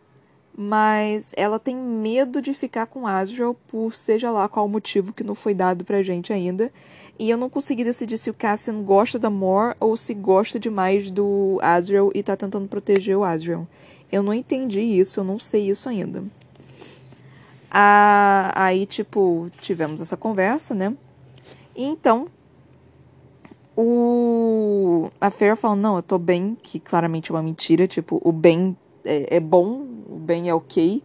mas 0.62 1.32
ela 1.38 1.58
tem 1.58 1.74
medo 1.74 2.42
de 2.42 2.54
ficar 2.54 2.86
com 2.86 3.08
Asriel 3.08 3.54
por 3.54 3.94
seja 3.94 4.30
lá 4.30 4.46
qual 4.50 4.68
motivo 4.68 5.14
que 5.14 5.24
não 5.24 5.34
foi 5.34 5.54
dado 5.54 5.86
pra 5.86 6.04
gente 6.04 6.34
ainda. 6.34 6.70
E 7.18 7.30
eu 7.30 7.38
não 7.38 7.50
consegui 7.50 7.82
decidir 7.82 8.18
se 8.18 8.30
o 8.30 8.34
Cassian 8.34 8.84
gosta 8.84 9.18
da 9.18 9.30
Mor 9.30 9.74
ou 9.80 9.96
se 9.96 10.14
gosta 10.14 10.60
demais 10.60 11.10
do 11.10 11.58
Asriel 11.62 12.12
e 12.14 12.22
tá 12.22 12.36
tentando 12.36 12.68
proteger 12.68 13.16
o 13.16 13.24
Asriel. 13.24 13.66
Eu 14.12 14.22
não 14.22 14.34
entendi 14.34 14.82
isso, 14.82 15.22
eu 15.22 15.24
não 15.24 15.40
sei 15.40 15.70
isso 15.70 15.88
ainda. 15.88 16.26
Ah, 17.72 18.52
aí, 18.54 18.86
tipo, 18.86 19.50
tivemos 19.62 20.02
essa 20.02 20.18
conversa, 20.18 20.76
né? 20.76 20.94
E 21.74 21.86
então, 21.86 22.28
o... 23.78 25.10
a 25.22 25.32
Fair 25.32 25.56
falou, 25.56 25.78
não, 25.78 25.96
eu 25.96 26.04
tô 26.04 26.18
bem, 26.18 26.58
que 26.62 26.82
claramente 26.82 27.32
é 27.32 27.34
uma 27.34 27.42
mentira, 27.42 27.88
tipo, 27.88 28.20
o 28.26 28.34
bem 28.34 28.76
é, 29.04 29.38
é 29.38 29.40
bom, 29.40 29.86
o 30.08 30.16
bem 30.16 30.50
é 30.50 30.54
ok, 30.54 31.04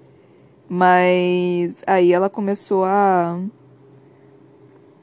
mas 0.68 1.82
aí 1.86 2.12
ela 2.12 2.30
começou 2.30 2.84
a... 2.84 3.40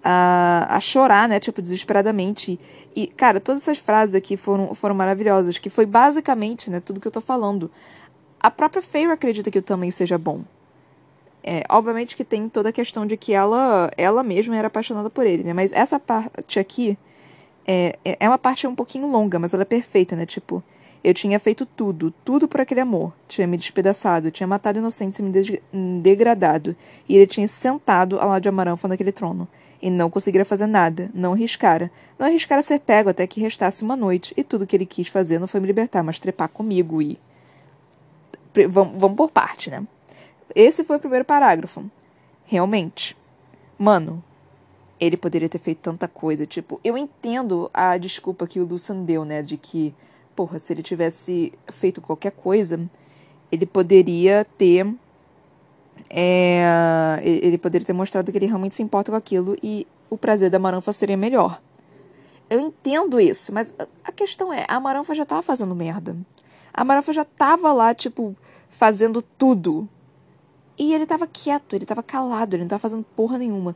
A, 0.03 0.77
a 0.77 0.79
chorar, 0.79 1.29
né, 1.29 1.39
tipo, 1.39 1.61
desesperadamente. 1.61 2.59
E, 2.95 3.05
cara, 3.05 3.39
todas 3.39 3.61
essas 3.61 3.77
frases 3.77 4.15
aqui 4.15 4.35
foram, 4.35 4.73
foram 4.73 4.95
maravilhosas, 4.95 5.59
que 5.59 5.69
foi 5.69 5.85
basicamente, 5.85 6.71
né, 6.71 6.79
tudo 6.79 6.99
que 6.99 7.07
eu 7.07 7.11
tô 7.11 7.21
falando. 7.21 7.69
A 8.39 8.49
própria 8.49 8.81
Feyre 8.81 9.11
acredita 9.11 9.51
que 9.51 9.59
o 9.59 9.61
também 9.61 9.91
seja 9.91 10.17
bom. 10.17 10.43
É, 11.43 11.63
obviamente 11.69 12.15
que 12.15 12.23
tem 12.23 12.49
toda 12.49 12.69
a 12.69 12.71
questão 12.71 13.05
de 13.05 13.15
que 13.15 13.33
ela, 13.33 13.91
ela 13.97 14.23
mesma 14.23 14.55
era 14.55 14.67
apaixonada 14.67 15.09
por 15.09 15.25
ele, 15.25 15.43
né? 15.43 15.53
Mas 15.53 15.71
essa 15.71 15.99
parte 15.99 16.59
aqui 16.59 16.97
é, 17.65 17.97
é, 18.03 18.17
é 18.19 18.27
uma 18.27 18.37
parte 18.37 18.65
um 18.67 18.75
pouquinho 18.75 19.07
longa, 19.07 19.37
mas 19.37 19.53
ela 19.53 19.61
é 19.63 19.65
perfeita, 19.65 20.15
né? 20.15 20.25
Tipo, 20.25 20.63
eu 21.03 21.13
tinha 21.13 21.39
feito 21.39 21.65
tudo, 21.65 22.11
tudo 22.23 22.47
por 22.47 22.61
aquele 22.61 22.81
amor. 22.81 23.13
Tinha 23.27 23.47
me 23.47 23.57
despedaçado, 23.57 24.31
tinha 24.31 24.47
matado 24.47 24.79
inocentes 24.79 25.19
e 25.19 25.23
me 25.23 26.01
degradado. 26.01 26.75
E 27.07 27.15
ele 27.15 27.27
tinha 27.27 27.47
sentado 27.47 28.19
ao 28.19 28.29
lado 28.29 28.41
de 28.41 28.49
Amaranfa 28.49 28.87
naquele 28.87 29.11
trono 29.11 29.47
e 29.81 29.89
não 29.89 30.09
conseguira 30.09 30.45
fazer 30.45 30.67
nada, 30.67 31.09
não 31.13 31.33
arriscara. 31.33 31.91
Não 32.19 32.27
arriscara 32.27 32.61
ser 32.61 32.79
pego 32.79 33.09
até 33.09 33.25
que 33.25 33.41
restasse 33.41 33.83
uma 33.83 33.95
noite, 33.95 34.33
e 34.37 34.43
tudo 34.43 34.67
que 34.67 34.75
ele 34.75 34.85
quis 34.85 35.07
fazer 35.07 35.39
não 35.39 35.47
foi 35.47 35.59
me 35.59 35.67
libertar, 35.67 36.03
mas 36.03 36.19
trepar 36.19 36.49
comigo 36.49 37.01
e. 37.01 37.19
Vamos, 38.69 38.99
vamos 38.99 39.17
por 39.17 39.31
parte, 39.31 39.71
né? 39.71 39.85
Esse 40.53 40.83
foi 40.83 40.97
o 40.97 40.99
primeiro 40.99 41.25
parágrafo. 41.25 41.83
Realmente. 42.45 43.17
Mano, 43.79 44.23
ele 44.99 45.17
poderia 45.17 45.49
ter 45.49 45.57
feito 45.57 45.79
tanta 45.79 46.07
coisa. 46.07 46.45
Tipo, 46.45 46.79
eu 46.83 46.97
entendo 46.97 47.71
a 47.73 47.97
desculpa 47.97 48.45
que 48.45 48.59
o 48.59 48.65
Lucian 48.65 49.03
deu, 49.03 49.23
né? 49.23 49.41
De 49.41 49.57
que, 49.57 49.95
porra, 50.35 50.59
se 50.59 50.73
ele 50.73 50.83
tivesse 50.83 51.53
feito 51.71 52.01
qualquer 52.01 52.31
coisa, 52.31 52.79
ele 53.51 53.65
poderia 53.65 54.45
ter 54.57 54.85
é, 56.09 57.19
ele 57.23 57.57
poderia 57.57 57.85
ter 57.85 57.93
mostrado 57.93 58.31
que 58.31 58.37
ele 58.37 58.45
realmente 58.45 58.75
se 58.75 58.83
importa 58.83 59.11
com 59.11 59.17
aquilo 59.17 59.55
e 59.61 59.87
o 60.09 60.17
prazer 60.17 60.49
da 60.49 60.59
Maranfa 60.59 60.91
seria 60.91 61.15
melhor. 61.15 61.61
Eu 62.49 62.59
entendo 62.59 63.19
isso, 63.19 63.53
mas 63.53 63.73
a 64.03 64.11
questão 64.11 64.51
é, 64.51 64.65
a 64.67 64.79
Maranfa 64.79 65.15
já 65.15 65.25
tava 65.25 65.41
fazendo 65.41 65.73
merda. 65.73 66.17
A 66.73 66.83
Maranfa 66.83 67.13
já 67.13 67.23
tava 67.23 67.71
lá, 67.71 67.93
tipo, 67.93 68.35
fazendo 68.69 69.21
tudo. 69.21 69.87
E 70.77 70.93
ele 70.93 71.05
tava 71.05 71.27
quieto, 71.27 71.75
ele 71.75 71.85
tava 71.85 72.03
calado, 72.03 72.55
ele 72.55 72.63
não 72.63 72.69
tava 72.69 72.79
fazendo 72.79 73.05
porra 73.15 73.37
nenhuma. 73.37 73.75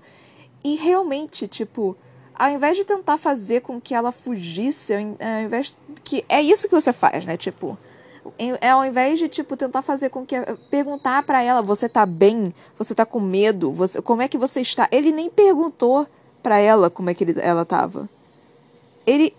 E 0.63 0.75
realmente, 0.75 1.47
tipo, 1.47 1.95
ao 2.37 2.49
invés 2.49 2.77
de 2.77 2.83
tentar 2.83 3.17
fazer 3.17 3.61
com 3.61 3.79
que 3.79 3.95
ela 3.95 4.11
fugisse, 4.11 4.93
ao 4.93 4.99
invés 5.43 5.75
que 6.03 6.25
é 6.27 6.41
isso 6.41 6.67
que 6.67 6.75
você 6.75 6.91
faz, 6.91 7.25
né? 7.25 7.37
Tipo, 7.37 7.77
é 8.59 8.69
ao 8.69 8.83
invés 8.85 9.19
de 9.19 9.27
tipo 9.27 9.55
tentar 9.55 9.81
fazer 9.81 10.09
com 10.09 10.25
que 10.25 10.35
perguntar 10.69 11.23
para 11.23 11.41
ela, 11.41 11.61
você 11.61 11.87
tá 11.87 12.05
bem? 12.05 12.53
Você 12.77 12.93
tá 12.93 13.05
com 13.05 13.19
medo? 13.19 13.71
Você, 13.71 14.01
como 14.01 14.21
é 14.21 14.27
que 14.27 14.37
você 14.37 14.61
está? 14.61 14.87
Ele 14.91 15.11
nem 15.11 15.29
perguntou 15.29 16.07
para 16.41 16.57
ela 16.57 16.89
como 16.89 17.09
é 17.09 17.13
que 17.13 17.23
ele, 17.23 17.39
ela 17.39 17.65
tava. 17.65 18.09
Ele 19.05 19.33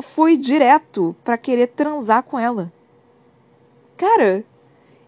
foi 0.00 0.36
direto 0.36 1.14
para 1.24 1.38
querer 1.38 1.68
transar 1.68 2.22
com 2.22 2.38
ela. 2.38 2.72
Cara, 3.96 4.44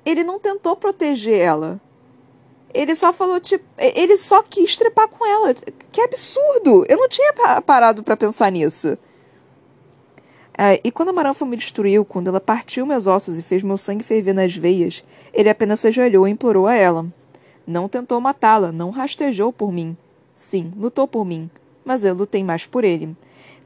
ele 0.04 0.22
não 0.22 0.38
tentou 0.38 0.76
proteger 0.76 1.38
ela. 1.38 1.80
Ele 2.74 2.94
só 2.94 3.12
falou, 3.12 3.38
tipo, 3.38 3.64
ele 3.78 4.16
só 4.16 4.42
quis 4.42 4.76
trepar 4.76 5.08
com 5.08 5.24
ela. 5.24 5.54
Que 5.92 6.00
absurdo! 6.00 6.84
Eu 6.88 6.98
não 6.98 7.08
tinha 7.08 7.32
parado 7.64 8.02
para 8.02 8.16
pensar 8.16 8.50
nisso. 8.50 8.98
É, 10.58 10.80
e 10.84 10.90
quando 10.90 11.10
a 11.10 11.12
Maranfa 11.12 11.44
me 11.46 11.56
destruiu, 11.56 12.04
quando 12.04 12.28
ela 12.28 12.40
partiu 12.40 12.84
meus 12.84 13.06
ossos 13.06 13.38
e 13.38 13.42
fez 13.42 13.62
meu 13.62 13.78
sangue 13.78 14.04
ferver 14.04 14.32
nas 14.32 14.54
veias, 14.56 15.04
ele 15.32 15.48
apenas 15.48 15.80
se 15.80 15.88
ajoelhou 15.88 16.26
e 16.26 16.32
implorou 16.32 16.66
a 16.66 16.74
ela. 16.74 17.06
Não 17.66 17.88
tentou 17.88 18.20
matá-la, 18.20 18.70
não 18.70 18.90
rastejou 18.90 19.52
por 19.52 19.72
mim. 19.72 19.96
Sim, 20.34 20.72
lutou 20.76 21.06
por 21.06 21.24
mim, 21.24 21.48
mas 21.84 22.04
eu 22.04 22.14
lutei 22.14 22.42
mais 22.42 22.66
por 22.66 22.84
ele. 22.84 23.16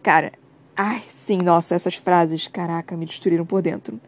Cara, 0.02 0.32
ai, 0.76 1.02
sim, 1.08 1.38
nossa, 1.38 1.74
essas 1.74 1.96
frases, 1.96 2.46
caraca, 2.46 2.96
me 2.96 3.06
destruíram 3.06 3.44
por 3.44 3.60
dentro. 3.62 3.98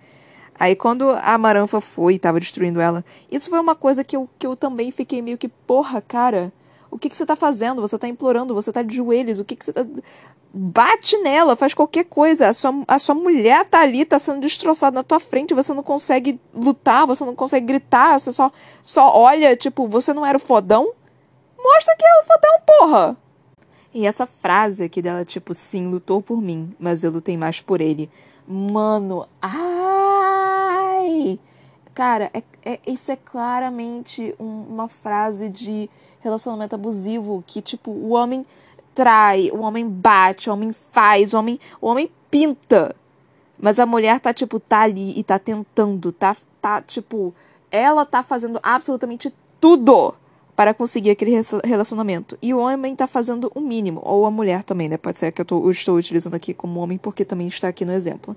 Aí 0.60 0.76
quando 0.76 1.08
a 1.22 1.38
Maranfa 1.38 1.80
foi 1.80 2.14
e 2.14 2.18
tava 2.18 2.38
destruindo 2.38 2.82
ela, 2.82 3.02
isso 3.32 3.48
foi 3.48 3.58
uma 3.58 3.74
coisa 3.74 4.04
que 4.04 4.14
eu, 4.14 4.28
que 4.38 4.46
eu 4.46 4.54
também 4.54 4.90
fiquei 4.90 5.22
meio 5.22 5.38
que, 5.38 5.48
porra, 5.48 6.02
cara, 6.02 6.52
o 6.90 6.98
que, 6.98 7.08
que 7.08 7.16
você 7.16 7.24
tá 7.24 7.34
fazendo? 7.34 7.80
Você 7.80 7.96
tá 7.96 8.06
implorando, 8.06 8.52
você 8.52 8.70
tá 8.70 8.82
de 8.82 8.94
joelhos, 8.94 9.38
o 9.38 9.44
que, 9.44 9.56
que 9.56 9.64
você 9.64 9.72
tá 9.72 9.86
bate 10.52 11.16
nela, 11.18 11.56
faz 11.56 11.72
qualquer 11.72 12.04
coisa. 12.04 12.48
A 12.48 12.52
sua, 12.52 12.74
a 12.86 12.98
sua 12.98 13.14
mulher 13.14 13.66
tá 13.70 13.80
ali, 13.80 14.04
tá 14.04 14.18
sendo 14.18 14.40
destroçada 14.40 14.96
na 14.96 15.02
tua 15.02 15.18
frente, 15.18 15.54
você 15.54 15.72
não 15.72 15.82
consegue 15.82 16.38
lutar, 16.52 17.06
você 17.06 17.24
não 17.24 17.34
consegue 17.34 17.64
gritar, 17.64 18.20
você 18.20 18.30
só, 18.30 18.52
só 18.82 19.16
olha, 19.16 19.56
tipo, 19.56 19.88
você 19.88 20.12
não 20.12 20.26
era 20.26 20.36
o 20.36 20.40
fodão? 20.40 20.92
Mostra 21.56 21.96
que 21.96 22.04
é 22.04 22.20
o 22.20 22.26
fodão, 22.26 22.60
porra! 22.66 23.16
E 23.94 24.06
essa 24.06 24.26
frase 24.26 24.84
aqui 24.84 25.00
dela, 25.00 25.24
tipo, 25.24 25.54
sim, 25.54 25.88
lutou 25.88 26.20
por 26.20 26.42
mim, 26.42 26.74
mas 26.78 27.02
eu 27.02 27.10
lutei 27.10 27.38
mais 27.38 27.62
por 27.62 27.80
ele. 27.80 28.10
Mano, 28.46 29.26
ai! 29.40 29.79
Cara, 31.94 32.30
é, 32.32 32.42
é, 32.64 32.80
isso 32.86 33.10
é 33.10 33.16
claramente 33.16 34.34
um, 34.38 34.64
uma 34.68 34.88
frase 34.88 35.48
de 35.48 35.90
relacionamento 36.20 36.74
abusivo 36.74 37.42
que, 37.46 37.60
tipo, 37.60 37.90
o 37.90 38.10
homem 38.10 38.46
trai, 38.94 39.50
o 39.52 39.60
homem 39.60 39.88
bate, 39.88 40.48
o 40.48 40.52
homem 40.52 40.72
faz, 40.72 41.32
o 41.32 41.38
homem, 41.38 41.58
o 41.80 41.88
homem 41.88 42.10
pinta. 42.30 42.94
Mas 43.58 43.78
a 43.78 43.86
mulher 43.86 44.20
tá, 44.20 44.32
tipo, 44.32 44.58
tá 44.60 44.80
ali 44.80 45.18
e 45.18 45.22
tá 45.22 45.38
tentando, 45.38 46.12
tá, 46.12 46.36
tá, 46.60 46.80
tipo, 46.80 47.34
ela 47.70 48.06
tá 48.06 48.22
fazendo 48.22 48.58
absolutamente 48.62 49.32
tudo 49.60 50.14
para 50.56 50.74
conseguir 50.74 51.10
aquele 51.10 51.32
relacionamento. 51.64 52.36
E 52.42 52.52
o 52.52 52.58
homem 52.58 52.94
tá 52.94 53.06
fazendo 53.06 53.50
o 53.54 53.60
mínimo. 53.60 54.02
Ou 54.04 54.26
a 54.26 54.30
mulher 54.30 54.62
também, 54.62 54.88
né? 54.88 54.98
Pode 54.98 55.18
ser 55.18 55.32
que 55.32 55.40
eu, 55.40 55.44
tô, 55.44 55.64
eu 55.64 55.70
estou 55.70 55.96
utilizando 55.96 56.34
aqui 56.34 56.52
como 56.52 56.80
homem, 56.80 56.98
porque 56.98 57.24
também 57.24 57.46
está 57.46 57.68
aqui 57.68 57.84
no 57.84 57.92
exemplo. 57.92 58.36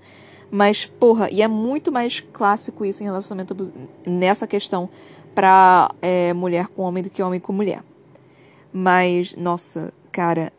Mas, 0.56 0.86
porra, 0.86 1.30
e 1.32 1.42
é 1.42 1.48
muito 1.48 1.92
mais 1.92 2.20
clássico 2.20 2.86
isso 2.86 3.02
em 3.02 3.08
relacionamento 3.08 3.74
nessa 4.06 4.46
questão 4.46 4.88
pra 5.34 5.90
é, 6.00 6.32
mulher 6.34 6.68
com 6.68 6.84
homem 6.84 7.02
do 7.02 7.10
que 7.10 7.24
homem 7.24 7.40
com 7.40 7.52
mulher. 7.52 7.84
Mas, 8.72 9.36
nossa, 9.36 9.92
Cara, 10.14 10.54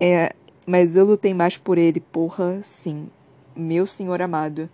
é. 0.00 0.34
Mas 0.66 0.96
eu 0.96 1.04
lutei 1.04 1.32
mais 1.32 1.56
por 1.56 1.78
ele, 1.78 2.00
porra, 2.00 2.60
sim. 2.60 3.08
Meu 3.54 3.86
senhor 3.86 4.20
amado. 4.20 4.68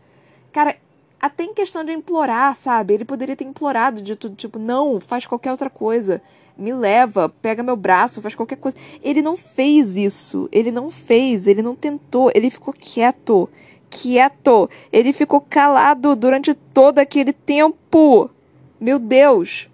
Cara, 0.51 0.77
até 1.21 1.45
em 1.45 1.53
questão 1.53 1.85
de 1.85 1.93
implorar, 1.93 2.57
sabe? 2.57 2.95
Ele 2.95 3.05
poderia 3.05 3.37
ter 3.37 3.45
implorado 3.45 4.01
de 4.01 4.17
tudo, 4.17 4.35
tipo, 4.35 4.59
não, 4.59 4.99
faz 4.99 5.27
qualquer 5.27 5.51
outra 5.51 5.69
coisa. 5.69 6.23
Me 6.57 6.73
leva, 6.73 7.29
pega 7.29 7.63
meu 7.63 7.77
braço, 7.77 8.23
faz 8.23 8.35
qualquer 8.35 8.57
coisa. 8.57 8.77
Ele 9.03 9.21
não 9.21 9.37
fez 9.37 9.97
isso. 9.97 10.49
Ele 10.51 10.71
não 10.71 10.91
fez, 10.91 11.47
ele 11.47 11.61
não 11.61 11.77
tentou, 11.77 12.33
ele 12.35 12.49
ficou 12.49 12.73
quieto. 12.73 13.51
Quieto. 13.95 14.69
Ele 14.93 15.13
ficou 15.13 15.41
calado 15.41 16.17
durante 16.17 16.53
todo 16.53 16.99
aquele 16.99 17.33
tempo. 17.33 18.29
Meu 18.81 18.99
Deus. 18.99 19.71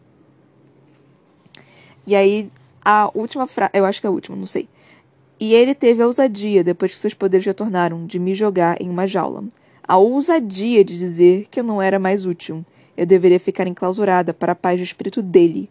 E 2.07 2.15
aí, 2.15 2.51
a 2.85 3.11
última 3.15 3.47
frase. 3.47 3.71
Eu 3.73 3.87
acho 3.87 4.01
que 4.01 4.07
é 4.07 4.11
a 4.11 4.13
última, 4.13 4.37
não 4.37 4.47
sei. 4.47 4.69
E 5.39 5.55
ele 5.55 5.75
teve 5.75 6.03
a 6.03 6.07
ousadia, 6.07 6.63
depois 6.63 6.93
que 6.93 6.99
seus 6.99 7.15
poderes 7.15 7.47
retornaram, 7.47 8.05
de 8.05 8.19
me 8.19 8.35
jogar 8.35 8.81
em 8.81 8.91
uma 8.91 9.07
jaula. 9.07 9.45
A 9.89 9.97
ousadia 9.97 10.85
de 10.85 10.99
dizer 10.99 11.47
que 11.51 11.61
eu 11.61 11.65
não 11.65 11.81
era 11.81 11.99
mais 11.99 12.27
útil. 12.27 12.65
Eu 12.95 13.07
deveria 13.07 13.41
ficar 13.41 13.67
enclausurada 13.67 14.35
para 14.35 14.53
a 14.53 14.57
paz 14.57 14.79
do 14.79 14.85
espírito 14.85 15.23
dele. 15.23 15.71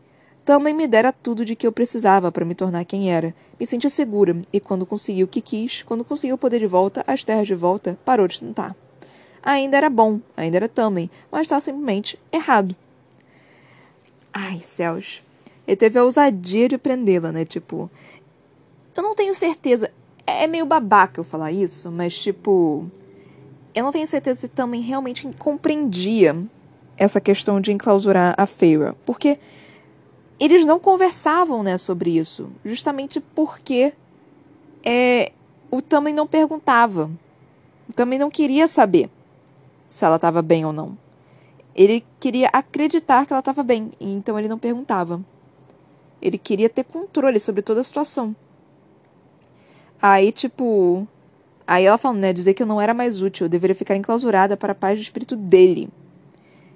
Também 0.50 0.74
me 0.74 0.88
dera 0.88 1.14
tudo 1.14 1.46
de 1.46 1.56
que 1.56 1.68
eu 1.68 1.72
precisava 1.72 2.32
para 2.32 2.44
me 2.44 2.56
tornar 2.56 2.84
quem 2.84 3.14
era. 3.14 3.36
Me 3.60 3.68
sentia 3.68 3.88
segura, 3.88 4.36
e 4.52 4.60
quando 4.60 4.84
consegui 4.84 5.24
o 5.24 5.28
que 5.28 5.42
quis, 5.42 5.84
quando 5.84 6.04
consegui 6.04 6.34
o 6.34 6.40
poder 6.40 6.58
de 6.58 6.66
volta, 6.66 7.04
as 7.06 7.24
terras 7.24 7.46
de 7.46 7.54
volta, 7.54 8.00
parou 8.04 8.28
de 8.28 8.40
tentar. 8.40 8.76
Ainda 9.44 9.78
era 9.78 9.92
bom, 9.92 10.20
ainda 10.36 10.58
era 10.58 10.68
também, 10.68 11.08
mas 11.32 11.42
estava 11.42 11.62
simplesmente 11.62 12.20
errado. 12.32 12.76
Ai, 14.34 14.60
céus. 14.60 15.22
Ele 15.68 15.78
teve 15.78 16.00
a 16.00 16.04
ousadia 16.04 16.68
de 16.68 16.80
prendê-la, 16.80 17.32
né? 17.32 17.46
Tipo. 17.46 17.88
Eu 18.98 19.04
não 19.04 19.14
tenho 19.14 19.36
certeza. 19.36 19.92
É 20.26 20.48
meio 20.48 20.66
babaca 20.66 21.20
eu 21.20 21.24
falar 21.24 21.52
isso, 21.52 21.92
mas, 21.92 22.20
tipo. 22.20 22.90
Eu 23.76 23.84
não 23.84 23.92
tenho 23.92 24.08
certeza 24.08 24.40
se 24.40 24.48
também 24.48 24.82
realmente 24.82 25.30
compreendia 25.38 26.36
essa 26.98 27.22
questão 27.22 27.62
de 27.62 27.72
enclausurar 27.72 28.34
a 28.36 28.48
Feira. 28.48 28.96
Porque 29.06 29.38
eles 30.40 30.66
não 30.66 30.80
conversavam 30.80 31.62
né, 31.64 31.78
sobre 31.78 32.18
isso. 32.18 32.50
Justamente 32.64 33.20
porque 33.20 33.94
é, 34.84 35.32
o 35.70 35.82
Também 35.82 36.14
não 36.14 36.26
perguntava. 36.26 37.12
O 37.90 37.94
Também 37.94 38.18
não 38.18 38.30
queria 38.30 38.68
saber 38.68 39.10
se 39.86 40.06
ela 40.06 40.16
estava 40.16 40.42
bem 40.42 40.66
ou 40.66 40.72
não. 40.72 40.98
Ele 41.76 42.04
queria 42.20 42.50
acreditar 42.52 43.26
que 43.26 43.34
ela 43.34 43.40
estava 43.40 43.64
bem, 43.64 43.92
então 44.00 44.38
ele 44.38 44.48
não 44.48 44.60
perguntava. 44.60 45.22
Ele 46.22 46.38
queria 46.38 46.70
ter 46.70 46.84
controle 46.84 47.40
sobre 47.40 47.62
toda 47.62 47.82
a 47.82 47.84
situação. 47.84 48.36
Aí, 50.02 50.32
tipo. 50.32 51.08
Aí 51.66 51.86
ela 51.86 51.98
falou, 51.98 52.18
né? 52.18 52.34
Dizer 52.34 52.54
que 52.54 52.64
eu 52.64 52.68
não 52.68 52.82
era 52.82 52.94
mais 52.94 53.22
útil, 53.22 53.46
eu 53.46 53.50
deveria 53.50 53.76
ficar 53.76 53.96
enclausurada 53.96 54.58
para 54.58 54.72
a 54.72 54.76
paz 54.76 55.00
do 55.00 55.04
espírito 55.04 55.36
dele. 55.36 55.90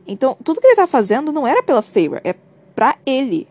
Então, 0.05 0.37
tudo 0.43 0.61
que 0.61 0.67
ele 0.67 0.75
tá 0.75 0.85
fazendo 0.85 1.31
não 1.31 1.47
era 1.47 1.63
pela 1.63 1.81
Feyre, 1.81 2.21
é 2.23 2.35
pra 2.75 2.95
ele. 3.05 3.47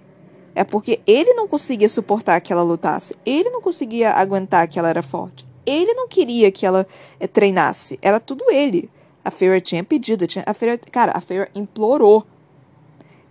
É 0.55 0.65
porque 0.65 1.01
ele 1.07 1.33
não 1.35 1.49
conseguia 1.49 1.89
suportar 1.89 2.41
que 2.41 2.53
ela 2.53 2.63
lutasse. 2.63 3.17
Ele 3.25 3.51
não 3.51 3.63
conseguia 3.63 4.13
aguentar 4.13 4.69
que 4.69 4.79
ela 4.79 4.89
era 4.89 5.03
forte. 5.03 5.47
Ele 5.65 5.95
não 5.95 6.09
queria 6.09 6.51
que 6.51 6.67
ela 6.67 6.87
é, 7.19 7.27
treinasse. 7.27 7.99
Era 8.03 8.21
tudo 8.21 8.51
ele. 8.51 8.91
A 9.25 9.31
Feyre 9.31 9.61
tinha 9.61 9.85
pedido, 9.85 10.27
tinha, 10.27 10.45
a 10.47 10.53
Feyre, 10.53 10.79
cara, 10.79 11.13
a 11.15 11.21
Feyre 11.21 11.49
implorou. 11.55 12.27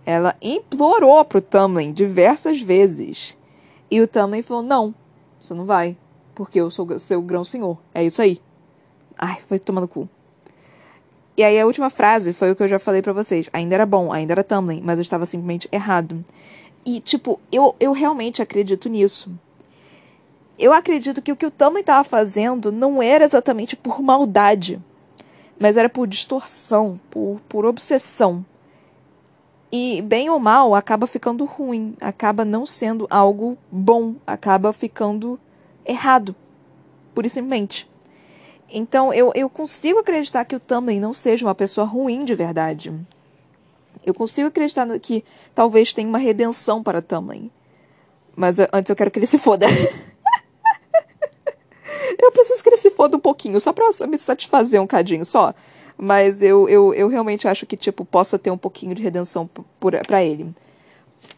Ela 0.04 0.34
implorou 0.40 1.24
pro 1.24 1.40
Tamlin 1.40 1.92
diversas 1.92 2.60
vezes. 2.60 3.36
E 3.90 4.00
o 4.00 4.08
Tamlin 4.08 4.42
falou: 4.42 4.62
"Não, 4.62 4.94
você 5.38 5.54
não 5.54 5.66
vai, 5.66 5.96
porque 6.34 6.60
eu 6.60 6.70
sou 6.70 6.98
seu 6.98 7.20
grão-senhor. 7.20 7.78
É 7.94 8.02
isso 8.02 8.22
aí." 8.22 8.40
Ai, 9.18 9.38
foi 9.46 9.58
tomando 9.58 9.86
cu. 9.86 10.08
E 11.36 11.42
aí 11.42 11.58
a 11.60 11.66
última 11.66 11.88
frase 11.88 12.32
foi 12.32 12.50
o 12.50 12.56
que 12.56 12.62
eu 12.62 12.68
já 12.68 12.78
falei 12.78 13.00
para 13.00 13.12
vocês. 13.12 13.48
Ainda 13.52 13.74
era 13.74 13.86
bom, 13.86 14.12
ainda 14.12 14.32
era 14.32 14.42
Tamlin, 14.42 14.82
mas 14.82 14.98
eu 14.98 15.02
estava 15.02 15.24
simplesmente 15.24 15.68
errado. 15.70 16.24
E, 16.84 17.00
tipo, 17.00 17.40
eu, 17.50 17.74
eu 17.78 17.92
realmente 17.92 18.42
acredito 18.42 18.88
nisso. 18.88 19.30
Eu 20.58 20.72
acredito 20.72 21.22
que 21.22 21.32
o 21.32 21.36
que 21.36 21.46
o 21.46 21.50
Tamlin 21.50 21.80
estava 21.80 22.04
fazendo 22.04 22.70
não 22.70 23.02
era 23.02 23.24
exatamente 23.24 23.76
por 23.76 24.00
maldade 24.02 24.80
mas 25.62 25.76
era 25.76 25.88
por 25.88 26.08
distorção, 26.08 27.00
por, 27.08 27.40
por 27.48 27.64
obsessão. 27.64 28.44
E, 29.70 30.02
bem 30.02 30.28
ou 30.28 30.40
mal, 30.40 30.74
acaba 30.74 31.06
ficando 31.06 31.44
ruim, 31.44 31.94
acaba 32.00 32.44
não 32.44 32.66
sendo 32.66 33.06
algo 33.08 33.56
bom, 33.70 34.16
acaba 34.26 34.72
ficando 34.72 35.38
errado, 35.86 36.34
pura 37.14 37.28
e 37.28 37.30
simplesmente. 37.30 37.88
Então, 38.68 39.14
eu, 39.14 39.30
eu 39.36 39.48
consigo 39.48 40.00
acreditar 40.00 40.44
que 40.44 40.56
o 40.56 40.60
Tamlin 40.60 40.98
não 40.98 41.14
seja 41.14 41.46
uma 41.46 41.54
pessoa 41.54 41.86
ruim 41.86 42.24
de 42.24 42.34
verdade. 42.34 42.92
Eu 44.04 44.14
consigo 44.14 44.48
acreditar 44.48 44.86
que 44.98 45.24
talvez 45.54 45.92
tenha 45.92 46.08
uma 46.08 46.18
redenção 46.18 46.82
para 46.82 47.00
Tamlin. 47.02 47.50
Mas 48.34 48.58
antes 48.72 48.90
eu 48.90 48.96
quero 48.96 49.10
que 49.10 49.18
ele 49.18 49.26
se 49.26 49.38
foda. 49.38 49.66
Eu 52.18 52.30
preciso 52.30 52.62
que 52.62 52.68
ele 52.68 52.76
se 52.76 52.90
foda 52.90 53.16
um 53.16 53.20
pouquinho, 53.20 53.60
só 53.60 53.72
pra 53.72 53.88
me 54.06 54.18
satisfazer 54.18 54.80
um 54.80 54.86
cadinho 54.86 55.24
só. 55.24 55.52
Mas 55.98 56.40
eu, 56.40 56.68
eu, 56.68 56.94
eu 56.94 57.08
realmente 57.08 57.46
acho 57.48 57.66
que, 57.66 57.76
tipo, 57.76 58.04
possa 58.04 58.38
ter 58.38 58.50
um 58.50 58.56
pouquinho 58.56 58.94
de 58.94 59.02
redenção 59.02 59.48
para 59.80 60.22
ele. 60.22 60.54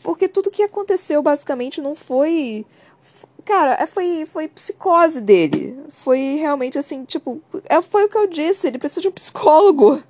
Porque 0.02 0.28
tudo 0.28 0.50
que 0.50 0.62
aconteceu, 0.62 1.22
basicamente, 1.22 1.80
não 1.80 1.94
foi. 1.94 2.66
Cara, 3.44 3.76
é, 3.80 3.86
foi, 3.86 4.26
foi 4.26 4.48
psicose 4.48 5.20
dele. 5.20 5.78
Foi 5.90 6.36
realmente 6.38 6.78
assim, 6.78 7.04
tipo. 7.04 7.42
É, 7.68 7.80
foi 7.82 8.04
o 8.04 8.08
que 8.08 8.16
eu 8.16 8.26
disse, 8.26 8.66
ele 8.66 8.78
precisa 8.78 9.00
de 9.00 9.08
um 9.08 9.12
psicólogo. 9.12 10.02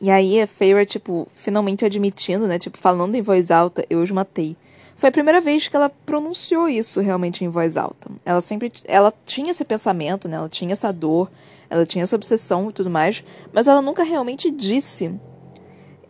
E 0.00 0.10
aí 0.10 0.40
a 0.40 0.46
Feyre, 0.46 0.84
tipo, 0.84 1.26
finalmente 1.32 1.84
admitindo, 1.84 2.46
né? 2.46 2.58
Tipo, 2.58 2.78
falando 2.78 3.14
em 3.14 3.22
voz 3.22 3.50
alta, 3.50 3.84
eu 3.88 4.00
os 4.00 4.10
matei. 4.10 4.56
Foi 4.94 5.08
a 5.10 5.12
primeira 5.12 5.40
vez 5.40 5.68
que 5.68 5.76
ela 5.76 5.90
pronunciou 5.90 6.68
isso 6.68 7.00
realmente 7.00 7.44
em 7.44 7.48
voz 7.48 7.76
alta. 7.76 8.10
Ela 8.24 8.40
sempre 8.40 8.72
ela 8.84 9.12
tinha 9.24 9.50
esse 9.50 9.64
pensamento, 9.64 10.28
né? 10.28 10.36
Ela 10.36 10.48
tinha 10.48 10.72
essa 10.72 10.92
dor, 10.92 11.30
ela 11.68 11.84
tinha 11.84 12.04
essa 12.04 12.16
obsessão 12.16 12.70
e 12.70 12.72
tudo 12.72 12.88
mais, 12.88 13.22
mas 13.52 13.66
ela 13.66 13.82
nunca 13.82 14.02
realmente 14.02 14.50
disse. 14.50 15.14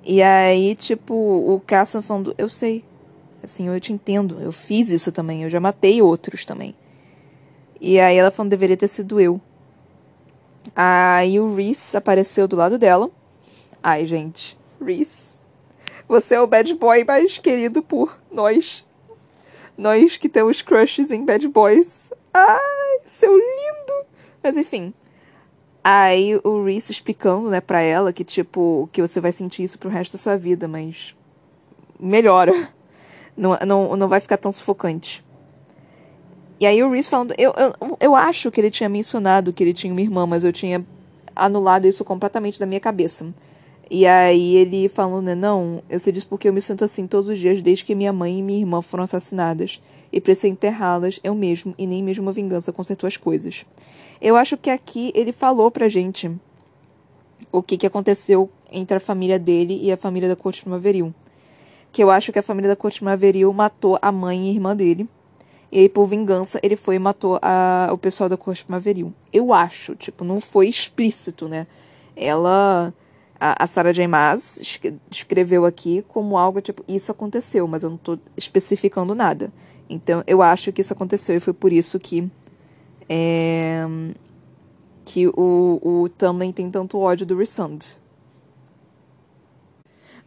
E 0.05 0.23
aí, 0.23 0.77
tipo, 0.77 1.15
o 1.15 1.61
Cassian 1.67 2.01
falando, 2.01 2.35
eu 2.39 2.49
sei. 2.49 2.85
Assim, 3.43 3.67
eu 3.69 3.81
te 3.81 3.93
entendo, 3.93 4.41
eu 4.41 4.53
fiz 4.53 4.89
isso 4.89 5.11
também, 5.11 5.43
eu 5.43 5.51
já 5.51 5.61
matei 5.61 6.01
outros 6.01 6.45
também. 6.45 6.75
E 7.81 7.99
aí 7.99 8.17
ela 8.17 8.31
falando, 8.31 8.51
deveria 8.51 8.77
ter 8.77 8.89
sido 8.89 9.21
eu. 9.21 9.41
Aí 10.75 11.39
o 11.39 11.55
Reese 11.55 11.97
apareceu 11.97 12.49
do 12.49 12.57
lado 12.57 12.79
dela. 12.79 13.11
Ai, 13.89 14.05
gente, 14.05 14.59
Reese 14.85 15.37
você 16.09 16.35
é 16.35 16.41
o 16.41 16.47
bad 16.47 16.75
boy 16.75 17.05
mais 17.05 17.39
querido 17.39 17.85
por 17.85 18.21
nós. 18.33 18.85
Nós 19.79 20.17
que 20.17 20.29
temos 20.29 20.61
crushes 20.61 21.13
em 21.13 21.25
bad 21.25 21.47
boys. 21.47 22.11
Ai, 22.35 23.01
seu 23.07 23.33
lindo! 23.33 24.07
Mas 24.43 24.57
enfim. 24.57 24.93
Aí 25.85 26.37
o 26.43 26.65
Reese 26.65 26.91
explicando, 26.91 27.49
né, 27.49 27.61
pra 27.61 27.81
ela 27.81 28.13
que, 28.13 28.25
tipo, 28.25 28.89
que 28.91 29.01
você 29.01 29.21
vai 29.21 29.31
sentir 29.31 29.63
isso 29.63 29.79
pro 29.79 29.89
resto 29.89 30.15
da 30.15 30.19
sua 30.19 30.37
vida, 30.37 30.67
mas 30.67 31.15
melhora. 31.99 32.53
Não, 33.37 33.57
não, 33.67 33.97
não 33.97 34.09
vai 34.09 34.19
ficar 34.19 34.39
tão 34.39 34.51
sufocante. 34.51 35.23
E 36.59 36.67
aí 36.67 36.83
o 36.83 36.91
Reese 36.91 37.11
falando, 37.11 37.35
eu, 37.37 37.53
eu, 37.53 37.97
eu 38.01 38.17
acho 38.17 38.51
que 38.51 38.59
ele 38.59 38.71
tinha 38.71 38.89
mencionado 38.89 39.53
que 39.53 39.63
ele 39.63 39.75
tinha 39.75 39.93
uma 39.93 40.01
irmã, 40.01 40.27
mas 40.27 40.43
eu 40.43 40.53
tinha 40.53 40.85
anulado 41.35 41.87
isso 41.87 42.03
completamente 42.03 42.59
da 42.59 42.65
minha 42.65 42.81
cabeça. 42.81 43.27
E 43.89 44.05
aí 44.05 44.57
ele 44.57 44.89
falando, 44.89 45.27
né, 45.27 45.35
não, 45.35 45.81
eu 45.89 46.01
sei 46.01 46.13
disso 46.13 46.27
porque 46.27 46.49
eu 46.49 46.53
me 46.53 46.61
sinto 46.61 46.85
assim 46.85 47.07
todos 47.07 47.29
os 47.29 47.39
dias 47.39 47.63
desde 47.63 47.85
que 47.85 47.95
minha 47.95 48.13
mãe 48.13 48.39
e 48.39 48.43
minha 48.43 48.59
irmã 48.59 48.83
foram 48.83 49.05
assassinadas. 49.05 49.81
E 50.13 50.21
precisei 50.21 50.51
enterrá-las 50.51 51.21
eu 51.23 51.35
mesmo, 51.35 51.75
e 51.79 51.87
nem 51.87 52.03
mesmo 52.03 52.25
uma 52.25 52.33
vingança 52.33 52.73
consertou 52.73 53.07
as 53.07 53.17
coisas. 53.17 53.65
Eu 54.21 54.37
acho 54.37 54.57
que 54.57 54.71
aqui 54.71 55.13
ele 55.15 55.31
falou 55.31 55.71
pra 55.71 55.89
gente 55.89 56.31
o 57.53 57.63
que, 57.63 57.77
que 57.77 57.87
aconteceu 57.87 58.51
entre 58.73 58.97
a 58.97 59.01
família 59.01 59.39
dele 59.39 59.79
e 59.81 59.93
a 59.93 59.97
família 59.97 60.29
da 60.29 60.35
corte 60.35 60.63
primaveril. 60.63 61.15
Que 61.93 62.03
eu 62.03 62.11
acho 62.11 62.33
que 62.33 62.39
a 62.39 62.43
família 62.43 62.69
da 62.69 62.77
corte 62.77 62.99
primaveril 62.99 63.53
matou 63.53 63.99
a 64.03 64.11
mãe 64.11 64.47
e 64.47 64.51
a 64.51 64.53
irmã 64.53 64.75
dele. 64.75 65.09
E 65.71 65.81
aí, 65.81 65.89
por 65.89 66.07
vingança, 66.07 66.59
ele 66.63 66.77
foi 66.77 66.97
e 66.97 66.99
matou 66.99 67.39
a, 67.43 67.89
o 67.93 67.99
pessoal 67.99 68.29
da 68.29 68.37
corte 68.37 68.65
primaveril. 68.65 69.13
Eu 69.33 69.53
acho, 69.53 69.95
tipo, 69.95 70.25
não 70.25 70.41
foi 70.41 70.69
explícito, 70.69 71.49
né? 71.49 71.67
Ela 72.17 72.93
a, 73.41 73.65
a 73.65 73.67
Sarah 73.67 73.93
J. 73.93 74.07
Maas 74.07 74.61
escreveu 75.11 75.65
aqui 75.65 76.05
como 76.09 76.39
algo 76.39 76.61
tipo, 76.61 76.85
isso 76.89 77.11
aconteceu, 77.13 77.67
mas 77.67 77.83
eu 77.83 77.91
não 77.91 77.97
estou 77.97 78.19
especificando 78.37 79.15
nada. 79.15 79.53
Então, 79.89 80.23
eu 80.27 80.43
acho 80.43 80.73
que 80.73 80.81
isso 80.81 80.93
aconteceu 80.93 81.37
e 81.37 81.41
foi 81.41 81.53
por 81.53 81.73
isso 81.73 81.99
que 81.99 82.31
é, 83.09 83.87
que 85.05 85.29
o, 85.29 85.81
o 85.83 86.09
Tamlin 86.09 86.51
tem 86.51 86.71
tanto 86.71 86.99
ódio 86.99 87.25
do 87.25 87.37
Resund. 87.37 87.97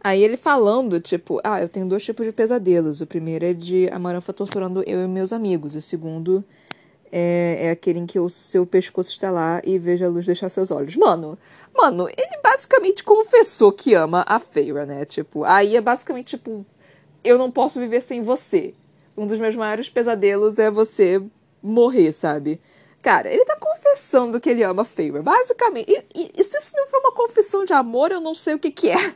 Aí 0.02 0.22
ele 0.22 0.38
falando, 0.38 0.98
tipo, 0.98 1.38
ah, 1.44 1.60
eu 1.60 1.68
tenho 1.68 1.86
dois 1.86 2.02
tipos 2.02 2.24
de 2.24 2.32
pesadelos. 2.32 3.02
O 3.02 3.06
primeiro 3.06 3.44
é 3.44 3.52
de 3.52 3.86
Amaranfa 3.90 4.32
torturando 4.32 4.82
eu 4.86 5.04
e 5.04 5.06
meus 5.06 5.30
amigos. 5.30 5.74
O 5.74 5.82
segundo 5.82 6.42
é, 7.12 7.66
é 7.66 7.70
aquele 7.70 7.98
em 7.98 8.06
que 8.06 8.18
o 8.18 8.28
seu 8.28 8.66
pescoço 8.66 9.10
está 9.10 9.30
lá 9.30 9.60
e 9.64 9.78
veja 9.78 10.06
a 10.06 10.08
luz 10.08 10.26
deixar 10.26 10.48
seus 10.48 10.70
olhos. 10.70 10.96
Mano, 10.96 11.38
Mano, 11.76 12.08
ele 12.08 12.40
basicamente 12.42 13.02
confessou 13.02 13.72
que 13.72 13.94
ama 13.94 14.24
a 14.26 14.38
Feira, 14.38 14.84
né? 14.84 15.04
Tipo, 15.04 15.44
aí 15.44 15.76
é 15.76 15.80
basicamente 15.80 16.36
tipo, 16.36 16.66
eu 17.22 17.38
não 17.38 17.50
posso 17.50 17.78
viver 17.78 18.00
sem 18.02 18.22
você. 18.22 18.74
Um 19.16 19.26
dos 19.26 19.38
meus 19.38 19.54
maiores 19.54 19.88
pesadelos 19.88 20.58
é 20.58 20.70
você 20.70 21.22
morrer, 21.62 22.12
sabe? 22.12 22.60
Cara, 23.02 23.32
ele 23.32 23.44
tá 23.44 23.56
confessando 23.56 24.40
que 24.40 24.50
ele 24.50 24.62
ama 24.62 24.82
a 24.82 24.84
Feira, 24.84 25.22
basicamente. 25.22 25.90
E, 25.90 26.04
e, 26.14 26.32
e, 26.36 26.44
se 26.44 26.58
isso 26.58 26.72
não 26.76 26.86
for 26.86 26.98
uma 27.00 27.12
confissão 27.12 27.64
de 27.64 27.72
amor, 27.72 28.10
eu 28.10 28.20
não 28.20 28.34
sei 28.34 28.54
o 28.54 28.58
que 28.58 28.70
que 28.70 28.90
é. 28.90 29.14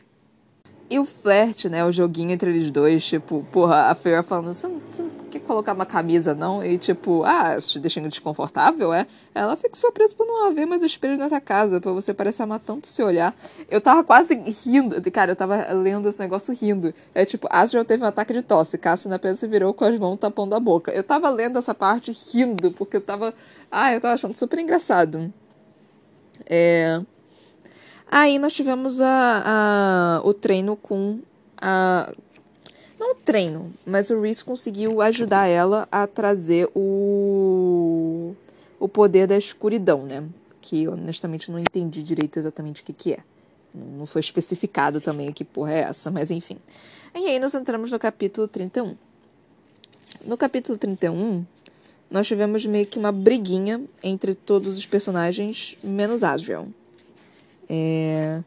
E 0.89 0.99
o 0.99 1.05
flerte, 1.05 1.69
né? 1.69 1.85
O 1.85 1.91
joguinho 1.91 2.31
entre 2.31 2.49
eles 2.51 2.71
dois, 2.71 3.05
tipo, 3.05 3.45
porra, 3.51 3.91
a 3.91 3.95
Feyre 3.95 4.23
falando, 4.23 4.53
você 4.53 4.67
não, 4.67 4.81
você 4.89 5.01
não, 5.03 5.11
quer 5.39 5.45
colocar 5.45 5.73
uma 5.73 5.85
camisa, 5.85 6.33
não? 6.33 6.63
E 6.63 6.77
tipo, 6.77 7.23
ah, 7.23 7.57
te 7.59 7.79
deixando 7.79 8.09
desconfortável, 8.09 8.93
é? 8.93 9.07
Ela 9.33 9.55
fica 9.55 9.75
surpresa 9.75 10.15
por 10.15 10.25
não 10.25 10.47
haver 10.47 10.65
mais 10.65 10.81
espelho 10.81 11.17
nessa 11.17 11.39
casa, 11.41 11.81
pra 11.81 11.91
você 11.91 12.13
parecer 12.13 12.43
amar 12.43 12.59
tanto 12.59 12.87
se 12.87 13.01
olhar. 13.03 13.35
Eu 13.69 13.81
tava 13.81 14.03
quase 14.03 14.35
rindo, 14.35 14.99
cara, 15.11 15.31
eu 15.31 15.35
tava 15.35 15.71
lendo 15.73 16.07
esse 16.07 16.19
negócio 16.19 16.53
rindo. 16.53 16.93
É 17.13 17.25
tipo, 17.25 17.47
Asriel 17.49 17.85
teve 17.85 18.03
um 18.03 18.07
ataque 18.07 18.33
de 18.33 18.41
tosse, 18.41 18.77
Cassian 18.77 19.13
apenas 19.13 19.39
se 19.39 19.47
virou 19.47 19.73
com 19.73 19.85
as 19.85 19.99
mãos 19.99 20.17
tapando 20.17 20.55
a 20.55 20.59
boca. 20.59 20.91
Eu 20.91 21.03
tava 21.03 21.29
lendo 21.29 21.59
essa 21.59 21.73
parte 21.73 22.11
rindo, 22.11 22.71
porque 22.71 22.97
eu 22.97 23.01
tava, 23.01 23.33
ah, 23.71 23.93
eu 23.93 24.01
tava 24.01 24.13
achando 24.13 24.33
super 24.33 24.59
engraçado. 24.59 25.33
É... 26.45 27.01
Aí 28.09 28.37
nós 28.37 28.53
tivemos 28.53 29.01
a, 29.01 29.43
a, 29.45 30.21
o 30.23 30.33
treino 30.33 30.75
com 30.75 31.19
a. 31.57 32.13
Não 33.05 33.13
treino, 33.13 33.71
mas 33.85 34.09
o 34.09 34.19
Reese 34.19 34.43
conseguiu 34.43 34.99
ajudar 34.99 35.45
ela 35.45 35.87
a 35.91 36.07
trazer 36.07 36.67
o. 36.73 38.33
o 38.79 38.89
poder 38.89 39.27
da 39.27 39.37
escuridão, 39.37 40.03
né? 40.03 40.27
Que 40.59 40.87
honestamente 40.87 41.51
não 41.51 41.59
entendi 41.59 42.01
direito 42.01 42.39
exatamente 42.39 42.81
o 42.81 42.83
que, 42.83 42.91
que 42.91 43.13
é. 43.13 43.19
Não 43.71 44.07
foi 44.07 44.21
especificado 44.21 44.99
também 44.99 45.31
que 45.31 45.45
porra 45.45 45.73
é 45.73 45.79
essa, 45.81 46.09
mas 46.09 46.31
enfim. 46.31 46.57
E 47.13 47.27
aí 47.27 47.37
nós 47.37 47.53
entramos 47.53 47.91
no 47.91 47.99
capítulo 47.99 48.47
31. 48.47 48.95
No 50.25 50.35
capítulo 50.35 50.75
31, 50.75 51.45
nós 52.09 52.25
tivemos 52.25 52.65
meio 52.65 52.87
que 52.87 52.97
uma 52.97 53.11
briguinha 53.11 53.83
entre 54.01 54.33
todos 54.33 54.79
os 54.79 54.87
personagens, 54.87 55.77
menos 55.83 56.23
Asriel. 56.23 56.69
É, 57.69 58.41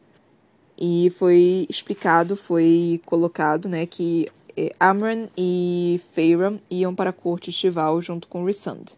e 0.76 1.10
foi 1.10 1.64
explicado, 1.68 2.34
foi 2.34 3.00
colocado, 3.06 3.68
né, 3.68 3.86
que 3.86 4.26
é, 4.58 4.74
Amran 4.80 5.28
e 5.36 6.00
Feyre 6.12 6.60
iam 6.68 6.92
para 6.92 7.10
a 7.10 7.12
corte 7.12 7.50
estival 7.50 8.02
junto 8.02 8.26
com 8.26 8.44
Rissand. 8.44 8.96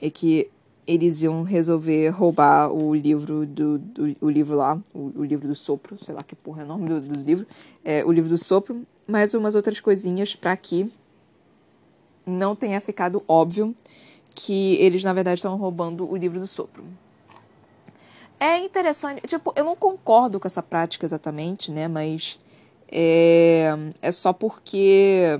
E 0.00 0.10
que 0.10 0.50
eles 0.84 1.22
iam 1.22 1.44
resolver 1.44 2.08
roubar 2.08 2.72
o 2.72 2.92
livro 2.92 3.46
do, 3.46 3.78
do 3.78 4.16
o 4.20 4.28
livro 4.28 4.56
lá, 4.56 4.76
o, 4.92 5.12
o, 5.20 5.24
livro 5.24 5.46
do 5.46 5.54
sopro, 5.54 5.96
sei 6.04 6.12
lá 6.12 6.22
que 6.22 6.34
porra 6.34 6.62
é 6.62 6.64
o 6.64 6.68
nome 6.68 6.88
do, 6.88 7.00
do 7.00 7.14
livro, 7.14 7.46
é, 7.84 8.04
o 8.04 8.10
livro 8.10 8.28
do 8.28 8.36
sopro, 8.36 8.84
mais 9.06 9.32
umas 9.34 9.54
outras 9.54 9.78
coisinhas 9.78 10.34
para 10.34 10.56
que 10.56 10.90
não 12.26 12.56
tenha 12.56 12.80
ficado 12.80 13.22
óbvio 13.28 13.76
que 14.34 14.74
eles 14.76 15.04
na 15.04 15.12
verdade 15.12 15.38
estavam 15.38 15.58
roubando 15.58 16.10
o 16.10 16.16
livro 16.16 16.40
do 16.40 16.46
sopro. 16.48 16.82
É 18.40 18.58
interessante, 18.58 19.24
tipo, 19.28 19.52
eu 19.54 19.64
não 19.64 19.76
concordo 19.76 20.40
com 20.40 20.48
essa 20.48 20.64
prática 20.64 21.06
exatamente, 21.06 21.70
né? 21.70 21.86
Mas 21.86 22.40
é, 22.92 23.70
é 24.02 24.12
só 24.12 24.32
porque 24.32 25.38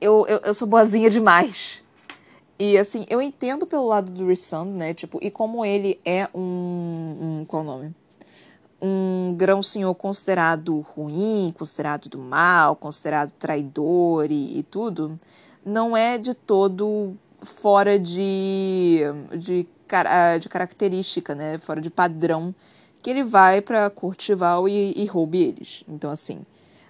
eu, 0.00 0.26
eu, 0.26 0.38
eu 0.38 0.54
sou 0.54 0.66
boazinha 0.66 1.10
demais. 1.10 1.82
E 2.58 2.76
assim, 2.76 3.06
eu 3.08 3.22
entendo 3.22 3.66
pelo 3.66 3.86
lado 3.86 4.10
do 4.10 4.26
Rissand, 4.26 4.66
né? 4.66 4.94
Tipo, 4.94 5.18
e 5.22 5.30
como 5.30 5.64
ele 5.64 6.00
é 6.04 6.28
um. 6.34 7.40
um 7.40 7.44
qual 7.46 7.62
o 7.62 7.66
nome? 7.66 7.94
Um 8.82 9.34
grão-senhor 9.36 9.94
considerado 9.94 10.80
ruim, 10.80 11.54
considerado 11.56 12.08
do 12.08 12.18
mal, 12.18 12.74
considerado 12.76 13.30
traidor 13.32 14.30
e, 14.30 14.58
e 14.58 14.62
tudo, 14.62 15.20
não 15.64 15.94
é 15.94 16.16
de 16.16 16.32
todo 16.32 17.14
fora 17.42 17.98
de, 17.98 19.00
de 19.36 19.66
de 20.38 20.48
característica, 20.48 21.34
né? 21.34 21.58
Fora 21.58 21.80
de 21.80 21.90
padrão, 21.90 22.54
que 23.02 23.10
ele 23.10 23.22
vai 23.22 23.60
para 23.60 23.88
Curtival 23.90 24.68
e, 24.68 24.92
e 24.96 25.06
roube 25.06 25.40
eles. 25.42 25.84
Então, 25.88 26.10
assim. 26.10 26.40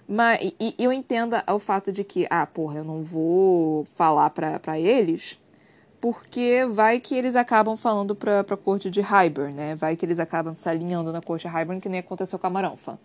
Mas 0.07 0.53
e, 0.59 0.75
eu 0.77 0.91
entendo 0.91 1.35
o 1.47 1.59
fato 1.59 1.91
de 1.91 2.03
que, 2.03 2.27
ah, 2.29 2.45
porra, 2.45 2.79
eu 2.79 2.83
não 2.83 3.01
vou 3.01 3.85
falar 3.85 4.29
para 4.29 4.79
eles, 4.79 5.39
porque 6.01 6.65
vai 6.69 6.99
que 6.99 7.15
eles 7.15 7.35
acabam 7.35 7.77
falando 7.77 8.15
pra, 8.15 8.43
pra 8.43 8.57
corte 8.57 8.89
de 8.89 8.99
Hybern, 8.99 9.53
né? 9.53 9.75
Vai 9.75 9.95
que 9.95 10.05
eles 10.05 10.19
acabam 10.19 10.55
se 10.55 10.67
alinhando 10.67 11.13
na 11.13 11.21
corte 11.21 11.47
de 11.47 11.53
Hybern, 11.53 11.79
que 11.79 11.87
nem 11.87 11.99
aconteceu 11.99 12.37
com 12.37 12.47
a 12.47 12.49
Maranfa. 12.49 12.99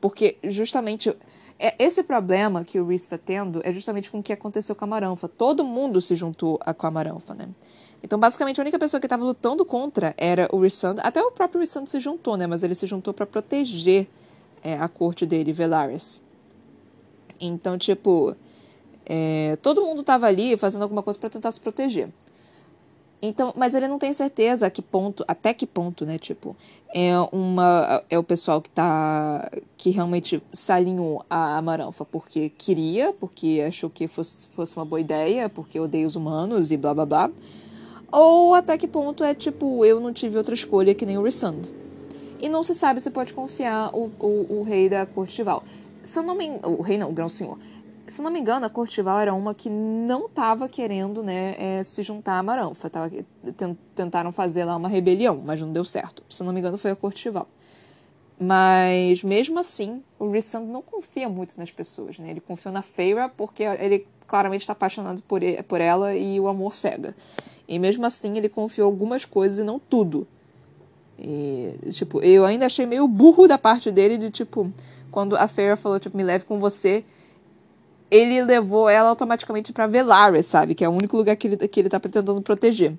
Porque 0.00 0.38
justamente 0.44 1.14
é, 1.58 1.74
esse 1.78 2.02
problema 2.02 2.64
que 2.64 2.78
o 2.78 2.86
Reese 2.86 3.04
está 3.04 3.18
tendo 3.18 3.60
é 3.64 3.72
justamente 3.72 4.10
com 4.10 4.18
o 4.18 4.22
que 4.22 4.32
aconteceu 4.32 4.74
com 4.74 4.84
a 4.84 4.88
Maranfa. 4.88 5.28
Todo 5.28 5.64
mundo 5.64 6.00
se 6.00 6.14
juntou 6.14 6.58
a, 6.64 6.72
com 6.72 6.86
a 6.86 6.90
Maranfa, 6.90 7.34
né? 7.34 7.48
Então, 8.02 8.18
basicamente, 8.18 8.60
a 8.60 8.62
única 8.62 8.78
pessoa 8.78 9.00
que 9.00 9.06
estava 9.06 9.24
lutando 9.24 9.64
contra 9.64 10.14
era 10.16 10.48
o 10.52 10.60
Rissand. 10.60 10.96
Até 11.02 11.22
o 11.22 11.30
próprio 11.30 11.60
Rissand 11.60 11.86
se 11.86 11.98
juntou, 11.98 12.36
né? 12.36 12.46
Mas 12.46 12.62
ele 12.62 12.74
se 12.74 12.86
juntou 12.86 13.12
para 13.12 13.26
proteger 13.26 14.08
é, 14.62 14.74
a 14.74 14.88
corte 14.88 15.26
dele, 15.26 15.52
Velaris. 15.52 16.22
Então, 17.40 17.76
tipo, 17.76 18.34
é, 19.04 19.56
todo 19.62 19.82
mundo 19.82 20.00
estava 20.00 20.26
ali 20.26 20.56
fazendo 20.56 20.82
alguma 20.82 21.02
coisa 21.02 21.18
para 21.18 21.30
tentar 21.30 21.52
se 21.52 21.60
proteger. 21.60 22.08
Então, 23.20 23.52
mas 23.56 23.74
ele 23.74 23.88
não 23.88 23.98
tem 23.98 24.12
certeza 24.12 24.66
a 24.66 24.70
que 24.70 24.82
ponto, 24.82 25.24
até 25.26 25.54
que 25.54 25.66
ponto, 25.66 26.04
né? 26.04 26.18
Tipo, 26.18 26.54
é 26.94 27.18
uma 27.32 28.04
é 28.10 28.18
o 28.18 28.22
pessoal 28.22 28.60
que 28.60 28.68
tá 28.68 29.50
que 29.76 29.90
realmente 29.90 30.42
se 30.52 30.70
alinhou 30.70 31.24
a 31.28 31.60
Maranfa 31.62 32.04
porque 32.04 32.50
queria, 32.50 33.14
porque 33.14 33.64
achou 33.66 33.88
que 33.88 34.06
fosse, 34.06 34.48
fosse 34.48 34.76
uma 34.76 34.84
boa 34.84 35.00
ideia, 35.00 35.48
porque 35.48 35.80
odeia 35.80 36.06
os 36.06 36.14
humanos 36.14 36.70
e 36.70 36.76
blá 36.76 36.92
blá 36.92 37.06
blá. 37.06 37.30
Ou 38.18 38.54
até 38.54 38.78
que 38.78 38.88
ponto 38.88 39.22
é 39.22 39.34
tipo, 39.34 39.84
eu 39.84 40.00
não 40.00 40.10
tive 40.10 40.38
outra 40.38 40.54
escolha 40.54 40.94
que 40.94 41.04
nem 41.04 41.18
o 41.18 41.22
Rissand. 41.22 41.60
E 42.40 42.48
não 42.48 42.62
se 42.62 42.74
sabe 42.74 42.98
se 42.98 43.10
pode 43.10 43.34
confiar 43.34 43.94
o, 43.94 44.10
o, 44.18 44.60
o 44.60 44.62
rei 44.62 44.88
da 44.88 45.04
Cortival. 45.04 45.62
Se 46.02 46.18
eu 46.18 46.22
não 46.22 46.34
me 46.34 46.48
O 46.62 46.80
rei 46.80 46.96
não, 46.96 47.10
o 47.10 47.12
grão-senhor. 47.12 47.58
Se 48.06 48.22
eu 48.22 48.24
não 48.24 48.30
me 48.30 48.40
engano, 48.40 48.64
a 48.64 48.70
Cortival 48.70 49.18
era 49.18 49.34
uma 49.34 49.54
que 49.54 49.68
não 49.68 50.24
estava 50.24 50.66
querendo 50.66 51.22
né, 51.22 51.56
é, 51.58 51.84
se 51.84 52.02
juntar 52.02 52.38
à 52.38 52.42
Maranfa. 52.42 52.88
Tava, 52.88 53.10
tentaram 53.94 54.32
fazer 54.32 54.64
lá 54.64 54.76
uma 54.76 54.88
rebelião, 54.88 55.42
mas 55.44 55.60
não 55.60 55.70
deu 55.70 55.84
certo. 55.84 56.22
Se 56.30 56.40
eu 56.40 56.46
não 56.46 56.54
me 56.54 56.60
engano, 56.60 56.78
foi 56.78 56.92
a 56.92 56.96
Cortival. 56.96 57.46
Mas 58.40 59.22
mesmo 59.22 59.58
assim, 59.58 60.02
o 60.18 60.30
Rissand 60.30 60.64
não 60.64 60.80
confia 60.80 61.28
muito 61.28 61.58
nas 61.58 61.70
pessoas, 61.70 62.18
né? 62.18 62.30
Ele 62.30 62.40
confia 62.40 62.72
na 62.72 62.80
Feyre 62.80 63.28
porque 63.36 63.62
ele 63.62 64.06
claramente 64.26 64.62
está 64.62 64.72
apaixonado 64.72 65.20
por, 65.22 65.42
ele, 65.42 65.62
por 65.62 65.82
ela 65.82 66.14
e 66.14 66.40
o 66.40 66.48
amor 66.48 66.74
cega. 66.74 67.14
E 67.68 67.78
mesmo 67.78 68.06
assim 68.06 68.36
ele 68.36 68.48
confiou 68.48 68.86
algumas 68.86 69.24
coisas 69.24 69.58
e 69.58 69.64
não 69.64 69.78
tudo. 69.78 70.26
E, 71.18 71.78
tipo, 71.90 72.22
eu 72.22 72.44
ainda 72.44 72.66
achei 72.66 72.86
meio 72.86 73.08
burro 73.08 73.48
da 73.48 73.58
parte 73.58 73.90
dele 73.90 74.18
de, 74.18 74.30
tipo, 74.30 74.72
quando 75.10 75.36
a 75.36 75.48
Feyre 75.48 75.76
falou, 75.76 75.98
tipo, 75.98 76.16
me 76.16 76.22
leve 76.22 76.44
com 76.44 76.58
você, 76.58 77.04
ele 78.10 78.42
levou 78.42 78.88
ela 78.88 79.08
automaticamente 79.08 79.72
para 79.72 79.86
Velaris, 79.86 80.46
sabe? 80.46 80.74
Que 80.74 80.84
é 80.84 80.88
o 80.88 80.92
único 80.92 81.16
lugar 81.16 81.36
que 81.36 81.48
ele, 81.48 81.68
que 81.68 81.80
ele 81.80 81.88
tá 81.88 81.98
tentando 81.98 82.40
proteger. 82.42 82.96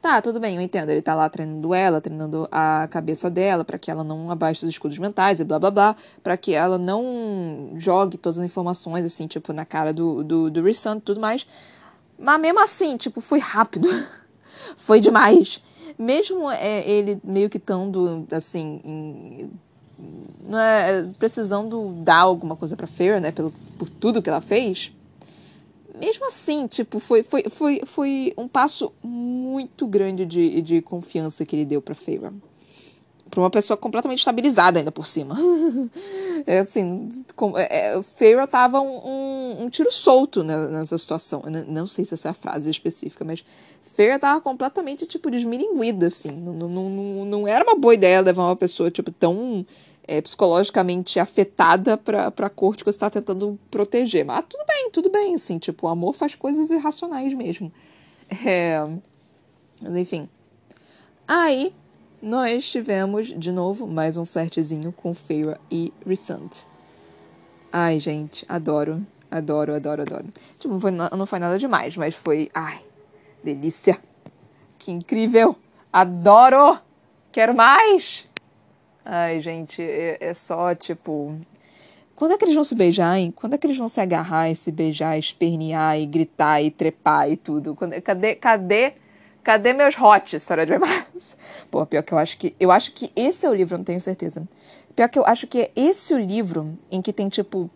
Tá, 0.00 0.22
tudo 0.22 0.38
bem, 0.38 0.56
eu 0.56 0.62
entendo. 0.62 0.90
Ele 0.90 1.02
tá 1.02 1.14
lá 1.14 1.28
treinando 1.28 1.74
ela, 1.74 2.00
treinando 2.00 2.48
a 2.52 2.86
cabeça 2.88 3.28
dela, 3.28 3.64
para 3.64 3.78
que 3.78 3.90
ela 3.90 4.04
não 4.04 4.30
abaixe 4.30 4.64
os 4.64 4.70
escudos 4.70 4.98
mentais 4.98 5.40
e 5.40 5.44
blá 5.44 5.58
blá 5.58 5.70
blá, 5.70 5.96
para 6.22 6.36
que 6.36 6.54
ela 6.54 6.78
não 6.78 7.72
jogue 7.76 8.16
todas 8.16 8.38
as 8.38 8.44
informações, 8.44 9.04
assim, 9.04 9.26
tipo, 9.26 9.52
na 9.52 9.64
cara 9.64 9.92
do, 9.92 10.22
do, 10.22 10.50
do 10.50 10.62
Rissant 10.62 10.98
e 10.98 11.00
tudo 11.00 11.20
mais. 11.20 11.46
Mas 12.18 12.40
mesmo 12.40 12.60
assim, 12.60 12.96
tipo, 12.96 13.20
foi 13.20 13.38
rápido. 13.38 13.88
foi 14.76 15.00
demais. 15.00 15.62
Mesmo 15.98 16.50
é, 16.50 16.88
ele 16.88 17.18
meio 17.24 17.48
que 17.48 17.56
estando, 17.56 18.26
assim, 18.30 18.80
em, 18.84 19.50
não 20.46 20.58
é, 20.58 21.08
precisando 21.18 21.92
dar 22.02 22.18
alguma 22.18 22.54
coisa 22.54 22.76
pra 22.76 22.86
Fer, 22.86 23.20
né, 23.20 23.32
pelo, 23.32 23.52
por 23.78 23.88
tudo 23.88 24.20
que 24.20 24.28
ela 24.28 24.40
fez, 24.40 24.92
mesmo 25.98 26.26
assim, 26.26 26.66
tipo, 26.66 26.98
foi, 26.98 27.22
foi, 27.22 27.44
foi, 27.48 27.80
foi 27.86 28.34
um 28.36 28.46
passo 28.46 28.92
muito 29.02 29.86
grande 29.86 30.26
de, 30.26 30.60
de 30.60 30.82
confiança 30.82 31.44
que 31.44 31.56
ele 31.56 31.64
deu 31.64 31.80
pra 31.80 31.94
Feyre 31.94 32.32
para 33.30 33.40
uma 33.40 33.50
pessoa 33.50 33.76
completamente 33.76 34.20
estabilizada 34.20 34.78
ainda 34.78 34.92
por 34.92 35.06
cima. 35.06 35.36
é 36.46 36.60
assim, 36.60 37.08
com, 37.34 37.56
é, 37.58 37.96
é 37.96 38.02
Feira 38.02 38.46
tava 38.46 38.80
um, 38.80 38.96
um, 38.96 39.62
um, 39.64 39.70
tiro 39.70 39.90
solto 39.90 40.42
nessa 40.42 40.96
situação. 40.96 41.42
Não, 41.46 41.64
não, 41.64 41.86
sei 41.86 42.04
se 42.04 42.14
essa 42.14 42.28
é 42.28 42.30
a 42.30 42.34
frase 42.34 42.70
específica, 42.70 43.24
mas 43.24 43.44
Feira 43.82 44.18
tava 44.18 44.40
completamente, 44.40 45.06
tipo, 45.06 45.30
desmilinguida, 45.30 46.06
assim. 46.06 46.30
Não, 46.30 46.52
não, 46.52 46.68
não, 46.68 47.24
não 47.24 47.48
era 47.48 47.64
uma 47.64 47.76
boa 47.76 47.94
ideia 47.94 48.20
levar 48.20 48.44
uma 48.44 48.56
pessoa, 48.56 48.90
tipo, 48.90 49.10
tão 49.10 49.66
é, 50.06 50.20
psicologicamente 50.20 51.18
afetada 51.18 51.96
pra, 51.96 52.30
pra 52.30 52.48
corte 52.48 52.84
que 52.84 52.92
você 52.92 52.98
tá 52.98 53.10
tentando 53.10 53.58
proteger. 53.70 54.24
Mas 54.24 54.44
tudo 54.48 54.64
bem, 54.66 54.90
tudo 54.90 55.10
bem, 55.10 55.34
assim, 55.34 55.58
tipo, 55.58 55.86
o 55.86 55.90
amor 55.90 56.12
faz 56.12 56.34
coisas 56.34 56.70
irracionais 56.70 57.34
mesmo. 57.34 57.72
É... 58.44 58.80
Mas, 59.82 59.96
enfim. 59.96 60.28
Aí, 61.26 61.74
nós 62.20 62.70
tivemos, 62.70 63.28
de 63.28 63.52
novo, 63.52 63.86
mais 63.86 64.16
um 64.16 64.24
flertezinho 64.24 64.92
com 64.92 65.14
Feira 65.14 65.60
e 65.70 65.92
Rissant. 66.06 66.64
Ai, 67.70 68.00
gente, 68.00 68.44
adoro, 68.48 69.06
adoro, 69.30 69.74
adoro, 69.74 70.02
adoro. 70.02 70.26
Tipo, 70.58 70.74
não 70.74 70.80
foi, 70.80 70.90
não 70.90 71.26
foi 71.26 71.38
nada 71.38 71.58
demais, 71.58 71.96
mas 71.96 72.14
foi. 72.14 72.50
Ai, 72.54 72.80
delícia! 73.44 74.00
Que 74.78 74.90
incrível! 74.90 75.56
Adoro! 75.92 76.78
Quero 77.30 77.54
mais! 77.54 78.26
Ai, 79.04 79.40
gente, 79.40 79.82
é, 79.82 80.16
é 80.20 80.34
só 80.34 80.74
tipo. 80.74 81.38
Quando 82.14 82.32
é 82.32 82.38
que 82.38 82.44
eles 82.46 82.54
vão 82.54 82.64
se 82.64 82.74
beijar, 82.74 83.18
hein? 83.18 83.30
Quando 83.30 83.54
é 83.54 83.58
que 83.58 83.66
eles 83.66 83.76
vão 83.76 83.88
se 83.88 84.00
agarrar 84.00 84.48
e 84.48 84.56
se 84.56 84.72
beijar, 84.72 85.18
espernear 85.18 86.00
e 86.00 86.06
gritar 86.06 86.62
e 86.62 86.70
trepar 86.70 87.30
e 87.30 87.36
tudo? 87.36 87.74
Quando, 87.74 88.00
cadê, 88.00 88.34
cadê, 88.34 88.94
cadê 89.46 89.72
meus 89.72 89.94
hots, 89.94 90.42
Sarah 90.42 90.64
J. 90.64 90.76
Maas? 90.76 91.36
Pô, 91.70 91.86
pior 91.86 92.02
que 92.02 92.12
eu 92.12 92.18
acho 92.18 92.36
que. 92.36 92.56
Eu 92.58 92.72
acho 92.72 92.92
que 92.92 93.12
esse 93.14 93.46
é 93.46 93.48
o 93.48 93.54
livro, 93.54 93.78
não 93.78 93.84
tenho 93.84 94.00
certeza. 94.00 94.42
Pior 94.96 95.08
que 95.08 95.16
eu 95.16 95.24
acho 95.24 95.46
que 95.46 95.60
é 95.60 95.70
esse 95.76 96.12
o 96.12 96.18
livro 96.18 96.76
em 96.90 97.00
que 97.00 97.12
tem, 97.12 97.28
tipo, 97.28 97.70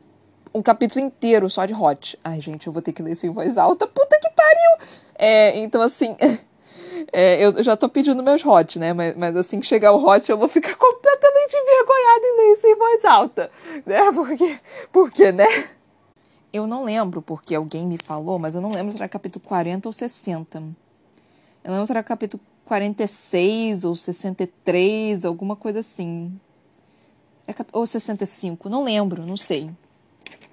um 0.53 0.62
capítulo 0.62 1.05
inteiro 1.05 1.49
só 1.49 1.64
de 1.64 1.73
hot. 1.73 2.18
Ai, 2.25 2.41
gente, 2.41 2.66
eu 2.66 2.73
vou 2.73 2.83
ter 2.83 2.93
que 2.93 3.01
ler 3.01 3.12
isso 3.12 3.25
em 3.25 3.31
voz 3.31 3.57
alta. 3.57 3.87
Puta 3.87 4.18
que 4.21 4.31
pariu! 4.31 4.89
É, 5.16 5.59
então, 5.59 5.81
assim. 5.81 6.16
É, 7.12 7.43
eu 7.43 7.62
já 7.62 7.79
tô 7.79 7.89
pedindo 7.89 8.23
meus 8.23 8.45
hot, 8.45 8.79
né? 8.79 8.93
Mas, 8.93 9.16
mas 9.16 9.35
assim 9.35 9.59
que 9.59 9.66
chegar 9.66 9.91
o 9.91 10.07
hot, 10.07 10.31
eu 10.31 10.37
vou 10.37 10.47
ficar 10.47 10.75
completamente 10.77 11.57
envergonhada 11.57 12.27
em 12.27 12.37
ler 12.37 12.53
isso 12.53 12.66
em 12.66 12.77
voz 12.77 13.05
alta. 13.07 13.51
Né? 13.87 14.01
Porque, 14.12 14.61
porque, 14.93 15.33
né? 15.33 15.47
Eu 16.53 16.66
não 16.66 16.85
lembro 16.85 17.23
porque 17.23 17.55
alguém 17.55 17.87
me 17.87 17.97
falou, 17.97 18.39
mas 18.39 18.55
eu 18.55 18.61
não 18.61 18.73
lembro 18.73 18.93
se 18.93 18.99
era 18.99 19.09
capítulo 19.09 19.43
40 19.47 19.89
ou 19.89 19.93
60. 19.93 20.62
Eu 21.63 21.73
lembro 21.73 21.87
se 21.87 21.93
era 21.93 22.03
capítulo 22.03 22.43
46 22.65 23.85
ou 23.85 23.97
63, 23.97 25.25
alguma 25.25 25.57
coisa 25.57 25.81
assim. 25.81 26.33
É 27.47 27.55
ou 27.73 27.87
65, 27.87 28.69
não 28.69 28.85
lembro, 28.85 29.27
não 29.27 29.37
sei. 29.37 29.71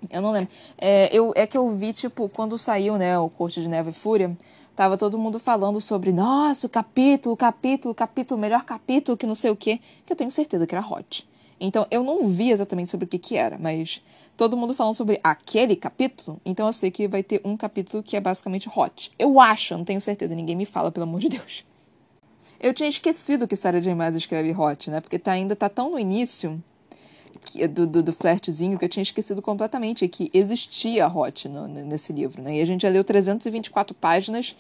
Eu 0.10 0.22
não 0.22 0.32
lembro. 0.32 0.49
É, 0.78 1.10
eu, 1.16 1.34
é 1.36 1.45
que 1.47 1.58
eu 1.58 1.70
vi, 1.70 1.93
tipo, 1.93 2.30
quando 2.30 2.58
saiu, 2.58 2.97
né, 2.97 3.18
o 3.18 3.30
Corte 3.30 3.62
de 3.62 3.68
Neve 3.68 3.91
e 3.91 3.93
Fúria, 3.93 4.36
Tava 4.78 4.95
todo 4.95 5.18
mundo 5.18 5.39
falando 5.39 5.82
sobre, 5.82 6.12
nossa, 6.12 6.68
o 6.68 6.70
capítulo, 6.70 7.36
capítulo, 7.36 7.95
capítulo, 7.95 8.39
melhor 8.39 8.64
capítulo, 8.64 9.18
que 9.18 9.26
não 9.26 9.34
sei 9.34 9.49
o 9.49 9.55
quê, 9.55 9.80
que 10.05 10.14
eu 10.14 10.16
tenho 10.16 10.30
certeza 10.30 10.68
que 10.68 10.76
era 10.76 10.88
hot. 10.88 11.28
Então, 11.60 11.88
eu 11.89 12.03
não 12.03 12.28
vi 12.28 12.51
exatamente 12.51 12.91
sobre 12.91 13.05
o 13.05 13.08
que 13.08 13.18
que 13.18 13.36
era, 13.36 13.58
mas 13.58 14.01
todo 14.36 14.55
mundo 14.55 14.74
falando 14.74 14.95
sobre 14.95 15.20
aquele 15.24 15.76
capítulo, 15.76 16.39
então 16.45 16.68
eu 16.68 16.74
sei 16.74 16.91
que 16.91 17.08
vai 17.08 17.24
ter 17.24 17.41
um 17.43 17.58
capítulo 17.58 18.03
que 18.03 18.16
é 18.16 18.22
basicamente 18.22 18.70
hot. 18.74 19.12
Eu 19.18 19.39
acho, 19.39 19.76
não 19.76 19.84
tenho 19.84 19.99
certeza, 19.99 20.36
ninguém 20.36 20.55
me 20.55 20.66
fala, 20.66 20.91
pelo 20.91 21.05
amor 21.05 21.20
de 21.20 21.30
Deus. 21.30 21.66
Eu 22.60 22.74
tinha 22.74 22.89
esquecido 22.89 23.47
que 23.47 23.55
Sarah 23.55 23.80
J. 23.80 23.93
Maas 23.93 24.16
escreve 24.16 24.51
hot, 24.51 24.89
né? 24.89 24.99
Porque 24.99 25.20
tá, 25.20 25.32
ainda 25.32 25.55
tá 25.55 25.70
tão 25.70 25.91
no 25.91 25.99
início 25.99 26.62
do, 27.70 27.88
do, 27.88 28.03
do 28.03 28.14
flertezinho 28.14 28.78
que 28.78 28.86
eu 28.86 28.89
tinha 28.89 29.03
esquecido 29.03 29.41
completamente 29.41 30.08
que 30.08 30.30
existia 30.34 31.08
hot 31.08 31.47
no, 31.47 31.68
nesse 31.68 32.12
livro, 32.12 32.41
né? 32.41 32.58
E 32.58 32.62
a 32.62 32.66
gente 32.66 32.82
já 32.82 32.89
leu 32.89 33.03
324 33.03 33.95
páginas 33.95 34.55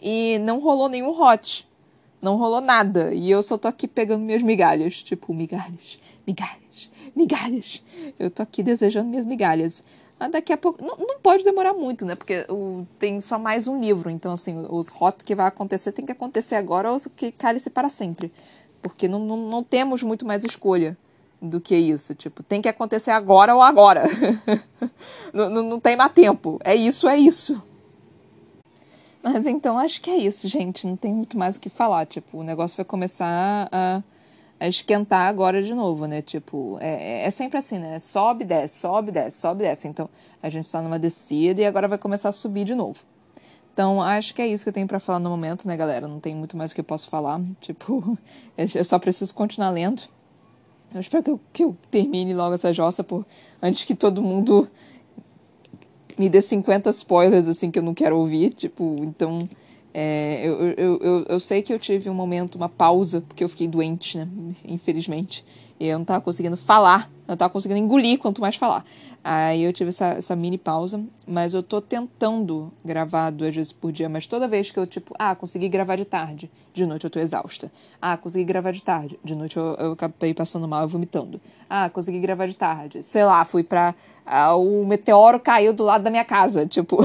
e 0.00 0.38
não 0.40 0.60
rolou 0.60 0.88
nenhum 0.88 1.10
hot. 1.10 1.68
Não 2.20 2.36
rolou 2.36 2.60
nada. 2.60 3.12
E 3.12 3.30
eu 3.30 3.42
só 3.42 3.58
tô 3.58 3.68
aqui 3.68 3.86
pegando 3.86 4.24
minhas 4.24 4.42
migalhas. 4.42 5.02
Tipo, 5.02 5.34
migalhas, 5.34 5.98
migalhas, 6.26 6.90
migalhas. 7.14 7.82
Eu 8.18 8.30
tô 8.30 8.42
aqui 8.42 8.62
desejando 8.62 9.08
minhas 9.08 9.24
migalhas. 9.24 9.82
Mas 10.18 10.30
daqui 10.30 10.52
a 10.52 10.56
pouco. 10.56 10.84
Não, 10.84 10.96
não 10.96 11.18
pode 11.20 11.42
demorar 11.42 11.74
muito, 11.74 12.04
né? 12.04 12.14
Porque 12.14 12.46
o, 12.48 12.86
tem 12.98 13.20
só 13.20 13.38
mais 13.38 13.66
um 13.66 13.80
livro. 13.80 14.08
Então, 14.08 14.32
assim, 14.32 14.66
os 14.70 14.88
hot 14.88 15.24
que 15.24 15.34
vai 15.34 15.46
acontecer 15.46 15.90
tem 15.90 16.06
que 16.06 16.12
acontecer 16.12 16.54
agora 16.54 16.92
ou 16.92 17.00
que 17.16 17.32
cale-se 17.32 17.70
para 17.70 17.88
sempre. 17.88 18.32
Porque 18.80 19.08
não, 19.08 19.18
não, 19.18 19.36
não 19.36 19.62
temos 19.64 20.02
muito 20.02 20.24
mais 20.24 20.44
escolha 20.44 20.96
do 21.40 21.60
que 21.60 21.76
isso. 21.76 22.14
Tipo, 22.14 22.42
tem 22.42 22.62
que 22.62 22.68
acontecer 22.68 23.10
agora 23.10 23.54
ou 23.54 23.60
agora. 23.60 24.04
não, 25.34 25.50
não, 25.50 25.62
não 25.62 25.80
tem 25.80 25.96
mais 25.96 26.12
tempo. 26.12 26.60
É 26.62 26.74
isso, 26.74 27.08
é 27.08 27.16
isso. 27.16 27.60
Mas 29.22 29.46
então 29.46 29.78
acho 29.78 30.00
que 30.00 30.10
é 30.10 30.16
isso, 30.16 30.46
gente. 30.46 30.86
Não 30.86 30.96
tem 30.96 31.12
muito 31.12 31.36
mais 31.36 31.56
o 31.56 31.60
que 31.60 31.68
falar. 31.68 32.06
Tipo, 32.06 32.38
o 32.38 32.42
negócio 32.44 32.76
vai 32.76 32.84
começar 32.84 33.68
a, 33.72 34.02
a 34.62 34.68
esquentar 34.68 35.26
agora 35.26 35.60
de 35.60 35.74
novo, 35.74 36.06
né? 36.06 36.22
Tipo, 36.22 36.78
é, 36.80 37.24
é 37.24 37.30
sempre 37.32 37.58
assim, 37.58 37.80
né? 37.80 37.98
Sobe, 37.98 38.44
desce, 38.44 38.78
sobe, 38.78 39.10
desce, 39.10 39.38
sobe, 39.38 39.64
desce. 39.64 39.88
Então 39.88 40.08
a 40.40 40.48
gente 40.48 40.66
está 40.66 40.80
numa 40.80 41.00
descida 41.00 41.60
e 41.60 41.66
agora 41.66 41.88
vai 41.88 41.98
começar 41.98 42.28
a 42.28 42.32
subir 42.32 42.64
de 42.64 42.72
novo. 42.72 43.00
Então, 43.72 44.00
acho 44.00 44.32
que 44.32 44.40
é 44.40 44.46
isso 44.46 44.62
que 44.64 44.68
eu 44.68 44.72
tenho 44.72 44.86
para 44.86 45.00
falar 45.00 45.18
no 45.18 45.28
momento, 45.28 45.66
né, 45.66 45.76
galera? 45.76 46.06
Não 46.06 46.20
tem 46.20 46.36
muito 46.36 46.56
mais 46.56 46.72
que 46.72 46.78
eu 46.80 46.84
posso 46.84 47.08
falar. 47.08 47.40
Tipo, 47.60 48.16
eu 48.56 48.84
só 48.84 49.00
preciso 49.00 49.34
continuar 49.34 49.70
lendo. 49.70 50.04
Eu 50.94 51.00
espero 51.00 51.24
que 51.24 51.30
eu, 51.30 51.40
que 51.52 51.64
eu 51.64 51.76
termine 51.90 52.32
logo 52.32 52.54
essa 52.54 52.72
jossa 52.72 53.02
por, 53.02 53.26
antes 53.60 53.82
que 53.82 53.96
todo 53.96 54.22
mundo 54.22 54.68
me 56.16 56.28
dê 56.28 56.40
50 56.40 56.88
spoilers 56.90 57.48
assim 57.48 57.68
que 57.68 57.80
eu 57.80 57.82
não 57.82 57.94
quero 57.94 58.16
ouvir. 58.16 58.50
Tipo, 58.50 58.94
então. 59.00 59.48
É, 59.94 60.46
eu, 60.46 60.70
eu, 60.70 60.98
eu, 61.02 61.26
eu 61.28 61.40
sei 61.40 61.60
que 61.62 61.72
eu 61.72 61.78
tive 61.78 62.08
um 62.08 62.14
momento, 62.14 62.54
uma 62.56 62.68
pausa, 62.68 63.20
porque 63.20 63.44
eu 63.44 63.48
fiquei 63.48 63.68
doente, 63.68 64.16
né? 64.16 64.28
Infelizmente. 64.64 65.44
E 65.78 65.86
eu 65.86 65.98
não 65.98 66.04
tava 66.04 66.20
conseguindo 66.20 66.56
falar, 66.56 67.10
não 67.32 67.36
tava 67.36 67.52
conseguindo 67.52 67.80
engolir 67.80 68.18
quanto 68.18 68.40
mais 68.40 68.56
falar. 68.56 68.84
Aí 69.24 69.62
eu 69.62 69.72
tive 69.72 69.90
essa, 69.90 70.06
essa 70.06 70.34
mini 70.34 70.58
pausa, 70.58 71.00
mas 71.26 71.54
eu 71.54 71.62
tô 71.62 71.80
tentando 71.80 72.72
gravar 72.84 73.30
duas 73.30 73.54
vezes 73.54 73.72
por 73.72 73.92
dia, 73.92 74.08
mas 74.08 74.26
toda 74.26 74.48
vez 74.48 74.70
que 74.70 74.78
eu, 74.78 74.86
tipo, 74.86 75.14
ah, 75.16 75.34
consegui 75.34 75.68
gravar 75.68 75.94
de 75.94 76.04
tarde, 76.04 76.50
de 76.74 76.84
noite 76.84 77.04
eu 77.04 77.10
tô 77.10 77.20
exausta. 77.20 77.70
Ah, 78.00 78.16
consegui 78.16 78.44
gravar 78.44 78.72
de 78.72 78.82
tarde, 78.82 79.18
de 79.22 79.36
noite 79.36 79.56
eu, 79.56 79.76
eu 79.78 79.92
acabei 79.92 80.34
passando 80.34 80.66
mal 80.66 80.84
e 80.84 80.88
vomitando. 80.88 81.40
Ah, 81.70 81.88
consegui 81.88 82.18
gravar 82.18 82.46
de 82.46 82.56
tarde, 82.56 83.02
sei 83.02 83.24
lá, 83.24 83.44
fui 83.44 83.62
pra. 83.62 83.94
Ah, 84.26 84.54
o 84.56 84.84
meteoro 84.84 85.38
caiu 85.38 85.72
do 85.72 85.84
lado 85.84 86.02
da 86.02 86.10
minha 86.10 86.24
casa, 86.24 86.66
tipo. 86.68 86.98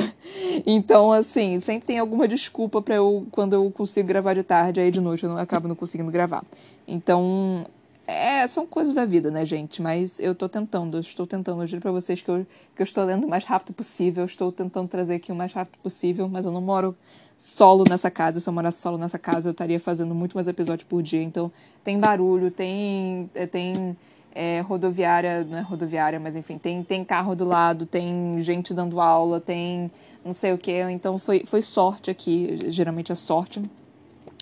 então, 0.66 1.12
assim, 1.12 1.60
sempre 1.60 1.86
tem 1.86 2.00
alguma 2.00 2.28
desculpa 2.28 2.82
para 2.82 2.96
eu, 2.96 3.28
quando 3.32 3.54
eu 3.54 3.70
consigo 3.70 4.08
gravar 4.08 4.34
de 4.34 4.42
tarde, 4.42 4.80
aí 4.80 4.90
de 4.90 5.00
noite 5.00 5.24
eu 5.24 5.30
não, 5.30 5.38
acabo 5.38 5.68
não 5.68 5.76
conseguindo 5.76 6.12
gravar. 6.12 6.44
Então, 6.88 7.66
é, 8.08 8.48
são 8.48 8.66
coisas 8.66 8.96
da 8.96 9.06
vida, 9.06 9.30
né, 9.30 9.46
gente? 9.46 9.82
Mas 9.82 10.18
eu 10.18 10.34
tô 10.34 10.48
tentando, 10.48 10.96
eu 10.96 11.02
estou 11.02 11.28
tentando. 11.28 11.62
Eu 11.62 11.68
juro 11.68 11.82
pra 11.82 11.92
vocês 11.92 12.22
que 12.22 12.30
eu, 12.30 12.48
que 12.74 12.82
eu 12.82 12.86
estou 12.86 13.04
lendo 13.04 13.26
o 13.26 13.30
mais 13.30 13.44
rápido 13.44 13.74
possível. 13.74 14.24
Eu 14.24 14.28
estou 14.28 14.50
tentando 14.50 14.88
trazer 14.88 15.16
aqui 15.16 15.30
o 15.30 15.36
mais 15.36 15.52
rápido 15.52 15.78
possível, 15.84 16.30
mas 16.30 16.46
eu 16.46 16.52
não 16.54 16.62
moro 16.62 16.96
solo 17.38 17.84
nessa 17.88 18.10
casa. 18.10 18.40
Se 18.40 18.48
eu 18.48 18.54
morasse 18.54 18.82
solo 18.82 18.98
nessa 18.98 19.20
casa, 19.20 19.50
eu 19.50 19.52
estaria 19.52 19.78
fazendo 19.78 20.16
muito 20.16 20.36
mais 20.36 20.48
episódios 20.48 20.88
por 20.88 21.04
dia. 21.04 21.22
Então, 21.22 21.52
tem 21.84 22.00
barulho, 22.00 22.50
tem. 22.50 23.30
É, 23.36 23.46
tem 23.46 23.98
é, 24.34 24.62
rodoviária, 24.62 25.44
não 25.44 25.58
é 25.58 25.62
rodoviária, 25.62 26.20
mas 26.20 26.36
enfim, 26.38 26.58
tem, 26.58 26.84
tem 26.84 27.04
carro 27.04 27.36
do 27.36 27.44
lado, 27.44 27.86
tem 27.86 28.40
gente 28.42 28.74
dando 28.74 29.02
aula, 29.02 29.42
tem 29.42 29.92
não 30.24 30.32
sei 30.32 30.54
o 30.54 30.58
que. 30.58 30.80
Então, 30.92 31.18
foi, 31.18 31.44
foi 31.46 31.62
sorte 31.62 32.10
aqui. 32.10 32.58
Geralmente 32.68 33.12
é 33.12 33.16
sorte. 33.16 33.62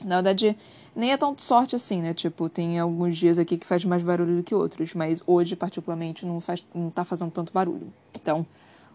Na 0.03 0.15
verdade 0.17 0.55
nem 0.95 1.11
é 1.11 1.17
tão 1.17 1.37
sorte 1.37 1.75
assim, 1.75 2.01
né? 2.01 2.13
Tipo, 2.13 2.47
tem 2.47 2.79
alguns 2.79 3.17
dias 3.17 3.37
aqui 3.37 3.57
que 3.57 3.65
faz 3.65 3.83
mais 3.83 4.01
barulho 4.01 4.37
do 4.37 4.43
que 4.43 4.55
outros, 4.55 4.93
mas 4.93 5.21
hoje, 5.27 5.55
particularmente, 5.55 6.25
não, 6.25 6.39
faz, 6.39 6.65
não 6.73 6.89
tá 6.89 7.03
fazendo 7.03 7.31
tanto 7.31 7.51
barulho. 7.51 7.91
Então, 8.13 8.45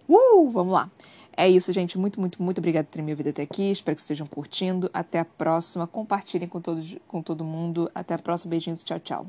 uh, 0.09 0.49
vamos 0.51 0.73
lá. 0.73 0.91
É 1.37 1.49
isso, 1.49 1.73
gente. 1.73 1.99
Muito, 1.99 2.21
muito, 2.21 2.43
muito 2.43 2.59
obrigada 2.59 2.85
por 2.85 2.93
terem 2.93 3.05
me 3.05 3.13
ouvido 3.13 3.29
até 3.29 3.43
aqui. 3.43 3.71
Espero 3.71 3.95
que 3.95 4.03
estejam 4.03 4.27
curtindo. 4.27 4.91
Até 4.93 5.19
a 5.21 5.25
próxima. 5.25 5.87
Compartilhem 5.87 6.49
com, 6.49 6.61
todos, 6.61 6.97
com 7.07 7.23
todo 7.23 7.45
mundo. 7.45 7.91
Até 7.95 8.15
a 8.15 8.19
próxima. 8.19 8.51
Beijinhos. 8.51 8.83
Tchau, 8.83 8.99
tchau. 8.99 9.27